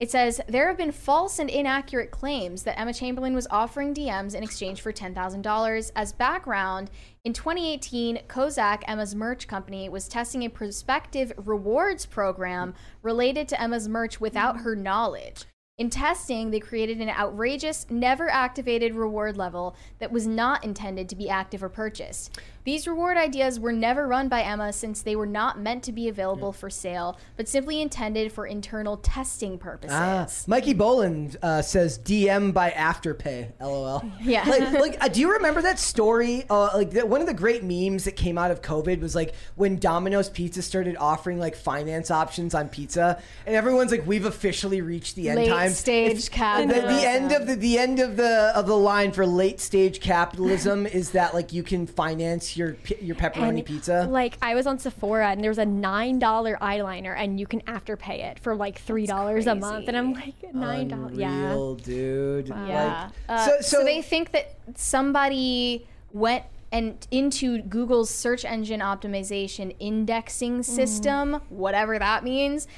[0.00, 4.36] It says there have been false and inaccurate claims that Emma Chamberlain was offering DMs
[4.36, 5.90] in exchange for ten thousand dollars.
[5.96, 6.88] As background,
[7.24, 13.88] in 2018, Kozak, Emma's merch company, was testing a prospective rewards program related to Emma's
[13.88, 15.44] merch without her knowledge.
[15.78, 21.16] In testing, they created an outrageous, never activated reward level that was not intended to
[21.16, 22.38] be active or purchased.
[22.64, 26.08] These reward ideas were never run by Emma since they were not meant to be
[26.08, 29.96] available for sale, but simply intended for internal testing purposes.
[29.96, 33.52] Ah, Mikey Bolin uh, says DM by Afterpay.
[33.60, 34.04] LOL.
[34.20, 34.44] Yeah.
[34.46, 36.44] Like, like, uh, do you remember that story?
[36.50, 39.34] Uh, like, that one of the great memes that came out of COVID was like
[39.54, 44.80] when Domino's Pizza started offering like finance options on pizza, and everyone's like, "We've officially
[44.80, 46.96] reached the end Late time." stage the, capitalism.
[46.96, 50.86] the end of the the end of the of the line for late stage capitalism
[50.86, 54.06] is that like you can finance your your pepperoni And, pizza.
[54.10, 57.60] Like I was on Sephora and there was a nine dollar eyeliner and you can
[57.62, 61.16] afterpay it for like three dollars a month and I'm like nine dollars.
[61.16, 61.30] Yeah.
[61.30, 62.48] Unreal, dude.
[62.48, 63.10] Yeah.
[63.28, 68.80] Like, Uh, so, so, so, they think that somebody went and into Google's search engine
[68.80, 72.68] optimization indexing system, whatever that means,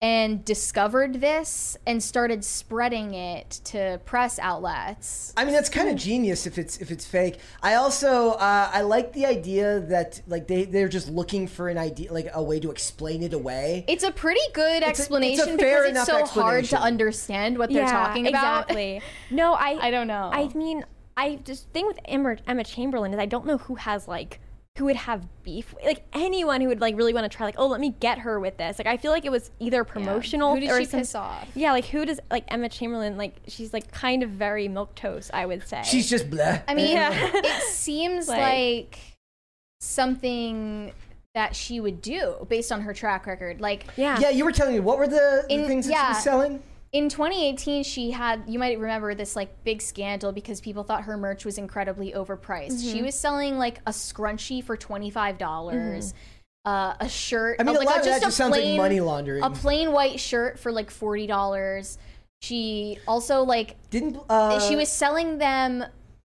[0.00, 5.32] and discovered this and started spreading it to press outlets.
[5.36, 7.38] I mean, that's kind of genius if it's if it's fake.
[7.62, 11.78] I also uh, I like the idea that like they they're just looking for an
[11.78, 13.84] idea like a way to explain it away.
[13.88, 17.58] It's a pretty good a- it's a explanation fair because it's so hard to understand
[17.58, 18.70] what they're talking about.
[18.70, 19.02] Exactly.
[19.30, 20.30] No, I I don't know.
[20.32, 20.84] I mean,
[21.16, 24.40] I just thing with Emma, Emma Chamberlain is I don't know who has like
[24.78, 27.66] who would have beef like anyone who would like really want to try like oh
[27.66, 30.66] let me get her with this like I feel like it was either promotional Who
[30.70, 31.48] or she some- piss off?
[31.54, 35.30] yeah like who does like Emma Chamberlain like she's like kind of very milk toast
[35.34, 36.62] I would say She's just bleh.
[36.68, 37.10] I mean, Yeah.
[37.34, 38.98] it seems Like- like
[39.80, 40.92] something
[41.34, 43.60] that she would do based on her track record.
[43.60, 44.30] Like yeah yeah.
[44.30, 46.62] You were telling me what were the, the In- things that she was selling?
[46.92, 51.16] In 2018, she had you might remember this like big scandal because people thought her
[51.16, 52.72] merch was incredibly overpriced.
[52.72, 52.92] Mm-hmm.
[52.92, 56.14] She was selling like a scrunchie for twenty five dollars.
[56.64, 57.58] Uh, a shirt.
[57.58, 57.68] Mm-hmm.
[57.68, 59.42] I mean, a like lot of that a just sounds like plain- money laundering.
[59.42, 61.98] A plain white shirt for like forty dollars.
[62.40, 65.84] She also like Didn't uh, she was selling them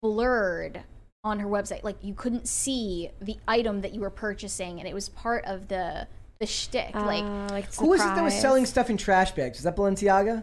[0.02, 0.82] blurred
[1.24, 4.92] on her website like you couldn't see the item that you were purchasing and it
[4.92, 6.06] was part of the
[6.40, 6.90] the shtick.
[6.94, 9.58] Uh, like like Who was it that was selling stuff in trash bags?
[9.58, 10.42] Was that Balenciaga?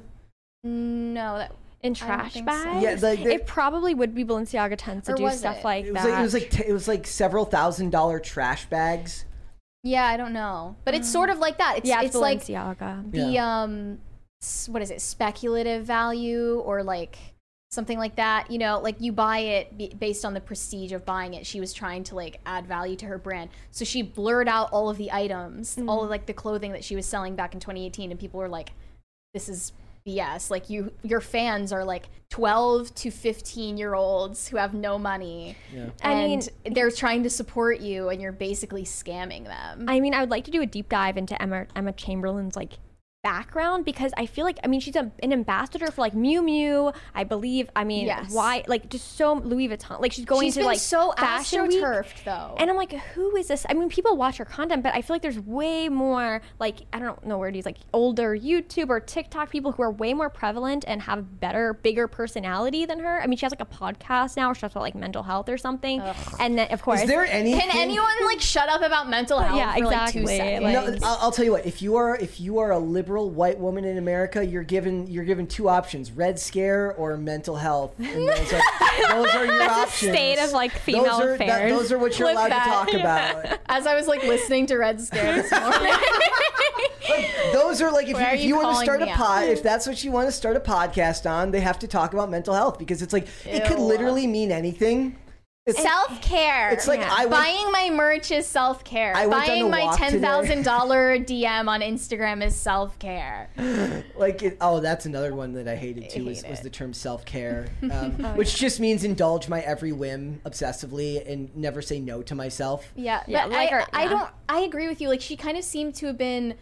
[0.63, 1.51] no, that
[1.81, 2.55] in trash think so.
[2.63, 2.84] bags?
[2.84, 5.63] Yeah, like they- it probably would be Balenciaga tends to do stuff it?
[5.63, 6.09] like It was that.
[6.09, 9.26] like it was like t- it was like several thousand dollar trash bags.
[9.84, 11.80] yeah, I don't know, but it's sort of like that.
[11.80, 13.11] It's yeah, it's, it's, like Balenciaga.
[13.11, 13.63] the Yeah.
[13.63, 13.97] um
[14.68, 17.18] what is it speculative value or like
[17.72, 21.06] something like that you know like you buy it b- based on the prestige of
[21.06, 24.49] buying it she was trying to like add value to her brand so she blurred
[24.49, 25.88] out all of the items mm-hmm.
[25.88, 28.49] all of like the clothing that she was selling back in 2018 and people were
[28.49, 28.73] like
[29.34, 29.72] this is
[30.06, 30.49] BS.
[30.49, 35.56] Like you, your fans are like 12 to 15 year olds who have no money,
[35.73, 35.89] Yeah.
[36.03, 39.85] I mean- and they're trying to support you, and you're basically scamming them.
[39.88, 42.80] I mean, I would like to do a deep dive into Emma Emma Chamberlain's like
[43.35, 46.93] background because I feel like I mean she's a, an ambassador for like Miu Miu,
[47.14, 47.69] I believe.
[47.76, 48.34] I mean, Yes.
[48.34, 49.99] why like just so Louis Vuitton.
[50.02, 51.81] Like she's going She's to been like so fashion week.
[51.84, 52.56] astroturfed though.
[52.57, 53.65] And I'm like, who is this?
[53.69, 56.99] I mean, people watch her content, but I feel like there's way more, like, I
[56.99, 60.30] don't know where it is, like older YouTube or TikTok people who are way more
[60.30, 63.22] prevalent and have better, bigger personality than her.
[63.22, 65.48] I mean, she has like a podcast now where she talks about like mental health
[65.48, 66.02] or something.
[66.39, 67.53] And then, of course, Is there any?
[67.53, 70.38] Can anyone like shut up about mental health Yeah, for like two exactly.
[70.38, 70.64] seconds?
[70.64, 71.65] Like- No, I'll, I'll tell you what.
[71.65, 75.24] If you are if you are a liberal white woman in America, you're given you're
[75.26, 77.94] given two options: Red Scare or mental health.
[78.00, 78.62] And those are,
[79.10, 80.12] those are your That's a options.
[80.12, 82.86] state of, like, Those female are- that- those are what you're Flip allowed that.
[82.88, 83.60] to talk about.
[83.68, 85.94] As I was like listening to Red Scare this morning.
[87.54, 89.44] Those are like if Where you, are if you you want to start a pod,
[89.46, 92.30] if that's what you want to start a podcast on, they have to talk about
[92.30, 95.18] mental health because it's like it could literally mean anything.
[95.68, 96.72] It's self care.
[96.72, 99.16] It's like I went- buying my merch is self care.
[99.16, 100.24] I went on Buying my walk ten today.
[100.26, 103.48] thousand dollar DM on Instagram is self care.
[104.18, 106.64] like it, oh that's another one that i hated too was, hate was it.
[106.64, 112.00] the term self-care um, which just means indulge my every whim obsessively and never say
[112.00, 114.30] no to myself Yeah, Yeah, but like I, her- I don't.
[114.50, 115.10] I agree with you.
[115.10, 116.56] Like she kind of seemed to have been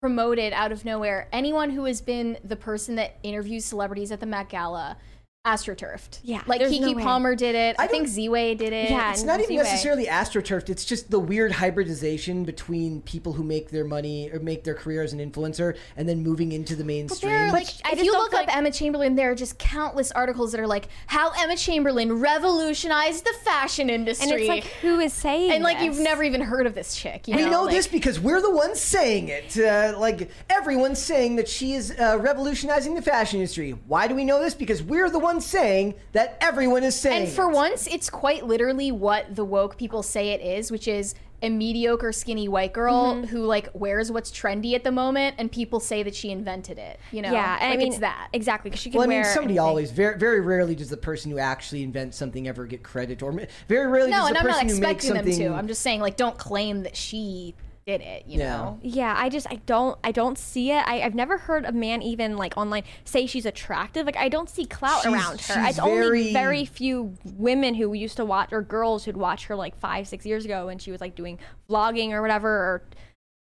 [0.00, 1.28] promoted out of nowhere.
[1.32, 4.96] Anyone who has been the person that interviews celebrities at the Met Gala,
[5.44, 6.20] astroturfed.
[6.22, 7.02] Yeah, like Keke no.
[7.02, 7.76] Palmer did it.
[7.78, 8.90] I, I think don't- Ziwe did it.
[8.90, 9.62] Yeah, it's not even Ziwe.
[9.62, 14.64] necessarily astroturfed it's just the weird hybridization between people who make their money or make
[14.64, 18.02] their career as an influencer and then moving into the mainstream there are like, if
[18.02, 21.30] you look feel up Emma Chamberlain, there are just countless articles that are like how
[21.38, 24.30] Emma Chamberlain revolutionized the fashion industry.
[24.30, 25.54] and it's like, who is saying it?
[25.56, 27.28] and like you've never even heard of this chick.
[27.28, 29.58] You we know, know like- this because we're the ones saying it.
[29.58, 33.72] Uh, like everyone's saying that she is uh, revolutionizing the fashion industry.
[33.86, 34.54] Why do we know this?
[34.54, 37.24] Because we're the ones saying that everyone is saying.
[37.24, 37.54] And for it.
[37.54, 42.10] once, it's quite literally what the woke people say it is, which is a mediocre
[42.12, 43.24] skinny white girl Mm-hmm.
[43.26, 46.98] who like wears what's trendy at the moment, and people say that she invented it.
[47.12, 48.28] You know, Yeah, and like I mean it's that.
[48.32, 49.58] exactly because she can Well, I mean, somebody anything.
[49.58, 53.32] always very very rarely does the person who actually invents something ever get credit, or
[53.68, 55.48] very rarely No, does and the I'm person who makes expecting them something.
[55.52, 55.54] to.
[55.54, 57.54] I'm just saying, like, don't claim that she
[57.86, 58.24] did it.
[58.26, 58.56] You Yeah.
[58.56, 58.78] know.
[58.82, 60.82] Yeah, I just I don't I don't see it.
[60.86, 64.06] I, I've never heard a man even like online say she's attractive.
[64.06, 65.54] Like I don't see clout She's- around her.
[65.66, 69.46] she's It's only very- very few women who used to watch or girls who'd watch
[69.46, 71.38] her like five six years ago when she was like doing
[71.68, 72.82] vlogging or whatever or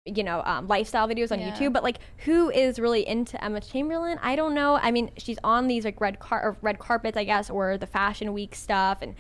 [0.07, 1.51] you know um, lifestyle videos on Yeah.
[1.55, 1.73] YouTube.
[1.75, 4.19] But like who is really into Emma Chamberlain?
[4.23, 4.79] I don't know.
[4.81, 7.87] I mean she's on these like red car or red carpets I guess or the
[7.87, 9.15] fashion week stuff and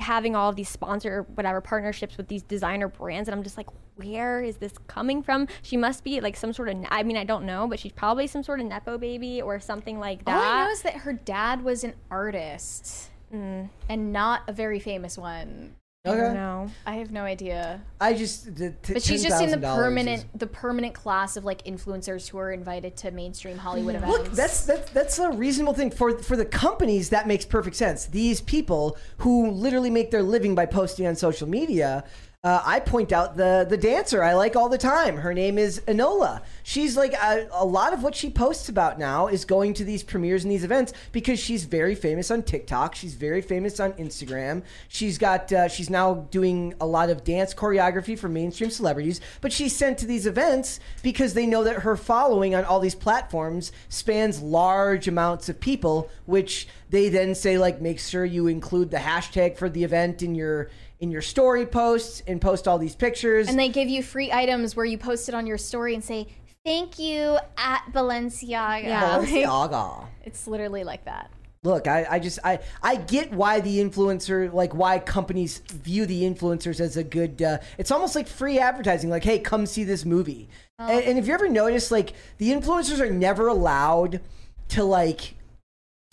[0.00, 3.68] having all of these sponsor whatever partnerships with these designer brands and i'm just like
[3.96, 7.24] where is this coming from she must be like some sort of i mean i
[7.24, 10.42] don't know but she's probably some sort of nepo baby or something like that All
[10.42, 15.18] I know is that her dad was an artist Mm, and not a very famous
[15.18, 15.74] one.
[16.06, 16.34] I don't Okay.
[16.34, 16.70] know.
[16.86, 17.80] I have no idea.
[18.00, 21.44] I just, the, t- But she's just in the permanent, is- the permanent class of
[21.44, 24.18] like influencers who are invited to mainstream Hollywood events.
[24.18, 27.08] Look, that's that's that's a reasonable thing for for the companies.
[27.08, 28.04] That makes perfect sense.
[28.06, 32.04] These people who literally make their living by posting on social media.
[32.44, 35.16] Uh, I point out the the dancer I like all the time.
[35.16, 36.42] Her name is Enola.
[36.62, 40.02] She's like a, a lot of what she posts about now is going to these
[40.02, 42.94] premieres and these events because she's very famous on TikTok.
[42.94, 44.62] She's very famous on Instagram.
[44.88, 49.22] She's got uh, she's now doing a lot of dance choreography for mainstream celebrities.
[49.40, 52.94] But she's sent to these events because they know that her following on all these
[52.94, 58.90] platforms spans large amounts of people, which they then say like make sure you include
[58.90, 60.68] the hashtag for the event in your
[61.00, 63.48] in your story posts and post all these pictures.
[63.48, 66.26] and they give you free items where you post it on your story and say
[66.64, 68.84] thank you at Balenciaga.
[68.84, 69.18] Yeah.
[69.18, 70.06] Balenciaga.
[70.24, 71.30] it's literally like that.
[71.62, 76.22] Look, I, I just I I get why the influencer like why companies view the
[76.22, 77.40] influencers as a good.
[77.40, 79.08] Uh, it's almost like free advertising.
[79.08, 80.50] Like, hey, come see this movie.
[80.78, 80.86] Oh.
[80.86, 84.20] And, and if you ever notice, like the influencers are never allowed
[84.68, 85.36] to like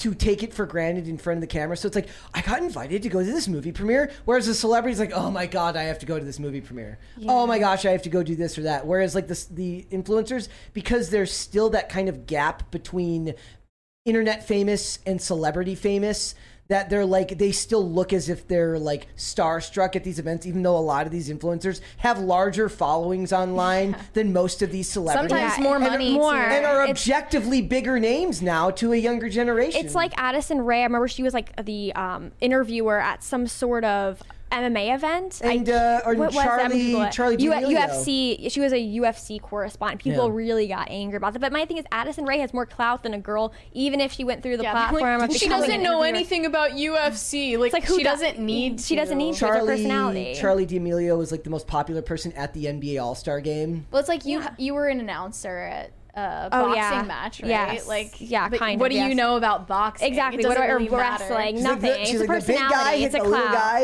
[0.01, 1.77] to take it for granted in front of the camera.
[1.77, 4.99] So it's like I got invited to go to this movie premiere, whereas the celebrity's
[4.99, 6.97] like, oh my god, I have to go to this movie premiere.
[7.27, 8.85] Oh my gosh, I have to go do this or that.
[8.85, 13.35] Whereas like this, the influencers, because there's still that kind of gap between
[14.05, 16.33] internet famous and celebrity famous
[16.71, 20.63] that they're like they still look as if they're like starstruck at these events even
[20.63, 25.29] though a lot of these influencers have larger followings online than most of these celebrities
[25.31, 26.13] Sometimes Yeah, more and money.
[26.13, 26.33] more.
[26.35, 30.79] and are It's- objectively bigger names now to a younger generation It's like Addison Rae.
[30.79, 35.41] I remember she was like the um, interviewer at some sort of MMA event.
[35.43, 37.07] And, uh, or what was that Charlie- people?
[37.09, 38.49] Charlie U- UFC.
[38.49, 40.01] She was a UFC correspondent.
[40.01, 40.33] People Yeah.
[40.35, 41.39] really got angry about that.
[41.39, 44.23] But my thing is, Addison Rae has more clout than a girl, even if she
[44.23, 45.21] went through the Yeah, they're like, platform.
[45.29, 47.57] of she doesn't an know anything about UFC.
[47.57, 48.81] Like, It's like who she does- doesn't need.
[48.81, 49.23] she doesn't to.
[49.25, 49.47] need to.
[49.47, 50.35] Her personality.
[50.35, 53.85] Charli D'Amelio was like the most popular person at the NBA All Star game.
[53.91, 57.03] Well, it's like you you were an announcer at a Oh, boxing yeah.
[57.03, 57.49] match, right?
[57.49, 57.87] Yes.
[57.87, 60.07] Like, Yeah, but kind what of, do you know about boxing?
[60.07, 60.45] Exactly.
[60.45, 61.55] What doesn't really wrestling?
[61.55, 61.89] She's Nothing.
[61.89, 63.03] like the, she's it's a like the big guy personality.
[63.05, 63.53] It's a the little clout.
[63.53, 63.81] guy.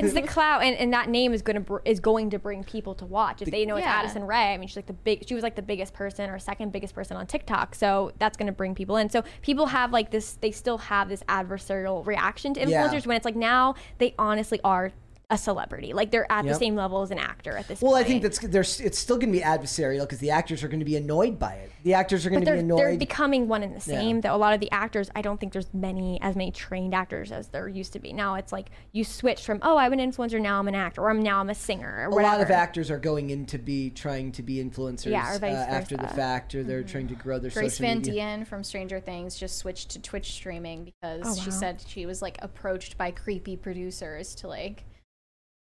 [0.00, 2.64] it's the clout, and, and that name is going to br- is going to bring
[2.64, 3.40] people to watch.
[3.42, 3.92] If they know it's Yeah.
[4.00, 5.26] Addison Rae, I mean, she's like the big.
[5.28, 8.46] She was like the biggest person or second biggest person on TikTok, so that's going
[8.48, 9.08] to bring people in.
[9.10, 10.32] So people have like this.
[10.40, 12.88] They still have this adversarial reaction to Yeah.
[12.88, 14.92] influencers when it's like now they honestly are
[15.30, 15.92] a celebrity.
[15.92, 16.54] Like they're at Yep.
[16.54, 18.04] the same level as an actor at this Well, point.
[18.04, 20.80] I think that's there's it's still going to be adversarial because the actors are going
[20.80, 21.70] to be annoyed by it.
[21.84, 24.16] The actors are going to be they're, they're becoming one and the same.
[24.16, 24.20] Yeah.
[24.22, 27.30] Though a lot of the actors, I don't think there's many as many trained actors
[27.32, 28.12] as there used to be.
[28.12, 31.10] Now it's like you switch from oh I'm an influencer now I'm an actor or
[31.10, 32.32] I'm now I'm a singer or a whatever.
[32.36, 35.52] lot of actors are going in to be trying to be influencers Yeah, or vice
[35.54, 38.12] uh, after the fact, or they're trying to grow their Grace social Van media.
[38.12, 42.20] Dien from Stranger Things just switched to Twitch streaming because Oh, she said she was
[42.20, 44.84] like approached by creepy producers to like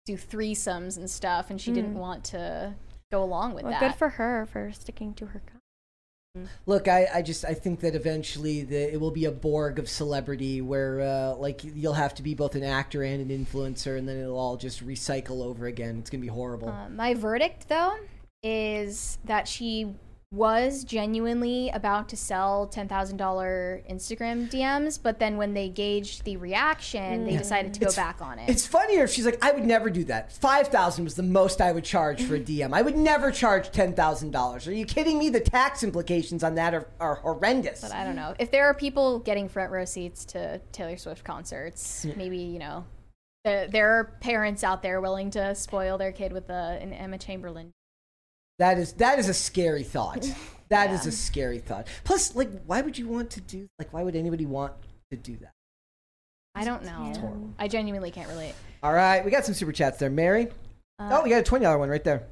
[0.09, 2.74] do threesomes and stuff, and she didn't want to
[3.12, 3.80] go along with Well, that.
[3.80, 5.43] good for her for sticking to her.
[6.66, 9.89] Look, I, I just I think that eventually the, it will be a Borg of
[9.89, 14.09] celebrity where uh, like you'll have to be both an actor and an influencer, and
[14.09, 15.98] then it'll all just recycle over again.
[15.98, 16.68] It's gonna be horrible.
[16.68, 17.97] Uh, my verdict, though,
[18.43, 19.94] is that she
[20.30, 27.24] was genuinely about to sell $10,000 Instagram DMs, but then when they gauged the reaction,
[27.24, 27.38] they mm.
[27.38, 28.48] decided to go back on it.
[28.48, 30.30] It's funnier if she's like, I would never do that.
[30.32, 32.74] Five thousand was the most I would charge for a DM.
[32.74, 34.68] I would never charge ten thousand dollars.
[34.68, 35.30] Are you kidding me?
[35.30, 37.80] The tax implications on that are, are horrendous.
[37.80, 38.34] But I don't know.
[38.38, 42.84] If there are people getting front row seats to Taylor Swift concerts, maybe, you know,
[43.44, 47.16] there, there are parents out there willing to spoil their kid with a, an Emma
[47.16, 47.72] Chamberlain.
[48.59, 50.26] That is that is a scary thought.
[50.70, 51.09] That is Yeah.
[51.09, 51.86] a scary thought.
[52.05, 53.66] Plus, like, why would you want to do?
[53.78, 54.74] Like, why would anybody want
[55.10, 55.52] to do that?
[56.55, 56.90] I don't know.
[57.18, 57.55] horrible.
[57.59, 58.52] I genuinely can't relate.
[58.82, 60.48] All right, we got some super chats there, Mary.
[60.98, 62.24] Uh, oh, we got a twenty dollar one right there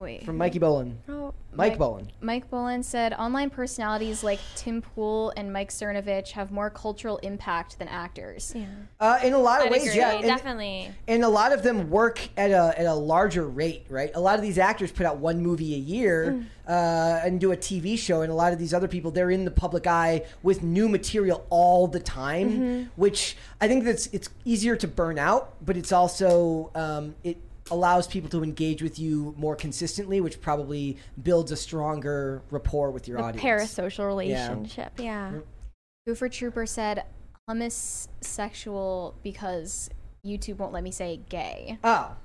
[0.00, 0.24] wait.
[0.24, 0.94] from Mikey Bolin.
[1.08, 2.08] Oh, Mike Mike- Bolin.
[2.20, 7.78] Mike Bolin said online personalities like Tim Pool and Mike Cernovich have more cultural impact
[7.78, 8.52] than actors.
[8.54, 8.66] yeah.
[9.00, 9.96] Uh, in a lot of I'd ways, agree.
[9.98, 10.12] yeah.
[10.16, 10.90] and- definitely.
[11.08, 14.10] and a lot of them work at a at a larger rate, right?
[14.14, 17.56] A lot of these actors put out one movie a year uh, and do a
[17.56, 20.62] TV show, and a lot of these other people they're in the public eye with
[20.62, 25.76] new material all the time, which I think that's it's easier to burn out, but
[25.78, 27.38] it's also um, it
[27.70, 33.08] allows people to engage with you more consistently, which probably builds a stronger rapport with
[33.08, 33.44] your The audience.
[33.74, 34.92] parasocial relationship.
[34.98, 35.32] Yeah.
[36.08, 37.04] Goofer Trooper said
[37.48, 39.90] hummus sexual because
[40.24, 41.78] YouTube won't let me say gay.
[41.82, 42.16] Oh,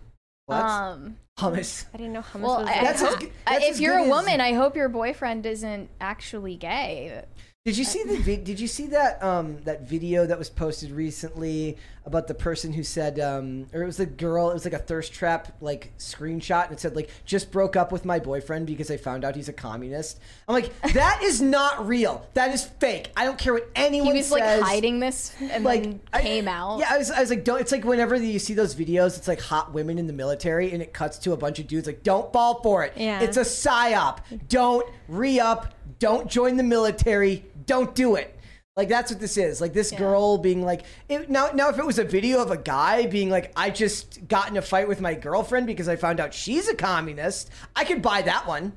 [0.46, 0.62] what?
[0.64, 1.86] Um, hummus.
[1.94, 3.72] I didn't know hummus well, was I, I a- That's as hope- good- that's if
[3.72, 7.24] as you're good a as- woman, I hope your boyfriend isn't actually gay.
[7.64, 10.90] Did you see the vid- Did you see that um, that video that was posted
[10.90, 11.78] recently
[12.08, 14.50] about the person who said, um, or it was the girl?
[14.50, 17.92] It was like a thirst trap like screenshot, and it said like just broke up
[17.92, 20.20] with my boyfriend because I found out he's a communist.
[20.48, 22.26] I'm like, that is not real.
[22.34, 23.12] That is fake.
[23.16, 24.60] I don't care what anyone He was says.
[24.60, 26.80] like hiding this and Like then I- came out.
[26.80, 27.62] Yeah, I was, I was like, don't.
[27.62, 30.82] It's like whenever you see those videos, it's like hot women in the military, and
[30.82, 32.94] it cuts to a bunch of dudes like, don't fall for it.
[32.98, 33.22] Yeah.
[33.22, 34.18] It's a psyop.
[34.50, 35.76] Don't re up.
[36.00, 37.46] Don't join the military.
[37.66, 38.38] Don't do it.
[38.78, 39.60] Like that's what this is.
[39.60, 42.58] Like this girl being like, it, now, now if it was a video of a
[42.58, 46.20] guy being like, I just got in a fight with my girlfriend because I found
[46.20, 48.74] out she's a communist, I could buy that one.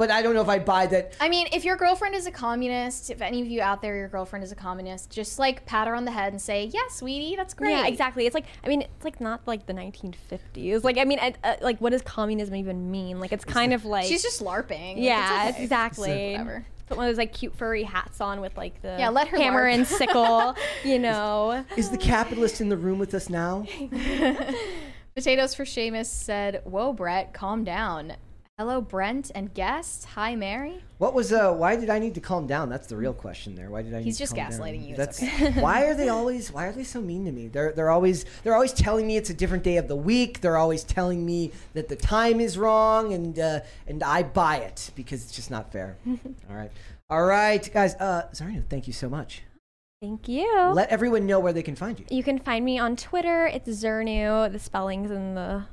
[0.00, 1.12] But I don't know if I'd buy that.
[1.20, 4.08] I mean, if your girlfriend is a communist, if any of you out there, your
[4.08, 7.36] girlfriend is a communist, just like pat her on the head and say, "Yes, sweetie,
[7.36, 8.24] that's great." Yeah, exactly.
[8.24, 10.84] It's like I mean, it's like not like the 1950s.
[10.84, 13.20] Like I mean, uh, uh, like what does communism even mean?
[13.20, 14.94] Like it's kind of like She's just larping.
[14.94, 15.64] Like, yeah, it's okay.
[15.64, 16.30] exactly.
[16.30, 16.64] Whatever.
[16.86, 19.36] Put one of those like cute furry hats on with like the Yeah, let her
[19.36, 19.74] hammer LARP.
[19.74, 20.56] and sickle.
[20.82, 21.62] you know.
[21.76, 23.66] Is the capitalist in the room with us now?
[25.14, 28.14] Potatoes for Seamus said, "Whoa, Brett, calm down.
[28.60, 30.04] Hello, Brent and guest.
[30.04, 30.84] Hi, Mary.
[30.98, 31.50] What was uh?
[31.50, 32.68] Why did I need to calm down?
[32.68, 33.70] That's the real question there.
[33.70, 34.02] Why did I?
[34.02, 34.60] He's need to just calm down?
[34.60, 36.52] gaslighting you, That's it's why are they always?
[36.52, 37.48] Why are they so mean to me?
[37.48, 40.42] They're they're always they're always telling me it's a different day of the week.
[40.42, 44.90] They're always telling me that the time is wrong, and uh, and I buy it
[44.94, 45.96] because it's just not fair.
[46.06, 46.70] all right,
[47.08, 47.94] all right, guys.
[47.94, 49.42] Uh, Zarina, thank you so much.
[50.02, 50.54] Thank you.
[50.74, 52.04] Let everyone know where they can find you.
[52.10, 53.46] you can find me on Twitter.
[53.46, 54.52] It's Zernu.
[54.52, 55.64] The spelling's in the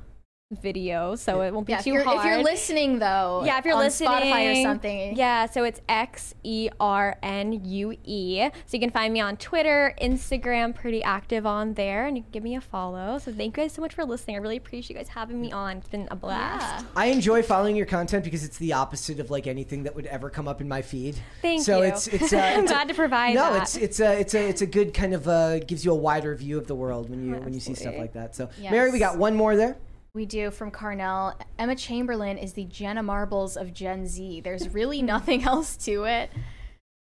[0.62, 2.18] video, so it won't be Yeah, if too you're, hard.
[2.18, 5.80] if you're listening though, yeah, if you're on listening, Spotify or something, Yeah, so it's
[5.88, 8.48] X E R N U E.
[8.64, 12.32] So you can find me on Twitter, Instagram, pretty active on there, and you can
[12.32, 13.18] give me a follow.
[13.18, 14.36] So thank you guys so much for listening.
[14.36, 15.78] I really appreciate you guys having me on.
[15.78, 16.82] It's been a blast.
[16.84, 16.90] Yeah.
[16.96, 20.30] I enjoy following your content because it's the opposite of like anything that would ever
[20.30, 21.16] come up in my feed.
[21.42, 21.84] Thank so you.
[21.88, 22.32] it's it's.
[22.32, 23.62] Uh, I'm it's a- glad to provide no, that.
[23.64, 26.34] it's it's a it's a it's a good kind of uh, gives you a wider
[26.34, 28.34] view of the world when you when you see stuff like that.
[28.34, 29.76] So Mary, we got one more there.
[30.14, 31.34] We do from Carnell.
[31.58, 34.40] Emma Chamberlain is the Jenna Marbles of Gen Z.
[34.40, 36.30] There's really nothing else to it.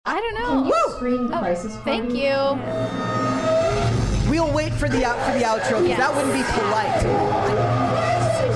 [0.06, 0.72] I don't know.
[0.95, 1.76] Screen Oh, crisis.
[1.84, 2.36] thank you.
[4.30, 7.02] We'll wait for the out for the outro because that wouldn't be polite.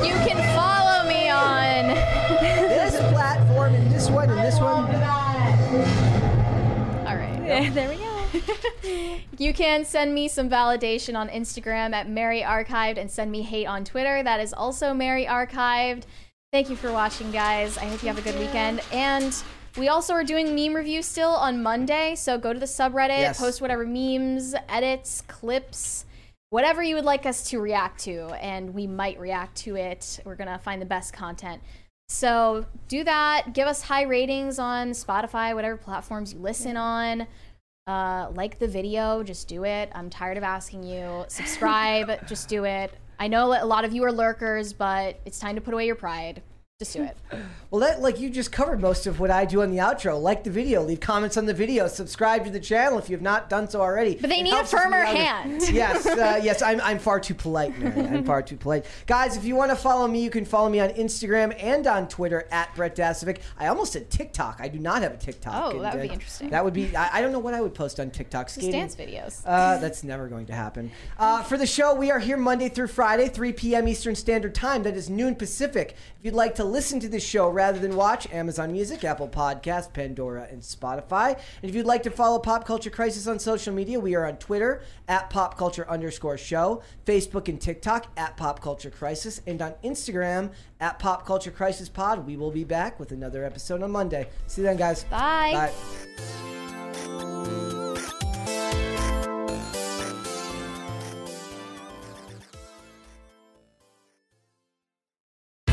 [0.05, 1.87] You can follow me on.
[2.39, 4.85] this platform and this one and this one.
[7.07, 7.71] All right.
[7.73, 8.08] there we go.
[9.37, 13.65] You can send me some validation on Instagram at Mary Archived and send me hate
[13.67, 14.21] on Twitter.
[14.21, 16.03] That is also Mary Archived.
[16.51, 17.77] Thank you for watching, guys.
[17.77, 18.81] I hope you have a good weekend.
[18.91, 19.33] And
[19.77, 22.15] we also are doing meme reviews still on Monday.
[22.15, 23.39] So go to the subreddit, Yes.
[23.39, 26.05] post whatever memes, edits, clips,
[26.49, 28.25] whatever you would like us to react to.
[28.41, 30.19] And we might react to it.
[30.25, 31.61] We're going to find the best content.
[32.09, 33.53] So do that.
[33.53, 37.27] Give us high ratings on Spotify, whatever platforms you listen on.
[37.89, 39.89] Uh, like the video, just do it.
[39.95, 41.25] I'm tired of asking you.
[41.27, 42.93] Subscribe, just do it.
[43.19, 45.95] I know a lot of you are lurkers, but it's time to put away your
[45.95, 46.43] pride.
[46.79, 47.17] Just do it.
[47.71, 50.19] Well, that like you just covered most of what I do on the outro.
[50.19, 53.21] Like the video, leave comments on the video, subscribe to the channel if you have
[53.21, 54.17] not done so already.
[54.19, 55.61] But they It need a helps us in the firmer hand.
[55.71, 58.07] yes, uh, yes, I'm, I'm far too polite, Mary.
[58.07, 58.87] I'm far too polite.
[59.05, 62.07] Guys, if you want to follow me, you can follow me on Instagram and on
[62.07, 63.37] Twitter at Brett Dasovic.
[63.59, 64.57] I almost said TikTok.
[64.59, 65.53] I do not have a TikTok.
[65.75, 66.49] Oh, that would uh, be interesting.
[66.49, 66.95] That would be.
[66.95, 68.47] I, I don't know what I would post on TikTok.
[68.47, 68.71] Just Skating.
[68.71, 69.43] dance videos.
[69.45, 70.89] Uh, that's never going to happen.
[71.19, 73.87] Uh, for the show, we are here Monday through Friday, 3 p.m.
[73.87, 74.81] Eastern Standard Time.
[74.81, 75.95] That is noon Pacific.
[76.17, 79.91] If you'd like to listen to this show rather than watch, Amazon Music, Apple Podcasts,
[79.91, 81.39] Pandora, and Spotify.
[81.61, 84.37] And if you'd like to follow Pop Culture Crisis on social media, we are on
[84.37, 89.73] Twitter at Pop Culture underscore show, Facebook and TikTok at Pop Culture Crisis, and on
[89.83, 92.25] Instagram at Pop Culture Crisis Pod.
[92.25, 94.29] We will be back with another episode on Monday.
[94.47, 95.03] See you then, guys.
[95.05, 95.71] Bye.
[96.15, 97.68] Bye.